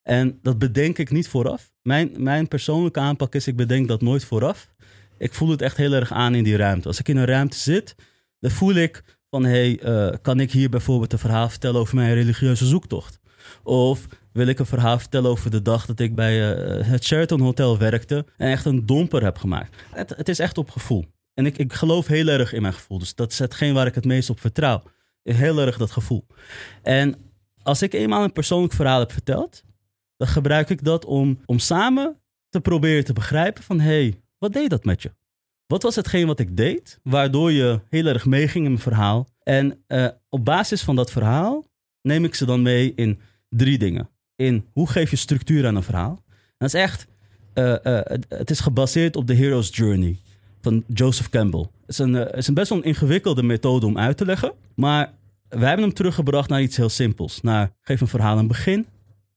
En 0.03 0.39
dat 0.41 0.57
bedenk 0.57 0.97
ik 0.97 1.11
niet 1.11 1.27
vooraf. 1.27 1.71
Mijn, 1.81 2.11
mijn 2.17 2.47
persoonlijke 2.47 2.99
aanpak 2.99 3.35
is, 3.35 3.47
ik 3.47 3.55
bedenk 3.55 3.87
dat 3.87 4.01
nooit 4.01 4.25
vooraf. 4.25 4.73
Ik 5.17 5.33
voel 5.33 5.49
het 5.49 5.61
echt 5.61 5.77
heel 5.77 5.93
erg 5.93 6.11
aan 6.11 6.35
in 6.35 6.43
die 6.43 6.55
ruimte. 6.55 6.87
Als 6.87 6.99
ik 6.99 7.07
in 7.07 7.17
een 7.17 7.25
ruimte 7.25 7.57
zit, 7.57 7.95
dan 8.39 8.51
voel 8.51 8.73
ik 8.73 9.03
van, 9.29 9.43
hey, 9.43 9.79
eh, 9.79 10.17
kan 10.21 10.39
ik 10.39 10.51
hier 10.51 10.69
bijvoorbeeld 10.69 11.13
een 11.13 11.19
verhaal 11.19 11.49
vertellen 11.49 11.79
over 11.79 11.95
mijn 11.95 12.13
religieuze 12.13 12.65
zoektocht? 12.65 13.19
Of 13.63 14.07
wil 14.33 14.47
ik 14.47 14.59
een 14.59 14.65
verhaal 14.65 14.99
vertellen 14.99 15.29
over 15.29 15.51
de 15.51 15.61
dag 15.61 15.85
dat 15.85 15.99
ik 15.99 16.15
bij 16.15 16.55
eh, 16.55 16.87
het 16.87 17.03
Sheraton 17.03 17.41
Hotel 17.41 17.77
werkte 17.77 18.25
en 18.37 18.51
echt 18.51 18.65
een 18.65 18.85
domper 18.85 19.23
heb 19.23 19.37
gemaakt? 19.37 19.75
Het, 19.91 20.13
het 20.17 20.29
is 20.29 20.39
echt 20.39 20.57
op 20.57 20.69
gevoel. 20.69 21.05
En 21.33 21.45
ik, 21.45 21.57
ik 21.57 21.73
geloof 21.73 22.07
heel 22.07 22.27
erg 22.27 22.53
in 22.53 22.61
mijn 22.61 22.73
gevoel. 22.73 22.99
Dus 22.99 23.15
dat 23.15 23.31
is 23.31 23.39
hetgeen 23.39 23.73
waar 23.73 23.87
ik 23.87 23.95
het 23.95 24.05
meest 24.05 24.29
op 24.29 24.39
vertrouw. 24.39 24.83
Heel 25.23 25.59
erg 25.59 25.77
dat 25.77 25.91
gevoel. 25.91 26.25
En 26.81 27.15
als 27.63 27.81
ik 27.81 27.93
eenmaal 27.93 28.23
een 28.23 28.33
persoonlijk 28.33 28.73
verhaal 28.73 28.99
heb 28.99 29.11
verteld, 29.11 29.63
dan 30.21 30.29
gebruik 30.29 30.69
ik 30.69 30.83
dat 30.83 31.05
om, 31.05 31.39
om 31.45 31.59
samen 31.59 32.15
te 32.49 32.61
proberen 32.61 33.05
te 33.05 33.13
begrijpen 33.13 33.63
van, 33.63 33.79
hey, 33.79 34.21
wat 34.37 34.53
deed 34.53 34.69
dat 34.69 34.83
met 34.85 35.01
je? 35.01 35.11
Wat 35.67 35.83
was 35.83 35.95
hetgeen 35.95 36.27
wat 36.27 36.39
ik 36.39 36.57
deed, 36.57 36.99
waardoor 37.03 37.51
je 37.51 37.79
heel 37.89 38.05
erg 38.05 38.25
meeging 38.25 38.65
in 38.65 38.71
mijn 38.71 38.83
verhaal? 38.83 39.27
En 39.43 39.83
eh, 39.87 40.07
op 40.29 40.45
basis 40.45 40.81
van 40.83 40.95
dat 40.95 41.11
verhaal 41.11 41.65
neem 42.01 42.23
ik 42.23 42.35
ze 42.35 42.45
dan 42.45 42.61
mee 42.61 42.93
in 42.95 43.19
drie 43.49 43.77
dingen. 43.77 44.09
In 44.35 44.65
hoe 44.71 44.89
geef 44.89 45.09
je 45.09 45.15
structuur 45.15 45.67
aan 45.67 45.75
een 45.75 45.83
verhaal? 45.83 46.23
Dat 46.57 46.67
is 46.73 46.81
echt, 46.81 47.07
eh, 47.53 47.85
eh, 47.85 48.19
het- 48.27 48.49
is 48.49 48.59
gebaseerd 48.59 49.15
op 49.15 49.27
de 49.27 49.35
Hero's 49.35 49.69
Journey 49.71 50.19
van 50.61 50.83
Joseph 50.87 51.29
Campbell. 51.29 51.59
Het 51.81 51.89
is 51.89 51.97
een, 51.97 52.13
het 52.13 52.35
is 52.35 52.47
een 52.47 52.53
best 52.53 52.69
wel 52.69 52.77
een 52.77 52.83
ingewikkelde 52.83 53.43
methode 53.43 53.85
om 53.85 53.97
uit 53.97 54.17
te 54.17 54.25
leggen, 54.25 54.53
maar 54.75 55.13
wij 55.49 55.67
hebben 55.67 55.85
hem 55.85 55.93
teruggebracht 55.95 56.49
naar 56.49 56.61
iets 56.61 56.77
heel 56.77 56.89
simpels. 56.89 57.41
Naar, 57.41 57.71
geef 57.81 58.01
een 58.01 58.07
verhaal 58.07 58.37
een 58.37 58.47
begin 58.47 58.85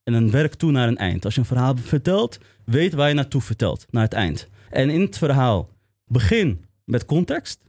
en 0.04 0.14
een 0.14 0.30
werk 0.30 0.54
toe 0.54 0.70
naar 0.70 0.88
een 0.88 0.96
eind. 0.96 1.24
Als 1.24 1.34
je 1.34 1.40
een 1.40 1.46
verhaal 1.46 1.76
vertelt, 1.76 2.38
weet 2.64 2.94
waar 2.94 3.08
je 3.08 3.14
naartoe 3.14 3.40
vertelt, 3.40 3.86
naar 3.90 4.02
het 4.02 4.12
eind. 4.12 4.48
En 4.70 4.90
in 4.90 5.00
het 5.00 5.18
verhaal 5.18 5.70
begin 6.06 6.64
met 6.84 7.04
context. 7.04 7.62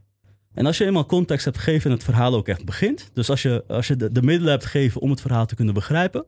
En 0.54 0.66
als 0.66 0.78
je 0.78 0.86
eenmaal 0.86 1.06
context 1.06 1.46
hebt 1.46 1.58
gegeven 1.58 1.90
en 1.90 1.96
het 1.96 2.06
verhaal 2.06 2.34
ook 2.34 2.48
echt 2.48 2.66
begint, 2.66 3.10
dus 3.14 3.30
als 3.30 3.42
je, 3.42 3.64
als 3.68 3.88
je 3.88 3.96
de, 3.96 4.12
de 4.12 4.22
middelen 4.22 4.52
hebt 4.52 4.66
gegeven 4.66 5.02
om 5.02 5.10
het 5.10 5.22
verhaal 5.22 5.46
te 5.46 5.56
kunnen 5.56 5.74
begrijpen, 5.74 6.26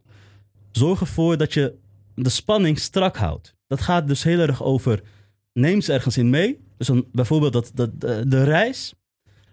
zorg 0.71 0.99
ervoor 0.99 1.37
dat 1.37 1.53
je 1.53 1.73
de 2.15 2.29
spanning 2.29 2.79
strak 2.79 3.17
houdt. 3.17 3.55
Dat 3.67 3.81
gaat 3.81 4.07
dus 4.07 4.23
heel 4.23 4.39
erg 4.39 4.63
over, 4.63 5.01
neem 5.53 5.81
ze 5.81 5.93
ergens 5.93 6.17
in 6.17 6.29
mee 6.29 6.59
Dus 6.77 6.87
een, 6.87 7.07
bijvoorbeeld 7.11 7.53
dat, 7.53 7.71
dat, 7.73 8.01
de, 8.01 8.27
de 8.27 8.43
reis. 8.43 8.93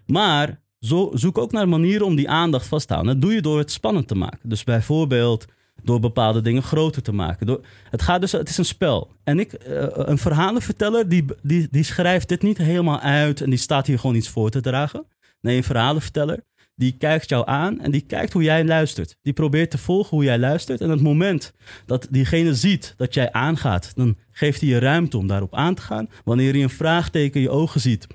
Maar 0.05 0.61
zo, 0.79 1.11
zoek 1.13 1.37
ook 1.37 1.51
naar 1.51 1.69
manieren 1.69 2.05
om 2.05 2.15
die 2.15 2.29
aandacht 2.29 2.67
vast 2.67 2.87
te 2.87 2.93
houden. 2.93 3.13
Dat 3.13 3.23
doe 3.23 3.33
je 3.33 3.41
door 3.41 3.57
het 3.57 3.71
spannend 3.71 4.07
te 4.07 4.15
maken. 4.15 4.49
Dus 4.49 4.63
bijvoorbeeld 4.63 5.45
door 5.83 5.99
bepaalde 5.99 6.41
dingen 6.41 6.63
groter 6.63 7.01
te 7.01 7.11
maken. 7.11 7.47
Door, 7.47 7.65
het, 7.89 8.01
gaat 8.01 8.21
dus, 8.21 8.31
het 8.31 8.49
is 8.49 8.57
een 8.57 8.65
spel. 8.65 9.11
En 9.23 9.39
ik, 9.39 9.53
uh, 9.53 9.87
een 9.91 10.17
verhalenverteller, 10.17 11.09
die, 11.09 11.25
die, 11.41 11.67
die 11.71 11.83
schrijft 11.83 12.29
dit 12.29 12.41
niet 12.41 12.57
helemaal 12.57 12.99
uit 12.99 13.41
en 13.41 13.49
die 13.49 13.59
staat 13.59 13.87
hier 13.87 13.99
gewoon 13.99 14.15
iets 14.15 14.29
voor 14.29 14.49
te 14.49 14.61
dragen. 14.61 15.05
Nee, 15.41 15.57
een 15.57 15.63
verhalenverteller, 15.63 16.43
die 16.75 16.97
kijkt 16.97 17.29
jou 17.29 17.47
aan 17.47 17.79
en 17.81 17.91
die 17.91 18.01
kijkt 18.01 18.33
hoe 18.33 18.43
jij 18.43 18.65
luistert. 18.65 19.17
Die 19.21 19.33
probeert 19.33 19.71
te 19.71 19.77
volgen 19.77 20.17
hoe 20.17 20.25
jij 20.25 20.39
luistert. 20.39 20.81
En 20.81 20.89
het 20.89 21.01
moment 21.01 21.53
dat 21.85 22.07
diegene 22.09 22.55
ziet 22.55 22.93
dat 22.97 23.13
jij 23.13 23.31
aangaat, 23.31 23.91
dan 23.95 24.17
geeft 24.31 24.61
hij 24.61 24.69
je 24.69 24.79
ruimte 24.79 25.17
om 25.17 25.27
daarop 25.27 25.55
aan 25.55 25.75
te 25.75 25.81
gaan. 25.81 26.09
Wanneer 26.23 26.53
hij 26.53 26.63
een 26.63 26.69
vraagteken 26.69 27.35
in 27.35 27.41
je 27.41 27.49
ogen 27.49 27.81
ziet, 27.81 28.07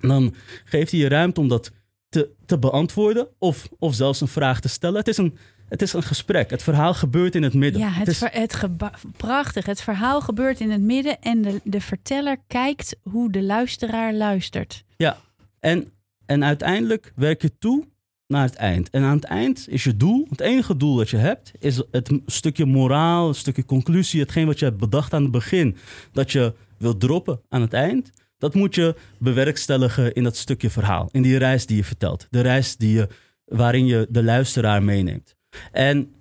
dan 0.00 0.34
geeft 0.64 0.90
hij 0.90 1.00
je 1.00 1.08
ruimte 1.08 1.40
om 1.40 1.48
dat 1.48 1.70
te, 2.08 2.30
te 2.46 2.58
beantwoorden 2.58 3.28
of, 3.38 3.68
of 3.78 3.94
zelfs 3.94 4.20
een 4.20 4.28
vraag 4.28 4.60
te 4.60 4.68
stellen. 4.68 4.98
Het 4.98 5.08
is 5.08 5.16
een, 5.16 5.36
het 5.72 5.82
is 5.82 5.92
een 5.92 6.02
gesprek. 6.02 6.50
Het 6.50 6.62
verhaal 6.62 6.94
gebeurt 6.94 7.34
in 7.34 7.42
het 7.42 7.54
midden. 7.54 7.80
Ja, 7.80 7.88
het, 7.88 8.06
het, 8.06 8.08
is... 8.08 8.20
het 8.20 8.68
prachtig. 9.16 9.66
Het 9.66 9.82
verhaal 9.82 10.20
gebeurt 10.20 10.60
in 10.60 10.70
het 10.70 10.80
midden 10.80 11.20
en 11.20 11.42
de, 11.42 11.60
de 11.64 11.80
verteller 11.80 12.36
kijkt 12.46 12.96
hoe 13.02 13.30
de 13.30 13.42
luisteraar 13.42 14.14
luistert. 14.14 14.84
Ja, 14.96 15.18
en, 15.60 15.92
en 16.26 16.44
uiteindelijk 16.44 17.12
werk 17.16 17.42
je 17.42 17.58
toe 17.58 17.84
naar 18.26 18.42
het 18.42 18.54
eind. 18.54 18.90
En 18.90 19.02
aan 19.02 19.16
het 19.16 19.24
eind 19.24 19.68
is 19.68 19.84
je 19.84 19.96
doel, 19.96 20.26
het 20.30 20.40
enige 20.40 20.76
doel 20.76 20.96
dat 20.96 21.10
je 21.10 21.16
hebt, 21.16 21.52
is 21.58 21.82
het 21.90 22.12
stukje 22.26 22.66
moraal, 22.66 23.28
een 23.28 23.34
stukje 23.34 23.64
conclusie, 23.64 24.20
hetgeen 24.20 24.46
wat 24.46 24.58
je 24.58 24.64
hebt 24.64 24.78
bedacht 24.78 25.12
aan 25.12 25.22
het 25.22 25.30
begin, 25.30 25.76
dat 26.12 26.32
je 26.32 26.54
wilt 26.78 27.00
droppen 27.00 27.40
aan 27.48 27.60
het 27.60 27.72
eind. 27.72 28.10
Dat 28.38 28.54
moet 28.54 28.74
je 28.74 28.94
bewerkstelligen 29.18 30.14
in 30.14 30.22
dat 30.22 30.36
stukje 30.36 30.70
verhaal, 30.70 31.08
in 31.12 31.22
die 31.22 31.36
reis 31.36 31.66
die 31.66 31.76
je 31.76 31.84
vertelt. 31.84 32.26
De 32.30 32.40
reis 32.40 32.76
die 32.76 32.94
je, 32.94 33.08
waarin 33.44 33.86
je 33.86 34.06
de 34.10 34.22
luisteraar 34.22 34.82
meeneemt. 34.82 35.40
En 35.72 36.12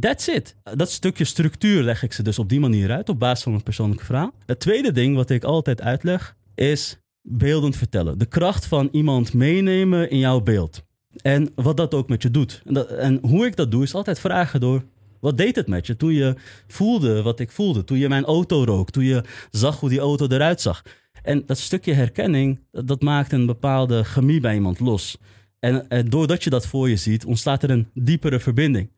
that's 0.00 0.28
it. 0.28 0.56
Dat 0.74 0.90
stukje 0.90 1.24
structuur 1.24 1.82
leg 1.82 2.02
ik 2.02 2.12
ze 2.12 2.22
dus 2.22 2.38
op 2.38 2.48
die 2.48 2.60
manier 2.60 2.90
uit, 2.90 3.08
op 3.08 3.18
basis 3.18 3.44
van 3.44 3.54
een 3.54 3.62
persoonlijke 3.62 4.04
verhaal. 4.04 4.32
Het 4.46 4.60
tweede 4.60 4.92
ding 4.92 5.16
wat 5.16 5.30
ik 5.30 5.44
altijd 5.44 5.82
uitleg, 5.82 6.36
is 6.54 6.98
beeldend 7.22 7.76
vertellen. 7.76 8.18
De 8.18 8.26
kracht 8.26 8.66
van 8.66 8.88
iemand 8.92 9.32
meenemen 9.32 10.10
in 10.10 10.18
jouw 10.18 10.40
beeld. 10.40 10.82
En 11.22 11.52
wat 11.54 11.76
dat 11.76 11.94
ook 11.94 12.08
met 12.08 12.22
je 12.22 12.30
doet. 12.30 12.62
En, 12.64 12.98
en, 12.98 13.18
hoe 13.22 13.46
ik 13.46 13.56
dat 13.56 13.70
doe, 13.70 13.82
is 13.82 13.94
altijd 13.94 14.20
vragen 14.20 14.60
door. 14.60 14.84
Wat 15.20 15.38
deed 15.38 15.56
het 15.56 15.66
met 15.66 15.86
je 15.86 15.96
toen 15.96 16.12
je 16.12 16.34
voelde 16.66 17.22
wat 17.22 17.40
ik 17.40 17.50
voelde? 17.50 17.84
Toen 17.84 17.98
je 17.98 18.08
mijn 18.08 18.24
auto 18.24 18.64
rook, 18.64 18.90
toen 18.90 19.04
je 19.04 19.24
zag 19.50 19.80
hoe 19.80 19.88
die 19.88 19.98
auto 19.98 20.26
eruit 20.26 20.60
zag. 20.60 20.82
En 21.22 21.42
dat 21.46 21.58
stukje 21.58 21.92
herkenning, 21.92 22.60
dat, 22.70 23.02
maakt 23.02 23.32
een 23.32 23.46
bepaalde 23.46 24.04
chemie 24.04 24.40
bij 24.40 24.54
iemand 24.54 24.80
los. 24.80 25.18
En, 25.60 25.88
en 25.88 26.08
doordat 26.10 26.44
je 26.44 26.50
dat 26.50 26.66
voor 26.66 26.88
je 26.88 26.96
ziet, 26.96 27.24
ontstaat 27.24 27.62
er 27.62 27.70
een 27.70 27.88
diepere 27.94 28.40
verbinding. 28.40 28.90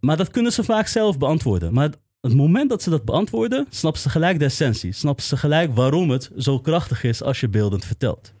Maar 0.00 0.16
dat 0.16 0.30
kunnen 0.30 0.52
ze 0.52 0.64
vaak 0.64 0.86
zelf 0.86 1.18
beantwoorden. 1.18 1.72
Maar 1.74 1.90
het 2.20 2.34
moment 2.34 2.68
dat 2.70 2.82
ze 2.82 2.90
dat 2.90 3.04
beantwoorden, 3.04 3.66
snappen 3.70 4.00
ze 4.00 4.10
gelijk 4.10 4.38
de 4.38 4.44
essentie. 4.44 4.92
Snappen 4.92 5.24
ze 5.24 5.36
gelijk 5.36 5.74
waarom 5.74 6.10
het 6.10 6.30
zo 6.36 6.58
krachtig 6.58 7.04
is 7.04 7.22
als 7.22 7.40
je 7.40 7.48
beeldend 7.48 7.84
vertelt. 7.84 8.32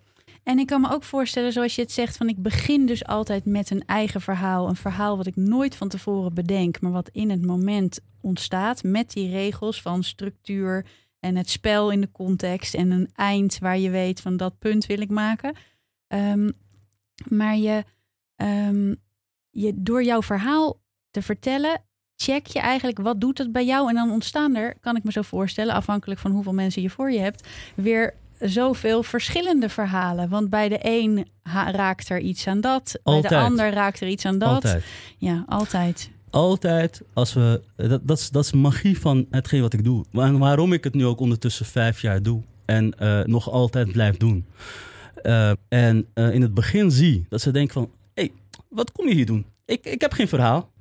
En 0.42 0.58
ik 0.58 0.66
kan 0.66 0.80
me 0.80 0.90
ook 0.90 1.04
voorstellen, 1.04 1.52
zoals 1.52 1.74
je 1.74 1.82
het 1.82 1.92
zegt, 1.92 2.16
van 2.16 2.28
ik 2.28 2.42
begin 2.42 2.86
dus 2.86 3.04
altijd 3.04 3.44
met 3.44 3.70
een 3.70 3.84
eigen 3.86 4.20
verhaal. 4.20 4.68
Een 4.68 4.76
verhaal 4.76 5.16
wat 5.16 5.26
ik 5.26 5.36
nooit 5.36 5.76
van 5.76 5.88
tevoren 5.88 6.34
bedenk, 6.34 6.80
maar 6.80 6.92
wat 6.92 7.08
in 7.12 7.30
het 7.30 7.46
moment 7.46 8.00
ontstaat 8.20 8.82
met 8.82 9.12
die 9.12 9.30
regels 9.30 9.82
van 9.82 10.04
structuur 10.04 10.86
en 11.20 11.36
het 11.36 11.50
spel 11.50 11.90
in 11.90 12.00
de 12.00 12.10
context 12.12 12.74
en 12.74 12.90
een 12.90 13.10
eind 13.14 13.58
waar 13.58 13.78
je 13.78 13.90
weet 13.90 14.20
van 14.20 14.36
dat 14.36 14.58
punt 14.58 14.86
wil 14.86 15.00
ik 15.00 15.10
maken. 15.10 15.56
Ehm, 16.06 16.50
maar 17.28 17.56
je, 17.56 17.84
um, 18.36 18.96
je, 19.50 19.72
door 19.76 20.04
jouw 20.04 20.22
verhaal 20.22 20.80
te 21.10 21.22
vertellen, 21.22 21.80
check 22.16 22.46
je 22.46 22.58
eigenlijk 22.58 22.98
wat 22.98 23.20
doet 23.20 23.38
het 23.38 23.52
bij 23.52 23.64
jou. 23.64 23.88
En 23.88 23.94
dan 23.94 24.10
ontstaan 24.10 24.54
er, 24.54 24.78
kan 24.80 24.96
ik 24.96 25.04
me 25.04 25.12
zo 25.12 25.22
voorstellen, 25.22 25.74
afhankelijk 25.74 26.20
van 26.20 26.30
hoeveel 26.30 26.52
mensen 26.52 26.82
je 26.82 26.90
voor 26.90 27.10
je 27.10 27.18
hebt, 27.18 27.48
weer 27.74 28.14
zoveel 28.38 29.02
verschillende 29.02 29.68
verhalen. 29.68 30.28
Want 30.28 30.50
bij 30.50 30.68
de 30.68 30.78
een 30.82 31.26
raakt 31.72 32.08
er 32.08 32.20
iets 32.20 32.46
aan 32.46 32.60
dat, 32.60 32.98
altijd. 33.02 33.28
bij 33.28 33.38
de 33.38 33.44
ander 33.44 33.70
raakt 33.70 34.00
er 34.00 34.08
iets 34.08 34.24
aan 34.24 34.38
dat. 34.38 34.48
Altijd. 34.48 34.84
Ja, 35.18 35.44
altijd. 35.46 36.10
Altijd 36.30 37.02
als 37.12 37.32
we. 37.32 37.62
Dat, 37.76 38.08
dat, 38.08 38.18
is, 38.18 38.30
dat 38.30 38.44
is 38.44 38.52
magie 38.52 39.00
van 39.00 39.26
hetgeen 39.30 39.60
wat 39.60 39.72
ik 39.72 39.84
doe. 39.84 40.04
En 40.12 40.38
waarom 40.38 40.72
ik 40.72 40.84
het 40.84 40.94
nu 40.94 41.06
ook 41.06 41.20
ondertussen 41.20 41.66
vijf 41.66 42.00
jaar 42.00 42.22
doe. 42.22 42.42
En 42.64 42.94
uh, 43.00 43.20
nog 43.24 43.50
altijd 43.50 43.92
blijf 43.92 44.16
doen. 44.16 44.46
Uh, 45.22 45.52
en 45.68 46.08
uh, 46.14 46.34
in 46.34 46.42
het 46.42 46.54
begin 46.54 46.90
zie 46.90 47.26
dat 47.28 47.40
ze 47.40 47.50
denken 47.50 47.72
van... 47.72 47.90
Hé, 48.14 48.22
hey, 48.22 48.32
wat 48.68 48.92
kom 48.92 49.08
je 49.08 49.14
hier 49.14 49.26
doen? 49.26 49.46
Ik, 49.64 49.84
ik 49.84 50.00
heb 50.00 50.12
geen 50.12 50.28
verhaal. 50.28 50.72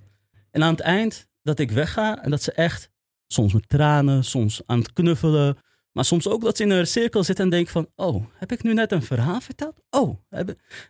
En 0.51 0.63
aan 0.63 0.71
het 0.71 0.81
eind 0.81 1.27
dat 1.41 1.59
ik 1.59 1.71
wegga 1.71 2.23
en 2.23 2.29
dat 2.29 2.41
ze 2.41 2.51
echt... 2.51 2.89
Soms 3.27 3.53
met 3.53 3.69
tranen, 3.69 4.23
soms 4.23 4.61
aan 4.65 4.79
het 4.79 4.93
knuffelen 4.93 5.57
maar 5.91 6.05
soms 6.05 6.27
ook 6.27 6.41
dat 6.41 6.57
ze 6.57 6.63
in 6.63 6.69
een 6.69 6.87
cirkel 6.87 7.23
zitten 7.23 7.45
en 7.45 7.51
denken 7.51 7.71
van... 7.71 7.87
Oh, 7.95 8.25
heb 8.35 8.51
ik 8.51 8.63
nu 8.63 8.73
net 8.73 8.91
een 8.91 9.03
verhaal 9.03 9.41
verteld? 9.41 9.81
Oh, 9.89 10.17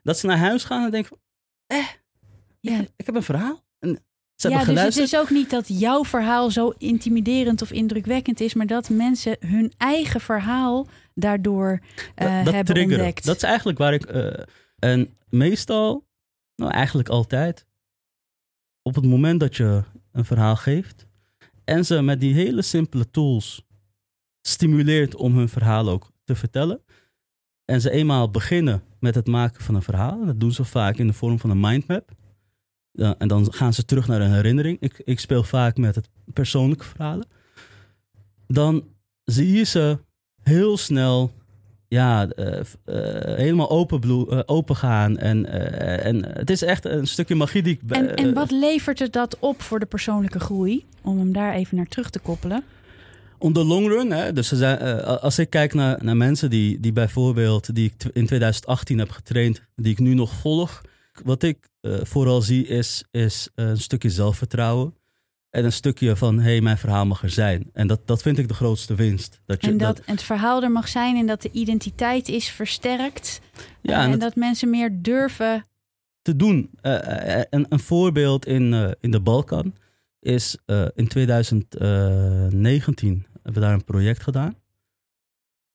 dat 0.04 0.18
ze 0.18 0.26
naar 0.26 0.38
huis 0.38 0.64
gaan 0.64 0.86
en 0.86 0.92
denken 0.92 1.10
van... 1.10 1.20
Eh, 1.68 1.88
ja. 2.60 2.80
ik, 2.96 3.06
heb 3.06 3.16
een 3.16 3.24
verhaal. 3.24 3.64
En 3.80 4.04
ze 4.36 4.50
ja, 4.50 4.64
dus 4.64 4.84
het 4.84 4.98
is 4.98 5.16
ook 5.16 5.30
niet 5.30 5.50
dat 5.50 5.66
jouw 5.68 6.06
verhaal 6.06 6.52
zo 6.52 6.74
intimiderend 6.78 7.62
of 7.62 7.72
indrukwekkend 7.72 8.40
is... 8.40 8.54
maar 8.54 8.68
dat 8.68 8.90
mensen 8.90 9.38
hun 9.40 9.74
eigen 9.78 10.22
verhaal 10.22 10.88
daardoor 11.14 11.80
uh, 12.16 12.44
dat, 12.46 12.54
hebben 12.54 12.82
ontdekt. 12.82 13.26
Dat 13.26 13.36
is 13.36 13.44
eigenlijk 13.44 13.78
waar 13.78 13.94
ik... 13.94 14.12
Uh, 14.12 14.34
en 14.80 15.18
meestal, 15.30 16.08
nou 16.56 16.72
eigenlijk 16.72 17.10
altijd... 17.10 17.66
op 18.82 18.96
het 18.96 19.06
moment 19.06 19.40
dat 19.40 19.56
je 19.56 19.84
een 20.12 20.26
verhaal 20.26 20.56
geeft... 20.56 21.08
en 21.64 21.86
ze 21.86 22.02
met 22.02 22.20
die 22.20 22.34
hele 22.34 22.62
simpele 22.62 23.12
tools 23.12 23.66
stimuleert 24.42 25.16
om 25.16 25.38
hun 25.38 25.50
verhaal 25.50 25.90
ook 25.90 26.12
te 26.24 26.36
vertellen. 26.36 26.82
En 27.66 27.82
ze 27.82 27.92
eenmaal 27.92 28.32
beginnen 28.32 28.84
met 29.00 29.16
het 29.16 29.28
maken 29.28 29.64
van 29.64 29.76
een 29.76 29.82
verhaal. 29.82 30.26
Dat 30.26 30.40
doen 30.40 30.52
ze 30.52 30.64
vaak 30.64 30.98
in 30.98 31.08
de 31.08 31.14
vorm 31.14 31.40
van 31.40 31.50
een 31.50 31.60
mindmap. 31.60 32.12
En 32.94 33.28
dan 33.28 33.54
gaan 33.54 33.74
ze 33.74 33.86
terug 33.86 34.08
naar 34.08 34.22
een 34.22 34.34
herinnering. 34.34 34.78
Ik, 34.80 35.02
ik 35.04 35.20
speel 35.20 35.44
vaak 35.44 35.78
met 35.78 35.96
het 35.96 36.10
persoonlijke 36.34 36.86
verhalen. 36.86 37.28
Dan 38.48 38.88
zie 39.24 39.52
je 39.52 39.64
ze 39.64 40.00
heel 40.52 40.78
snel 40.78 41.32
ja, 41.88 42.28
uh, 42.36 42.46
uh, 42.46 43.36
helemaal 43.36 43.70
open, 43.70 44.02
uh, 44.06 44.40
open 44.46 44.76
gaan. 44.76 45.18
En, 45.18 45.46
en 46.04 46.26
het 46.26 46.50
is 46.50 46.62
echt 46.62 46.86
een 46.86 47.08
stukje 47.08 47.36
magie 47.36 47.62
die 47.62 47.80
ik... 47.82 47.92
En, 47.92 48.16
en 48.16 48.34
wat 48.34 48.52
levert 48.52 49.00
het 49.00 49.14
dat 49.14 49.38
op 49.40 49.62
voor 49.62 49.80
de 49.80 49.86
persoonlijke 49.86 50.40
groei? 50.40 50.86
Om 51.02 51.18
hem 51.18 51.34
daar 51.34 51.54
even 51.54 51.78
naar 51.78 51.86
terug 51.86 52.10
te 52.10 52.20
koppelen. 52.20 52.64
On 53.38 53.54
the 53.54 53.64
long 53.64 53.88
run, 53.88 54.12
hè, 54.12 54.34
dus 54.34 54.52
zijn, 54.52 55.04
als 55.04 55.40
ik 55.40 55.50
kijk 55.50 55.74
naar, 55.74 56.04
naar 56.04 56.18
mensen 56.18 56.50
die, 56.50 56.80
die 56.80 56.94
bijvoorbeeld, 56.94 57.76
die 57.76 57.86
ik 57.86 58.04
in 58.14 58.26
2018 58.26 58.98
heb 58.98 59.10
getraind, 59.10 59.62
die 59.76 59.92
ik 59.92 60.00
nu 60.00 60.14
nog 60.14 60.34
volg. 60.34 60.82
Wat 61.24 61.44
ik 61.44 61.58
vooral 62.04 62.42
zie 62.42 62.68
is, 62.68 63.04
is 63.12 63.50
een 63.56 63.78
stukje 63.78 64.10
zelfvertrouwen. 64.10 64.94
En 65.52 65.66
een 65.66 65.72
stukje 65.72 66.16
van, 66.16 66.38
hé, 66.38 66.44
hey, 66.44 66.62
mijn 66.62 66.78
verhaal 66.78 67.06
mag 67.06 67.24
er 67.24 67.30
zijn. 67.30 67.70
En 67.74 67.88
dat, 67.88 68.08
dat 68.08 68.22
vind 68.22 68.38
ik 68.38 68.48
de 68.48 68.54
grootste 68.54 68.96
winst. 68.96 69.42
Dat 69.46 69.62
je, 69.62 69.68
en 69.72 69.78
dat, 69.78 70.02
het 70.06 70.24
verhaal 70.24 70.64
er 70.64 70.72
mag 70.72 70.88
zijn 70.88 71.18
en 71.18 71.28
dat 71.28 71.42
de 71.42 71.52
identiteit 71.52 72.30
is 72.30 72.50
versterkt. 72.50 73.42
Ja, 73.82 73.98
en, 73.98 74.04
en 74.04 74.12
dat, 74.12 74.20
dat, 74.20 74.36
mensen 74.36 74.70
meer 74.70 75.02
durven... 75.02 75.66
Te 76.22 76.36
doen. 76.36 76.70
een, 76.82 77.66
een 77.70 77.80
voorbeeld 77.80 78.46
in, 78.46 78.96
in 79.00 79.12
de 79.12 79.20
Balkan 79.20 79.74
is 80.20 80.58
in 80.96 81.08
2019 81.08 83.26
hebben 83.34 83.62
we 83.62 83.68
daar 83.68 83.74
een 83.74 83.84
project 83.84 84.24
gedaan. 84.24 84.56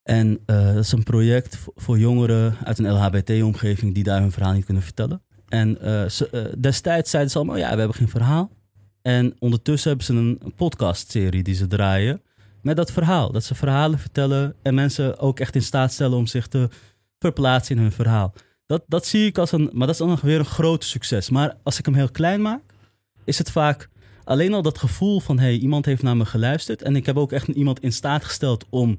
En 0.03 0.39
dat 0.47 0.77
is 0.77 0.93
een 0.93 1.03
project 1.03 1.59
voor 1.75 1.99
jongeren 1.99 2.57
uit 2.65 2.79
een 2.79 2.93
LHBT-omgeving 2.93 3.95
die 3.95 4.05
daar 4.05 4.21
hun 4.21 4.33
verhaal 4.33 4.53
niet 4.53 4.65
kunnen 4.65 4.83
vertellen. 4.83 5.23
En 5.49 5.77
ze, 6.11 6.55
destijds 6.59 7.11
zeiden 7.11 7.33
ze 7.33 7.39
allemaal, 7.39 7.57
ja, 7.57 7.71
we 7.71 7.79
hebben 7.79 7.97
geen 7.97 8.09
verhaal. 8.09 8.51
En 9.07 9.35
ondertussen 9.39 9.89
hebben 9.89 10.07
ze 10.07 10.13
een 10.13 10.55
podcastserie 10.57 11.43
die 11.43 11.55
ze 11.55 11.67
draaien 11.67 12.23
met 12.63 12.77
dat 12.77 12.93
verhaal. 12.93 13.33
Dat 13.33 13.45
ze 13.45 13.55
verhalen 13.55 13.99
vertellen 13.99 14.55
en 14.63 14.75
mensen 14.75 15.19
ook 15.19 15.41
echt 15.41 15.55
in 15.55 15.63
staat 15.63 15.93
stellen 15.93 16.19
om 16.19 16.27
zich 16.27 16.47
te 16.47 16.69
verplaatsen 17.19 17.77
in 17.77 17.83
hun 17.83 17.93
verhaal. 17.93 18.33
Dat, 18.67 18.83
dat 18.87 19.07
zie 19.07 19.27
ik 19.27 19.39
als 19.39 19.53
een, 19.53 19.71
maar 19.73 19.87
dat 19.87 19.91
is 19.91 19.97
dan 19.97 20.09
nog 20.09 20.21
weer 20.21 20.39
een 20.39 20.45
groot 20.45 20.85
succes. 20.85 21.31
Maar 21.31 21.57
als 21.63 21.79
ik 21.79 21.85
hem 21.85 21.95
heel 21.95 22.11
klein 22.11 22.43
maak, 22.43 22.63
is 23.25 23.39
het 23.39 23.51
vaak 23.51 23.89
alleen 24.25 24.55
al 24.55 24.63
dat 24.63 24.79
gevoel 24.79 25.21
van 25.21 25.39
hey, 25.39 25.57
iemand 25.57 25.85
heeft 25.85 26.03
naar 26.03 26.17
me 26.17 26.25
geluisterd. 26.25 26.83
En 26.83 26.97
ik 26.97 27.07
heb 27.07 27.17
ook 27.17 27.33
echt 27.33 27.49
iemand 27.49 27.81
in 27.81 27.93
staat 27.93 28.25
gesteld 28.25 28.65
om 28.71 28.99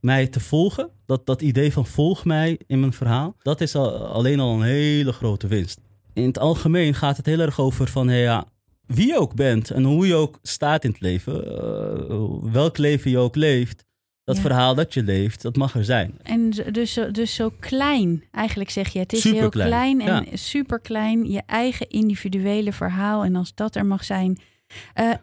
mij 0.00 0.26
te 0.26 0.40
volgen. 0.40 0.90
Dat, 1.06 1.26
dat 1.26 1.42
idee 1.42 1.72
van 1.72 1.86
volg 1.86 2.24
mij 2.24 2.60
in 2.66 2.80
mijn 2.80 2.92
verhaal. 2.92 3.36
Dat 3.38 3.60
is 3.60 3.74
al, 3.74 4.06
alleen 4.06 4.40
al 4.40 4.54
een 4.54 4.62
hele 4.62 5.12
grote 5.12 5.46
winst. 5.46 5.80
In 6.12 6.26
het 6.26 6.38
algemeen 6.38 6.94
gaat 6.94 7.16
het 7.16 7.26
heel 7.26 7.40
erg 7.40 7.60
over 7.60 7.88
van 7.88 8.08
hey, 8.08 8.20
ja, 8.20 8.52
wie 8.86 9.06
je 9.06 9.18
ook 9.18 9.34
bent 9.34 9.70
en 9.70 9.82
hoe 9.84 10.06
je 10.06 10.14
ook 10.14 10.38
staat 10.42 10.84
in 10.84 10.90
het 10.90 11.00
leven. 11.00 11.44
Uh, 11.46 12.52
welk 12.52 12.78
leven 12.78 13.10
je 13.10 13.18
ook 13.18 13.34
leeft. 13.36 13.84
Dat 14.24 14.36
Ja. 14.36 14.42
verhaal 14.42 14.74
dat 14.74 14.94
je 14.94 15.02
leeft, 15.02 15.42
dat 15.42 15.56
mag 15.56 15.74
er 15.74 15.84
zijn. 15.84 16.14
En 16.22 16.50
dus, 16.50 16.92
zo- 16.92 17.10
dus 17.10 17.34
zo 17.34 17.50
klein, 17.60 18.24
eigenlijk 18.30 18.70
zeg 18.70 18.88
je. 18.92 18.98
Het 18.98 19.12
is 19.12 19.20
Superklein, 19.20 19.68
heel 19.68 20.06
klein 20.06 20.24
en 20.24 20.30
ja. 20.30 20.36
super 20.36 20.80
klein. 20.80 21.30
Je 21.30 21.42
eigen 21.46 21.88
individuele 21.88 22.72
verhaal. 22.72 23.24
En 23.24 23.36
als 23.36 23.54
dat 23.54 23.76
er 23.76 23.86
mag 23.86 24.04
zijn. 24.04 24.38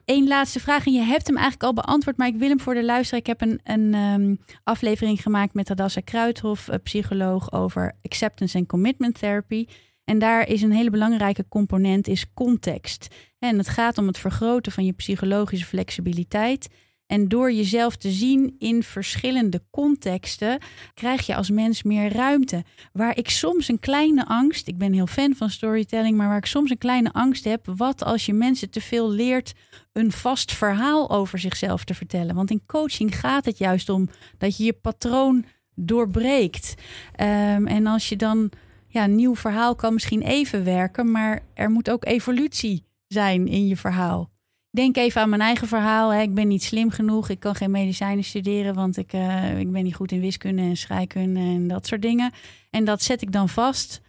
Eén 0.05 0.28
laatste 0.28 0.59
vraag. 0.59 0.86
En 0.86 0.93
je 0.93 1.01
hebt 1.01 1.28
hem 1.28 1.36
eigenlijk 1.38 1.64
al 1.66 1.74
beantwoord. 1.84 2.18
Maar 2.18 2.28
ik 2.28 2.36
wil 2.36 2.47
hem 2.49 2.59
voor 2.59 2.74
de 2.74 2.84
luisteraar. 2.86 3.20
Ik 3.20 3.28
heb 3.28 3.41
een, 3.41 3.59
een 3.64 3.93
ehm, 3.93 4.36
aflevering 4.64 5.22
gemaakt 5.22 5.53
met 5.53 5.68
Hadassa 5.68 6.01
Kruithof, 6.01 6.68
eh, 6.68 6.78
psycholoog, 6.84 7.51
over 7.51 7.95
acceptance 8.01 8.57
en 8.57 8.66
commitment 8.66 9.20
therapy. 9.20 9.66
En 10.12 10.20
daar 10.20 10.47
is 10.47 10.62
een 10.62 10.72
hele 10.72 10.89
belangrijke 10.89 11.45
component 11.49 12.07
is 12.07 12.34
context. 12.34 13.07
En 13.39 13.57
het 13.57 13.68
gaat 13.68 13.97
om 13.97 14.07
het 14.07 14.18
vergroten 14.18 14.72
van 14.72 14.86
je 14.86 14.93
psychologische 14.93 15.66
flexibiliteit. 15.66 16.68
En 17.07 17.28
door 17.28 17.51
jezelf 17.51 17.95
te 17.95 18.09
zien 18.09 18.55
in 18.59 18.84
verschillende 18.84 19.64
contexten, 19.70 20.59
krijg 20.93 21.26
je 21.26 21.36
als 21.36 21.49
mens 21.49 21.84
meer 21.84 22.14
ruimte. 22.14 22.64
Waar 22.93 23.18
ik 23.18 23.30
soms 23.30 23.68
een 23.68 23.80
kleine 23.80 24.26
angst, 24.26 24.68
ik 24.68 24.78
ben 24.78 24.93
heel 24.93 25.07
fan 25.07 25.36
van 25.36 25.49
storytelling, 25.49 26.18
maar 26.18 26.28
waar 26.28 26.38
ik 26.38 26.45
soms 26.45 26.70
een 26.70 26.78
kleine 26.78 27.12
angst 27.12 27.43
heb, 27.43 27.66
wat 27.76 28.03
als 28.03 28.26
je 28.26 28.34
mensen 28.34 28.70
te 28.70 28.82
veel 28.82 29.12
leert 29.12 29.53
een 29.93 30.12
vast 30.12 30.53
verhaal 30.53 31.09
over 31.09 31.39
zichzelf 31.39 31.84
te 31.84 31.93
vertellen. 31.93 32.36
Want 32.36 32.51
in 32.51 32.66
coaching 32.66 33.16
gaat 33.16 33.45
het 33.45 33.57
juist 33.57 33.89
om 33.89 34.09
dat 34.38 34.57
je 34.57 34.64
je 34.64 34.74
patroon 34.74 35.45
doorbreekt. 35.76 36.74
Ehm, 37.16 37.68
en 37.68 37.88
als 37.88 38.09
je 38.09 38.16
dan, 38.16 38.51
ja, 38.92 39.04
een 39.04 39.16
nieuw 39.16 39.36
verhaal 39.36 39.76
kan 39.76 39.94
misschien 39.94 40.22
even 40.22 40.64
werken, 40.64 41.12
maar 41.12 41.42
er 41.54 41.70
moet 41.70 41.89
ook 41.89 42.06
evolutie 42.06 42.86
zijn 43.08 43.48
in 43.48 43.68
je 43.68 43.78
verhaal. 43.78 44.30
Denk 44.70 44.98
even 44.98 45.22
aan 45.22 45.30
mijn 45.30 45.42
eigen 45.42 45.68
verhaal. 45.68 46.10
Hè. 46.14 46.22
Ik 46.22 46.34
ben 46.34 46.48
niet 46.48 46.64
slim 46.64 46.89
genoeg. 46.89 47.30
Ik 47.30 47.39
kan 47.39 47.56
geen 47.56 47.72
medicijnen 47.72 48.24
studeren, 48.24 48.74
want 48.74 48.98
ik, 48.98 49.14
eh, 49.14 49.60
ik 49.60 49.72
ben 49.72 49.84
niet 49.84 49.96
goed 49.96 50.12
in 50.12 50.20
wiskunde 50.20 50.62
en 50.62 50.78
scheikunde 50.78 51.39
en 51.39 51.68
dat 51.68 51.88
soort 51.88 52.02
dingen. 52.02 52.32
En 52.70 52.86
dat 52.86 53.02
zet 53.02 53.22
ik 53.22 53.32
dan 53.32 53.50
vast. 53.50 54.02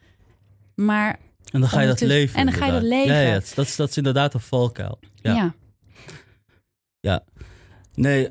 Maar 0.74 1.18
En 1.52 1.60
dan 1.60 1.68
ga 1.68 1.80
je 1.80 1.86
dat 1.86 2.00
leven. 2.00 2.38
en 2.38 2.44
dan 2.46 2.54
ga 2.54 2.66
je 2.66 2.72
dat 2.72 2.82
leven. 2.82 3.14
Ja, 3.14 3.20
ja, 3.20 3.32
dat, 3.32 3.42
is- 3.66 3.76
dat, 3.76 3.88
is, 3.88 3.96
inderdaad 3.96 4.34
een 4.34 4.40
valkuil. 4.40 4.98
Ja. 5.14 5.54
ja, 7.00 7.24
Nee, 7.94 8.28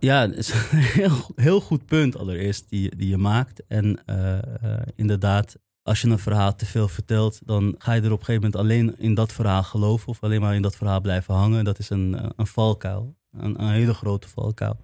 ja, 0.00 0.20
het 0.20 0.36
is 0.36 0.52
een 0.52 0.78
heel, 1.00 1.26
heel 1.34 1.60
goed 1.60 1.86
punt 1.86 2.16
allereerst 2.16 2.68
die, 2.68 2.96
die 2.96 3.08
je 3.08 3.16
maakt. 3.16 3.66
En 3.66 4.02
eh, 4.06 4.38
eh, 4.38 4.82
inderdaad, 4.94 5.56
als 5.82 6.00
je 6.00 6.08
een 6.08 6.18
verhaal 6.18 6.54
te 6.56 6.66
veel 6.66 6.88
vertelt, 6.88 7.40
dan 7.44 7.74
ga 7.78 7.92
je 7.92 8.00
er 8.00 8.12
op 8.12 8.18
een 8.18 8.24
gegeven 8.24 8.50
moment 8.50 8.56
alleen 8.62 8.94
in 8.98 9.14
dat 9.14 9.32
verhaal 9.32 9.62
geloven 9.62 10.08
of 10.08 10.22
alleen 10.22 10.40
maar 10.40 10.54
in 10.54 10.62
dat 10.62 10.76
verhaal 10.76 11.00
blijven 11.00 11.34
hangen. 11.34 11.64
Dat 11.64 11.78
is 11.78 11.90
een, 11.90 12.14
eh, 12.14 12.28
een 12.36 12.46
valkuil, 12.46 13.16
een, 13.32 13.62
een 13.62 13.70
hele 13.70 13.94
grote 13.94 14.28
valkuil. 14.28 14.76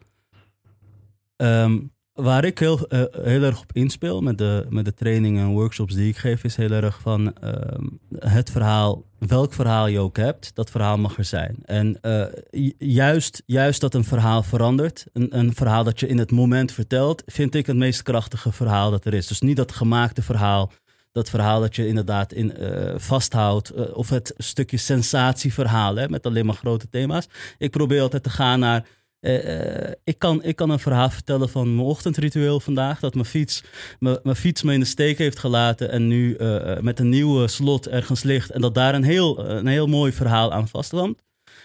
Ehm, 1.37 1.79
waar 2.15 2.45
ik 2.45 2.59
heel, 2.59 2.87
eh, 2.89 3.03
heel 3.23 3.43
erg 3.43 3.61
op 3.61 3.73
inspeel 3.73 4.21
met 4.21 4.39
de, 4.39 4.67
met 4.69 4.85
de 4.85 4.95
trainingen 4.95 5.45
en 5.45 5.51
workshops 5.53 5.95
die 5.95 6.09
ik 6.09 6.17
geef, 6.17 6.45
is 6.45 6.57
heel 6.57 6.71
erg 6.71 7.01
van 7.01 7.35
ehm, 7.35 7.87
het 8.19 8.51
verhaal, 8.51 9.05
welk 9.19 9.53
verhaal 9.53 9.87
je 9.87 9.99
ook 9.99 10.17
hebt, 10.17 10.55
dat 10.55 10.71
verhaal 10.71 10.99
mag 10.99 11.19
er 11.19 11.25
zijn. 11.25 11.57
En 11.65 12.01
eh, 12.01 12.25
ju- 12.51 12.75
juist, 12.79 13.43
juist 13.47 13.81
dat 13.81 13.95
een 13.95 14.05
verhaal 14.05 14.43
verandert, 14.43 15.07
een, 15.13 15.39
een 15.39 15.55
verhaal 15.55 15.85
dat 15.85 16.01
je 16.01 16.07
in 16.09 16.19
het 16.19 16.31
moment 16.31 16.73
vertelt, 16.73 17.23
vind 17.27 17.55
ik 17.55 17.67
het 17.67 17.77
meest 17.77 18.03
krachtige 18.03 18.53
verhaal 18.53 18.91
dat 18.91 19.05
er 19.05 19.15
is. 19.15 19.27
Dus 19.27 19.41
niet 19.41 19.57
dat 19.57 19.73
gemaakte 19.73 20.23
verhaal, 20.23 20.73
dat 21.13 21.31
verhaal 21.31 21.61
dat 21.61 21.77
je 21.77 21.87
inderdaad 21.87 22.33
in, 22.33 22.57
eh, 22.57 22.95
vasthoudt, 22.97 23.93
of 23.93 24.09
het 24.09 24.35
stukje 24.37 24.77
sensatieverhaal 24.77 25.97
hè, 25.97 26.09
met 26.09 26.27
alleen 26.27 26.47
maar 26.47 26.55
grote 26.55 26.89
thema's. 26.89 27.29
Ik 27.59 27.71
probeer 27.71 28.01
altijd 28.01 28.23
te 28.23 28.31
gaan 28.31 28.61
naar. 28.61 28.87
Eh, 29.25 29.87
eh, 29.87 29.93
ik, 30.05 30.19
kan, 30.19 30.43
ik 30.43 30.57
kan 30.57 30.71
een 30.71 30.79
verhaal 30.79 31.11
vertellen 31.11 31.49
van 31.49 31.75
mijn 31.75 31.87
ochtendritueel 31.87 32.61
vandaag. 32.61 33.01
Dat 33.01 33.15
mijn 33.15 33.27
fiets, 33.27 33.63
mijn, 33.99 34.37
fiets 34.37 34.63
me 34.63 34.73
in 34.73 34.81
de 34.81 34.87
steek 34.87 35.19
heeft 35.19 35.39
gelaten. 35.39 35.91
En 35.91 36.07
nu 36.07 36.35
eh, 36.35 36.81
met 36.81 36.99
een 36.99 37.09
nieuwe 37.09 37.49
slot 37.49 37.89
ergens 37.89 38.23
ligt. 38.23 38.51
En 38.51 38.61
dat 38.61 38.75
daar 38.75 38.95
een 38.95 39.03
heel, 39.03 39.49
een 39.49 39.67
heel 39.67 39.87
mooi 39.87 40.13
verhaal 40.13 40.53
aan 40.53 40.69
vastlandt. 40.69 41.23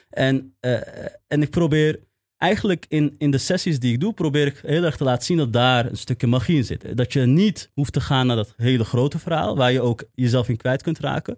En, 0.10 0.56
en 1.28 1.42
ik 1.42 1.50
probeer 1.50 2.00
eigenlijk 2.38 2.86
in, 2.88 3.16
in 3.18 3.32
de 3.32 3.38
sessies 3.38 3.80
die 3.80 3.94
ik 3.94 4.00
doe, 4.00 4.14
probeer 4.14 4.48
ik 4.48 4.60
heel 4.66 4.84
erg 4.84 4.98
te 4.98 5.04
laten 5.04 5.26
zien 5.26 5.38
dat 5.38 5.54
daar 5.54 5.86
een 5.86 5.98
stukje 5.98 6.28
magie 6.28 6.58
in 6.58 6.66
zit. 6.66 6.98
Dat 6.98 7.14
je 7.14 7.22
niet 7.22 7.72
hoeft 7.74 7.94
te 7.94 8.02
gaan 8.02 8.28
naar 8.28 8.36
dat 8.36 8.54
hele 8.58 8.86
grote 8.86 9.20
verhaal, 9.20 9.56
waar 9.56 9.72
je 9.72 9.82
ook 9.82 10.04
jezelf 10.14 10.50
in 10.50 10.58
kwijt 10.58 10.82
kunt 10.82 11.00
raken. 11.00 11.38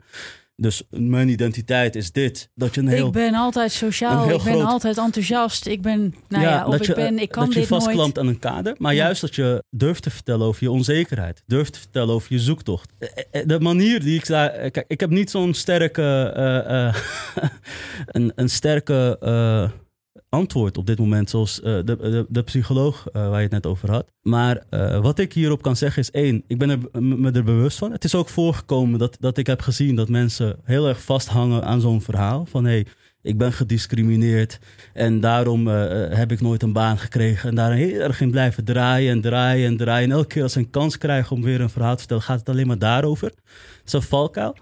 Dus 0.61 0.83
mijn 0.89 1.29
identiteit 1.29 1.95
is 1.95 2.11
dit. 2.11 2.49
Dat 2.55 2.75
je 2.75 2.81
een 2.81 2.87
heel 2.87 3.07
ik 3.07 3.11
ben 3.13 3.33
altijd 3.33 3.71
sociaal. 3.71 4.23
Ik 4.23 4.29
ben 4.29 4.39
groot- 4.39 4.63
altijd 4.63 4.97
enthousiast. 4.97 5.65
Ik 5.67 5.81
ben, 5.81 6.15
nou 6.27 6.43
ja, 6.43 6.65
of 6.65 6.71
dat 6.71 6.79
ik 6.81 6.85
je, 6.87 6.93
ben, 6.93 7.19
ik 7.19 7.29
kan 7.29 7.43
dat 7.45 7.53
je 7.53 7.59
nooit. 7.59 7.69
vastklampt 7.71 8.19
aan 8.19 8.27
een 8.27 8.39
kader. 8.39 8.75
Maar 8.77 8.93
Ja. 8.93 9.03
juist 9.03 9.21
dat 9.21 9.35
je 9.35 9.63
durft 9.69 10.03
te 10.03 10.09
vertellen 10.09 10.45
over 10.47 10.63
je 10.63 10.71
onzekerheid. 10.71 11.43
Durft 11.45 11.73
te 11.73 11.79
vertellen 11.79 12.13
over 12.13 12.33
je 12.33 12.39
zoektocht. 12.39 12.91
Eh, 12.99 13.07
eh, 13.31 13.47
De 13.47 13.59
manier 13.59 13.99
die 13.99 14.15
ik 14.17 14.29
eh, 14.29 14.45
Kijk, 14.71 14.83
ik 14.87 14.99
heb 14.99 15.09
niet 15.09 15.29
zo'n 15.29 15.53
sterke... 15.53 16.31
eh, 16.35 16.87
eh, 16.87 16.95
een, 18.05 18.31
een 18.35 18.49
sterke 18.49 19.17
eh, 19.21 19.69
antwoord 20.31 20.77
op 20.77 20.85
dit 20.85 20.99
moment. 20.99 21.29
Zoals 21.29 21.61
eh, 21.61 21.73
de, 21.73 21.83
de, 21.83 22.25
de 22.29 22.41
psycholoog 22.41 23.07
eh, 23.07 23.29
waar 23.29 23.37
je 23.37 23.43
het 23.43 23.51
net 23.51 23.65
over 23.65 23.91
had. 23.91 24.11
Maar 24.21 24.63
eh, 24.69 25.01
wat 25.01 25.19
ik 25.19 25.33
hierop 25.33 25.61
kan 25.61 25.75
zeggen 25.75 26.01
is 26.01 26.11
één. 26.11 26.43
Ik 26.47 26.57
ben 26.57 26.69
er, 26.69 27.01
me 27.01 27.31
er 27.31 27.43
bewust 27.43 27.77
van. 27.77 27.91
Het 27.91 28.03
is 28.03 28.15
ook 28.15 28.29
voorgekomen 28.29 28.99
dat, 28.99 29.17
dat 29.19 29.37
ik 29.37 29.47
heb 29.47 29.61
gezien 29.61 29.95
dat 29.95 30.09
mensen 30.09 30.59
heel 30.63 30.87
erg 30.87 31.01
vasthangen 31.01 31.63
aan 31.63 31.81
zo'n 31.81 32.01
verhaal. 32.01 32.45
Van 32.45 32.65
hé, 32.65 32.71
hey, 32.71 32.85
ik 33.21 33.37
ben 33.37 33.53
gediscrimineerd. 33.53 34.59
En 34.93 35.19
daarom 35.19 35.67
heb 35.67 36.31
ik 36.31 36.41
nooit 36.41 36.63
een 36.63 36.73
baan 36.73 36.97
gekregen. 36.97 37.49
En 37.49 37.55
daar 37.55 37.71
heel 37.71 37.99
erg 37.99 38.21
in 38.21 38.31
blijven 38.31 38.63
draaien 38.63 39.11
en 39.11 39.21
draaien 39.21 39.67
en 39.67 39.77
draaien. 39.77 40.09
En 40.09 40.15
elke 40.15 40.27
keer 40.27 40.43
als 40.43 40.53
ze 40.53 40.59
een 40.59 40.69
kans 40.69 40.97
krijgen 40.97 41.35
om 41.35 41.43
weer 41.43 41.61
een 41.61 41.69
verhaal 41.69 41.93
te 41.93 41.99
vertellen, 41.99 42.23
gaat 42.23 42.39
het 42.39 42.49
alleen 42.49 42.67
maar 42.67 42.79
daarover. 42.79 43.27
Het 43.27 43.81
is 43.85 43.93
een 43.93 44.01
valkuil. 44.01 44.55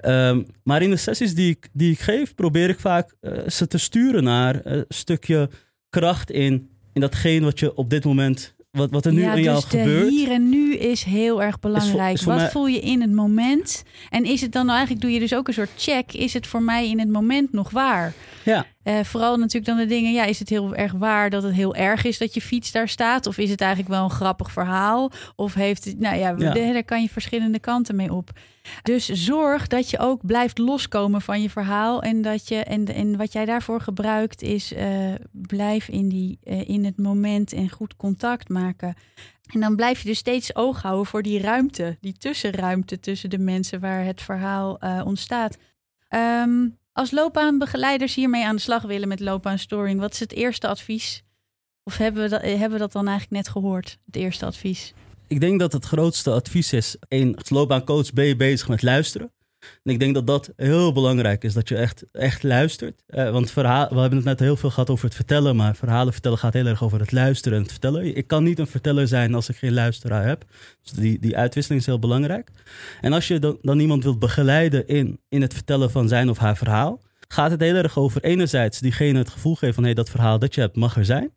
Ehm, 0.00 0.42
maar 0.62 0.82
in 0.82 0.90
de 0.90 0.96
sessies 0.96 1.34
die 1.34 1.50
ik, 1.50 1.68
die 1.72 1.92
ik 1.92 1.98
geef, 2.00 2.34
probeer 2.34 2.68
ik 2.68 2.80
vaak 2.80 3.14
eh, 3.20 3.32
ze 3.48 3.66
te 3.66 3.78
sturen 3.78 4.24
naar 4.24 4.60
een 4.64 4.84
stukje 4.88 5.50
kracht 5.88 6.30
in, 6.30 6.68
in 6.92 7.00
datgene 7.00 7.44
wat 7.44 7.58
je 7.58 7.74
op 7.74 7.90
dit 7.90 8.04
moment, 8.04 8.54
wat, 8.70 8.90
wat 8.90 9.06
er 9.06 9.12
nu 9.12 9.20
ja, 9.20 9.34
in 9.34 9.42
jou 9.42 9.60
dus 9.60 9.64
gebeurt. 9.80 10.08
hier 10.08 10.30
en 10.30 10.48
nu 10.48 10.74
is 10.76 11.02
heel 11.02 11.42
erg 11.42 11.58
belangrijk. 11.58 12.14
is 12.14 12.22
voor 12.22 12.32
Wat 12.32 12.40
mij- 12.42 12.50
voel 12.50 12.66
je 12.66 12.80
in 12.80 13.00
het 13.00 13.12
moment? 13.12 13.82
En 14.10 14.24
is 14.24 14.40
het 14.40 14.52
dan 14.52 14.62
nou 14.66 14.76
eigenlijk, 14.78 15.06
doe 15.06 15.14
je 15.14 15.20
dus 15.20 15.34
ook 15.34 15.48
een 15.48 15.54
soort 15.54 15.70
check. 15.76 16.12
Is 16.12 16.32
het 16.34 16.46
voor 16.46 16.62
mij 16.62 16.88
in 16.88 16.98
het 16.98 17.08
moment 17.08 17.52
nog 17.52 17.70
waar? 17.70 18.12
Ja. 18.44 18.66
Eh, 18.82 19.00
vooral 19.04 19.36
natuurlijk 19.36 19.64
dan 19.64 19.76
de 19.76 19.86
dingen, 19.86 20.12
ja, 20.12 20.24
is 20.24 20.38
het 20.38 20.48
heel 20.48 20.74
erg 20.74 20.92
waar 20.92 21.30
dat 21.30 21.42
het 21.42 21.54
heel 21.54 21.74
erg 21.74 22.04
is 22.04 22.18
dat 22.18 22.34
je 22.34 22.40
fiets 22.40 22.72
daar 22.72 22.88
staat? 22.88 23.26
Of 23.26 23.38
is 23.38 23.50
het 23.50 23.60
eigenlijk 23.60 23.90
wel 23.90 24.04
een 24.04 24.10
grappig 24.10 24.52
verhaal? 24.52 25.10
Of 25.36 25.54
heeft 25.54 25.84
het, 25.84 25.98
nou 25.98 26.16
ja, 26.16 26.32
daar 26.32 26.84
kan 26.84 27.02
je 27.02 27.08
verschillende 27.08 27.58
kanten 27.58 27.96
mee 27.96 28.12
op. 28.12 28.30
Dus 28.82 29.08
zorg 29.08 29.66
dat 29.66 29.90
je 29.90 29.98
ook 29.98 30.26
blijft 30.26 30.58
loskomen 30.58 31.22
van 31.22 31.42
je 31.42 31.50
verhaal. 31.50 32.02
En, 32.02 32.22
dat 32.22 32.48
je, 32.48 32.56
en, 32.64 32.86
en 32.86 33.16
wat 33.16 33.32
jij 33.32 33.44
daarvoor 33.44 33.80
gebruikt 33.80 34.42
is, 34.42 34.72
eh, 34.72 35.14
blijf 35.32 35.88
in, 35.88 36.08
die, 36.08 36.38
eh, 36.42 36.68
in 36.68 36.84
het 36.84 36.98
moment 36.98 37.52
en 37.52 37.70
goed 37.70 37.96
contact 37.96 38.48
maken. 38.48 38.94
En 39.52 39.60
dan 39.60 39.76
blijf 39.76 40.00
je 40.02 40.08
dus 40.08 40.18
steeds 40.18 40.54
oog 40.54 40.82
houden 40.82 41.06
voor 41.06 41.22
die 41.22 41.40
ruimte, 41.40 41.96
die 42.00 42.12
tussenruimte 42.12 43.00
tussen 43.00 43.30
de 43.30 43.38
mensen 43.38 43.80
waar 43.80 44.04
het 44.04 44.22
verhaal 44.22 44.78
ontstaat. 45.04 45.56
Ehm, 46.08 46.66
als 46.92 47.10
loopbaanbegeleiders 47.10 48.14
hiermee 48.14 48.44
aan 48.44 48.56
de 48.56 48.62
slag 48.62 48.82
willen 48.82 49.08
met 49.08 49.20
loopbaanstoring, 49.20 50.00
wat 50.00 50.12
is 50.12 50.20
het 50.20 50.32
eerste 50.32 50.68
advies? 50.68 51.22
Of 51.82 51.96
hebben 51.96 52.22
we, 52.22 52.28
dat, 52.28 52.40
eh, 52.40 52.50
hebben 52.50 52.72
we 52.72 52.78
dat 52.78 52.92
dan 52.92 53.08
eigenlijk 53.08 53.44
net 53.44 53.52
gehoord, 53.52 53.98
het 54.06 54.16
eerste 54.16 54.46
advies? 54.46 54.94
Ik 55.26 55.40
denk 55.40 55.60
dat 55.60 55.72
het 55.72 55.84
grootste 55.84 56.30
advies 56.30 56.72
is, 56.72 56.96
één, 57.08 57.36
als 57.36 57.50
loopbaancoach 57.50 58.12
ben 58.12 58.24
je 58.24 58.36
bezig 58.36 58.68
met 58.68 58.82
luisteren. 58.82 59.32
En 59.82 59.92
ik 59.92 59.98
denk 59.98 60.14
dat 60.14 60.26
dat 60.26 60.52
heel 60.56 60.92
belangrijk 60.92 61.44
is, 61.44 61.54
dat 61.54 61.68
je 61.68 61.76
echt, 61.76 62.04
echt 62.12 62.42
luistert. 62.42 63.02
Eh, 63.06 63.30
want 63.30 63.50
verhaal, 63.50 63.88
we 63.88 64.00
hebben 64.00 64.18
het 64.18 64.26
net 64.26 64.40
heel 64.40 64.56
veel 64.56 64.70
gehad 64.70 64.90
over 64.90 65.04
het 65.04 65.14
vertellen, 65.14 65.56
maar 65.56 65.76
verhalen 65.76 66.12
vertellen 66.12 66.38
gaat 66.38 66.52
heel 66.52 66.66
erg 66.66 66.82
over 66.82 67.00
het 67.00 67.12
luisteren 67.12 67.56
en 67.56 67.62
het 67.62 67.72
vertellen. 67.72 68.16
Ik 68.16 68.26
kan 68.26 68.44
niet 68.44 68.58
een 68.58 68.66
verteller 68.66 69.08
zijn 69.08 69.34
als 69.34 69.48
ik 69.48 69.56
geen 69.56 69.72
luisteraar 69.72 70.26
heb. 70.26 70.44
Dus 70.82 70.92
die, 70.92 71.18
die 71.18 71.36
uitwisseling 71.36 71.80
is 71.80 71.86
heel 71.86 71.98
belangrijk. 71.98 72.50
En 73.00 73.12
als 73.12 73.28
je 73.28 73.38
dan, 73.38 73.58
dan 73.62 73.78
iemand 73.78 74.04
wilt 74.04 74.18
begeleiden 74.18 74.86
in, 74.86 75.20
in 75.28 75.42
het 75.42 75.54
vertellen 75.54 75.90
van 75.90 76.08
zijn 76.08 76.30
of 76.30 76.38
haar 76.38 76.56
verhaal, 76.56 77.00
gaat 77.28 77.50
het 77.50 77.60
heel 77.60 77.74
erg 77.74 77.98
over 77.98 78.22
enerzijds 78.22 78.78
diegene 78.78 79.18
het 79.18 79.30
gevoel 79.30 79.54
geven 79.54 79.74
van 79.74 79.84
hé, 79.84 79.92
dat 79.92 80.10
verhaal 80.10 80.38
dat 80.38 80.54
je 80.54 80.60
hebt 80.60 80.76
mag 80.76 80.96
er 80.96 81.04
zijn. 81.04 81.32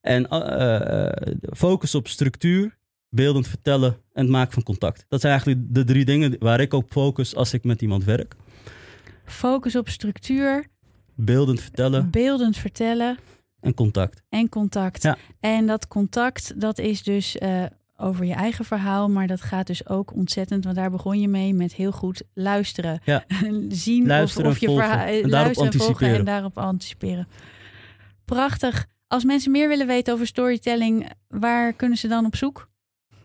En 0.00 0.28
eh, 0.28 1.06
eh, 1.06 1.34
focus 1.56 1.94
op 1.94 2.08
structuur, 2.08 2.77
beeldend 3.08 3.48
vertellen 3.48 3.96
en 4.12 4.22
het 4.22 4.30
maken 4.32 4.52
van 4.52 4.62
contact. 4.62 5.04
Dat 5.08 5.20
zijn 5.20 5.32
eigenlijk 5.32 5.74
de 5.74 5.84
drie 5.84 6.04
dingen 6.04 6.36
waar 6.38 6.60
ik 6.60 6.72
op 6.72 6.90
focus 6.92 7.34
als 7.34 7.52
ik 7.52 7.64
met 7.64 7.82
iemand 7.82 8.04
werk. 8.04 8.34
Focus 9.24 9.76
op 9.76 9.88
structuur, 9.88 10.66
Beeldend 11.14 11.60
vertellen 11.60 12.10
beeldend 12.10 12.56
vertellen 12.56 13.18
en 13.60 13.74
contact. 13.74 14.22
en 14.28 14.48
contact. 14.48 15.02
Ja. 15.02 15.16
En 15.40 15.66
dat 15.66 15.88
contact, 15.88 16.60
dat 16.60 16.78
is 16.78 17.02
dus 17.02 17.38
eh, 17.38 17.62
over 17.96 18.24
je 18.24 18.32
eigen 18.32 18.64
verhaal, 18.64 19.08
maar 19.08 19.26
dat 19.26 19.40
gaat 19.40 19.66
dus 19.66 19.88
ook 19.88 20.14
ontzettend, 20.14 20.64
want 20.64 20.76
daar 20.76 20.90
begon 20.90 21.20
je 21.20 21.28
mee 21.28 21.54
met 21.54 21.74
heel 21.74 21.92
goed 21.92 22.22
luisteren. 22.34 23.00
Ja. 23.04 23.24
Zien 23.68 24.06
Luisteren 24.06 24.46
of, 24.50 24.54
of 24.54 24.60
je 24.60 24.66
verhaal 24.70 25.06
En 25.06 25.06
daarop 25.06 25.30
luisteren 25.30 25.72
en 25.72 25.78
volgen 25.78 25.94
anticiperen. 25.94 26.18
en 26.18 26.24
daarop 26.24 26.58
anticiperen. 26.58 27.28
Prachtig. 28.24 28.86
Als 29.06 29.24
mensen 29.24 29.50
meer 29.50 29.68
willen 29.68 29.86
weten 29.86 30.14
over 30.14 30.26
storytelling, 30.26 31.10
waar 31.28 31.72
kunnen 31.72 31.98
ze 31.98 32.08
dan 32.08 32.24
op 32.26 32.36
zoek? 32.36 32.68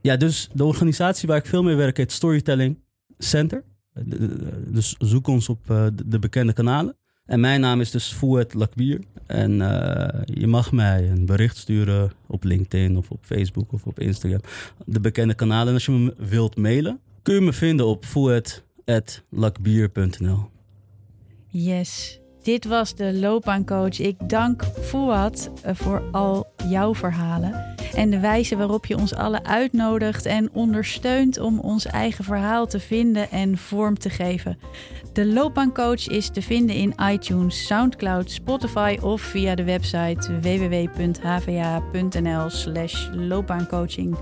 Ja, 0.04 0.18
dus 0.18 0.50
de 0.54 0.64
organisatie 0.64 1.28
waar 1.28 1.38
ik 1.38 1.46
veel 1.46 1.64
mee 1.64 1.76
werk 1.76 1.98
heet 1.98 2.12
Storytelling 2.12 2.80
Center. 3.18 3.64
Dus 4.68 4.96
zoek 4.98 5.28
ons 5.28 5.50
op 5.50 5.70
eh, 5.70 5.86
de 6.06 6.20
bekende 6.20 6.54
kanalen. 6.54 6.98
En 7.26 7.40
mijn 7.40 7.62
naam 7.62 7.82
is 7.82 7.92
dus 7.92 8.12
Fouet 8.12 8.54
Lakbier. 8.54 9.02
En 9.26 9.52
uh, 9.52 10.08
je 10.26 10.48
mag 10.48 10.72
mij 10.72 11.10
een 11.10 11.26
bericht 11.26 11.58
sturen 11.58 12.12
op 12.28 12.44
LinkedIn 12.44 12.98
of 12.98 13.10
op 13.10 13.26
Facebook 13.26 13.72
of 13.72 13.86
op 13.86 14.00
Instagram. 14.00 14.42
De 14.86 15.00
bekende 15.00 15.34
kanalen. 15.34 15.68
En 15.68 15.74
als 15.74 15.86
je 15.86 15.92
me 15.92 16.14
wilt 16.18 16.58
mailen, 16.58 17.00
kun 17.22 17.34
je 17.34 17.42
me 17.42 17.54
vinden 17.54 17.86
op 17.86 18.06
fouet.lakbier.nl. 18.06 20.50
Yes. 21.48 22.23
Dit 22.44 22.66
was 22.66 22.96
de 22.96 23.14
loopbaancoach. 23.14 24.00
Ik 24.00 24.30
dank 24.30 24.64
Fouad 24.82 25.50
eh, 25.62 25.76
voor 25.76 26.04
al 26.12 26.48
jouw 26.68 26.96
verhalen 26.96 27.74
en 27.94 28.10
de 28.10 28.20
wijze 28.20 28.58
waarop 28.58 28.86
je 28.86 28.98
ons 28.98 29.16
alle 29.16 29.44
uitnodigt 29.44 30.26
en 30.26 30.50
ondersteunt 30.54 31.40
om 31.40 31.60
ons 31.60 31.86
eigen 31.86 32.24
verhaal 32.24 32.68
te 32.68 32.80
vinden 32.80 33.32
en 33.32 33.58
vorm 33.58 33.98
te 33.98 34.10
geven. 34.10 34.58
De 35.14 35.26
loopbaancoach 35.26 36.08
is 36.08 36.30
te 36.30 36.42
vinden 36.42 36.76
in 36.76 36.94
iTunes, 37.12 37.66
SoundCloud, 37.66 38.32
Spotify 38.32 38.98
of 39.02 39.22
via 39.22 39.56
de 39.56 39.64
website 39.64 40.40
www.hva.nl/slash 40.40 43.10
loopbaancoaching. 43.12 44.16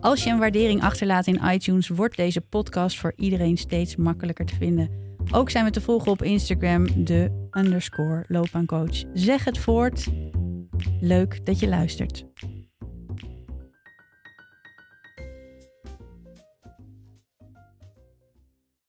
Als 0.00 0.24
je 0.24 0.30
een 0.30 0.38
waardering 0.38 0.82
achterlaat 0.82 1.26
in 1.26 1.40
iTunes, 1.52 1.88
wordt 1.88 2.16
deze 2.16 2.40
podcast 2.40 2.98
voor 2.98 3.12
iedereen 3.16 3.56
steeds 3.56 3.96
makkelijker 3.96 4.46
te 4.46 4.54
vinden. 4.54 4.90
Ook 5.32 5.50
zijn 5.50 5.64
we 5.64 5.70
te 5.70 5.80
volgen 5.80 6.12
op 6.12 6.22
Instagram, 6.22 7.04
de 7.04 7.47
underscore 7.58 8.24
loopbaancoach. 8.28 9.04
Zeg 9.12 9.44
het 9.44 9.58
voort. 9.58 10.06
Leuk 11.00 11.46
dat 11.46 11.60
je 11.60 11.68
luistert. 11.68 12.24